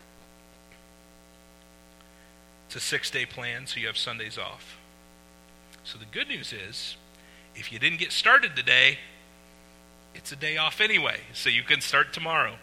It's 2.76 2.84
a 2.84 2.88
six 2.88 3.10
day 3.10 3.24
plan, 3.24 3.66
so 3.66 3.80
you 3.80 3.86
have 3.86 3.96
Sundays 3.96 4.36
off. 4.36 4.76
So 5.82 5.96
the 5.96 6.04
good 6.04 6.28
news 6.28 6.52
is, 6.52 6.98
if 7.54 7.72
you 7.72 7.78
didn't 7.78 7.98
get 7.98 8.12
started 8.12 8.54
today, 8.54 8.98
it's 10.14 10.30
a 10.30 10.36
day 10.36 10.58
off 10.58 10.82
anyway, 10.82 11.20
so 11.32 11.48
you 11.48 11.62
can 11.62 11.80
start 11.80 12.12
tomorrow. 12.12 12.56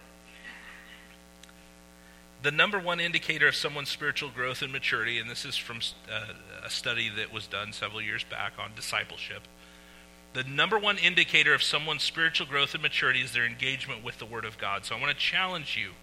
The 2.43 2.51
number 2.51 2.77
one 2.77 2.99
indicator 2.99 3.47
of 3.47 3.55
someone's 3.55 3.89
spiritual 3.89 4.29
growth 4.29 4.61
and 4.61 4.71
maturity, 4.71 5.17
and 5.17 5.27
this 5.27 5.45
is 5.45 5.57
from 5.57 5.79
uh, 6.07 6.33
a 6.63 6.69
study 6.69 7.09
that 7.09 7.33
was 7.33 7.47
done 7.47 7.73
several 7.73 7.99
years 7.99 8.23
back 8.23 8.53
on 8.59 8.69
discipleship. 8.75 9.41
The 10.33 10.43
number 10.43 10.77
one 10.77 10.99
indicator 10.99 11.55
of 11.55 11.63
someone's 11.63 12.03
spiritual 12.03 12.45
growth 12.45 12.75
and 12.75 12.83
maturity 12.83 13.21
is 13.21 13.33
their 13.33 13.47
engagement 13.47 14.03
with 14.03 14.19
the 14.19 14.27
Word 14.27 14.45
of 14.45 14.59
God. 14.59 14.85
So 14.85 14.95
I 14.95 15.01
want 15.01 15.11
to 15.11 15.17
challenge 15.17 15.75
you 15.75 15.93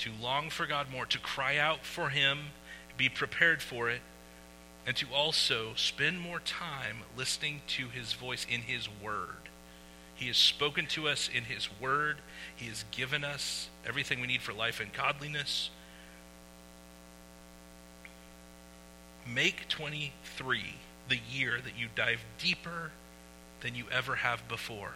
to 0.00 0.10
long 0.20 0.50
for 0.50 0.66
God 0.66 0.88
more, 0.92 1.06
to 1.06 1.18
cry 1.18 1.56
out 1.56 1.86
for 1.86 2.10
Him, 2.10 2.50
be 3.00 3.08
prepared 3.08 3.62
for 3.62 3.88
it, 3.88 4.02
and 4.86 4.94
to 4.94 5.06
also 5.14 5.72
spend 5.74 6.20
more 6.20 6.38
time 6.38 6.98
listening 7.16 7.62
to 7.66 7.88
his 7.88 8.12
voice 8.12 8.46
in 8.46 8.60
his 8.60 8.90
word. 9.02 9.48
He 10.14 10.26
has 10.26 10.36
spoken 10.36 10.84
to 10.88 11.08
us 11.08 11.30
in 11.34 11.44
his 11.44 11.70
word. 11.80 12.18
He 12.54 12.66
has 12.66 12.84
given 12.90 13.24
us 13.24 13.70
everything 13.86 14.20
we 14.20 14.26
need 14.26 14.42
for 14.42 14.52
life 14.52 14.80
and 14.80 14.92
godliness. 14.92 15.70
Make 19.26 19.66
23 19.68 20.62
the 21.08 21.20
year 21.32 21.58
that 21.64 21.78
you 21.78 21.86
dive 21.96 22.20
deeper 22.38 22.90
than 23.62 23.74
you 23.74 23.84
ever 23.90 24.16
have 24.16 24.46
before. 24.46 24.92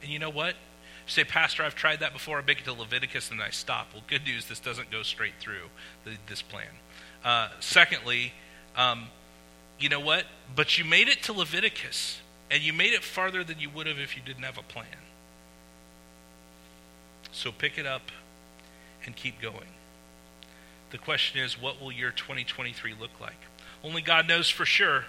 And 0.00 0.10
you 0.10 0.18
know 0.18 0.30
what? 0.30 0.54
You 0.54 1.08
say, 1.08 1.24
Pastor, 1.24 1.64
I've 1.64 1.74
tried 1.74 2.00
that 2.00 2.14
before. 2.14 2.38
I 2.38 2.42
make 2.42 2.60
it 2.60 2.64
to 2.64 2.72
Leviticus 2.72 3.30
and 3.30 3.42
I 3.42 3.50
stop. 3.50 3.88
Well, 3.92 4.04
good 4.06 4.24
news, 4.24 4.46
this 4.46 4.58
doesn't 4.58 4.90
go 4.90 5.02
straight 5.02 5.34
through 5.38 5.68
the, 6.06 6.12
this 6.28 6.40
plan. 6.40 6.68
Uh, 7.24 7.48
secondly, 7.60 8.32
um, 8.76 9.06
you 9.78 9.88
know 9.88 10.00
what? 10.00 10.24
But 10.54 10.78
you 10.78 10.84
made 10.84 11.08
it 11.08 11.22
to 11.24 11.32
Leviticus, 11.32 12.20
and 12.50 12.62
you 12.62 12.72
made 12.72 12.92
it 12.92 13.02
farther 13.02 13.44
than 13.44 13.58
you 13.58 13.70
would 13.70 13.86
have 13.86 13.98
if 13.98 14.16
you 14.16 14.22
didn't 14.24 14.42
have 14.42 14.58
a 14.58 14.62
plan. 14.62 14.86
So 17.32 17.50
pick 17.50 17.78
it 17.78 17.86
up 17.86 18.12
and 19.06 19.16
keep 19.16 19.40
going. 19.40 19.68
The 20.90 20.98
question 20.98 21.40
is, 21.40 21.60
what 21.60 21.80
will 21.80 21.92
your 21.92 22.10
2023 22.10 22.94
look 23.00 23.18
like? 23.20 23.38
Only 23.82 24.02
God 24.02 24.28
knows 24.28 24.50
for 24.50 24.66
sure. 24.66 25.06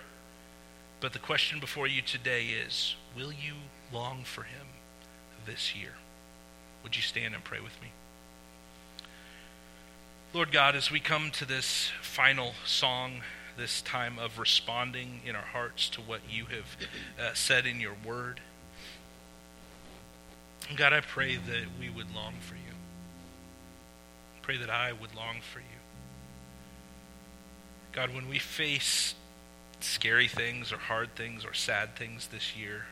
But 1.01 1.11
the 1.11 1.20
question 1.20 1.59
before 1.59 1.86
you 1.86 2.01
today 2.01 2.45
is, 2.45 2.95
will 3.16 3.34
you 3.34 3.55
long 3.91 4.24
for 4.24 4.43
Him 4.43 4.68
this 5.45 5.76
year? 5.76 5.95
Would 6.84 6.95
you 6.95 7.01
stand 7.01 7.36
and 7.36 7.43
pray 7.43 7.59
with 7.59 7.80
me? 7.82 7.89
Lord 10.34 10.51
God, 10.51 10.75
as 10.75 10.89
we 10.89 10.99
come 10.99 11.29
to 11.29 11.45
this 11.45 11.91
final 12.01 12.53
song, 12.65 13.21
this 13.55 13.84
time 13.84 14.17
of 14.17 14.39
responding 14.39 15.21
in 15.23 15.36
our 15.36 15.43
hearts 15.43 15.89
to 15.89 16.01
what 16.01 16.21
you 16.27 16.45
have 16.45 16.75
uh, 17.19 17.36
said 17.36 17.67
in 17.67 17.79
your 17.79 17.93
word. 18.03 18.39
God, 20.75 20.91
I 20.91 21.01
pray 21.01 21.36
that 21.36 21.65
we 21.79 21.88
would 21.88 22.15
long 22.15 22.34
for 22.39 22.55
you. 22.55 22.73
Pray 24.41 24.57
that 24.57 24.71
I 24.71 24.91
would 24.91 25.13
long 25.13 25.36
for 25.39 25.59
you. 25.59 25.65
God, 27.91 28.11
when 28.11 28.27
we 28.27 28.39
face 28.39 29.13
scary 29.81 30.27
things 30.27 30.73
or 30.73 30.77
hard 30.77 31.13
things 31.13 31.45
or 31.45 31.53
sad 31.53 31.95
things 31.95 32.29
this 32.29 32.57
year, 32.57 32.86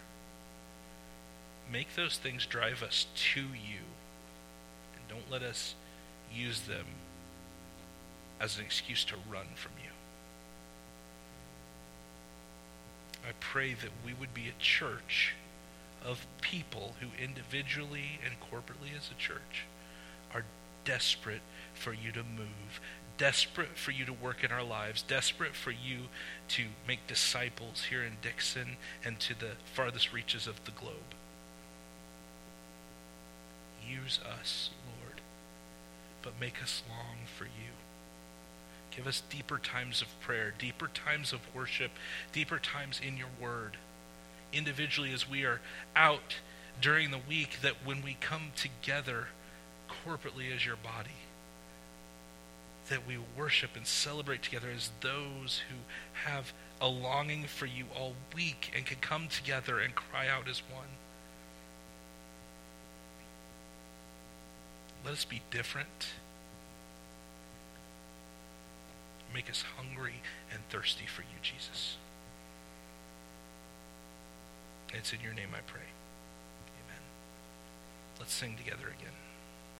make 1.71 1.95
those 1.95 2.17
things 2.17 2.45
drive 2.45 2.83
us 2.83 3.07
to 3.33 3.41
you. 3.41 3.81
And 4.93 5.07
don't 5.09 5.31
let 5.31 5.41
us 5.41 5.73
use 6.31 6.61
them 6.61 6.85
as 8.41 8.57
an 8.57 8.65
excuse 8.65 9.05
to 9.05 9.15
run 9.31 9.45
from 9.55 9.73
you. 9.83 9.91
I 13.23 13.33
pray 13.39 13.75
that 13.75 13.91
we 14.03 14.13
would 14.13 14.33
be 14.33 14.47
a 14.47 14.61
church 14.61 15.35
of 16.03 16.25
people 16.41 16.95
who 16.99 17.07
individually 17.23 18.19
and 18.25 18.33
corporately 18.39 18.97
as 18.97 19.11
a 19.11 19.21
church 19.21 19.65
are 20.33 20.43
desperate 20.85 21.41
for 21.75 21.93
you 21.93 22.11
to 22.11 22.23
move, 22.23 22.81
desperate 23.19 23.77
for 23.77 23.91
you 23.91 24.05
to 24.05 24.13
work 24.13 24.43
in 24.43 24.51
our 24.51 24.63
lives, 24.63 25.03
desperate 25.03 25.53
for 25.53 25.69
you 25.69 26.07
to 26.47 26.63
make 26.87 27.05
disciples 27.05 27.85
here 27.91 28.01
in 28.01 28.13
Dixon 28.23 28.77
and 29.05 29.19
to 29.19 29.37
the 29.37 29.51
farthest 29.75 30.11
reaches 30.11 30.47
of 30.47 30.65
the 30.65 30.71
globe. 30.71 31.13
Use 33.87 34.19
us, 34.39 34.71
Lord, 34.87 35.21
but 36.23 36.39
make 36.39 36.63
us 36.63 36.81
long 36.89 37.17
for 37.37 37.45
you. 37.45 37.80
Give 38.95 39.07
us 39.07 39.23
deeper 39.29 39.57
times 39.57 40.01
of 40.01 40.19
prayer, 40.19 40.53
deeper 40.57 40.89
times 40.93 41.33
of 41.33 41.39
worship, 41.55 41.91
deeper 42.33 42.59
times 42.59 42.99
in 43.05 43.17
your 43.17 43.29
word. 43.39 43.77
Individually, 44.51 45.13
as 45.13 45.29
we 45.29 45.45
are 45.45 45.61
out 45.95 46.35
during 46.81 47.11
the 47.11 47.19
week, 47.29 47.59
that 47.61 47.85
when 47.85 48.01
we 48.01 48.17
come 48.19 48.51
together 48.55 49.27
corporately 49.89 50.53
as 50.53 50.65
your 50.65 50.75
body, 50.75 51.09
that 52.89 53.07
we 53.07 53.17
worship 53.37 53.71
and 53.75 53.87
celebrate 53.87 54.43
together 54.43 54.69
as 54.75 54.91
those 54.99 55.61
who 55.69 55.77
have 56.25 56.51
a 56.81 56.87
longing 56.87 57.45
for 57.45 57.65
you 57.65 57.85
all 57.95 58.13
week 58.35 58.71
and 58.75 58.85
can 58.85 58.97
come 58.99 59.29
together 59.29 59.79
and 59.79 59.95
cry 59.95 60.27
out 60.27 60.49
as 60.49 60.61
one. 60.73 60.87
Let 65.05 65.13
us 65.13 65.23
be 65.23 65.41
different 65.49 66.07
Make 69.33 69.49
us 69.49 69.63
hungry 69.77 70.21
and 70.53 70.61
thirsty 70.69 71.05
for 71.05 71.21
you, 71.21 71.39
Jesus. 71.41 71.97
It's 74.93 75.13
in 75.13 75.21
your 75.21 75.33
name 75.33 75.49
I 75.53 75.61
pray. 75.65 75.87
Amen. 76.67 77.03
Let's 78.19 78.33
sing 78.33 78.57
together 78.57 78.87
again. 78.87 79.13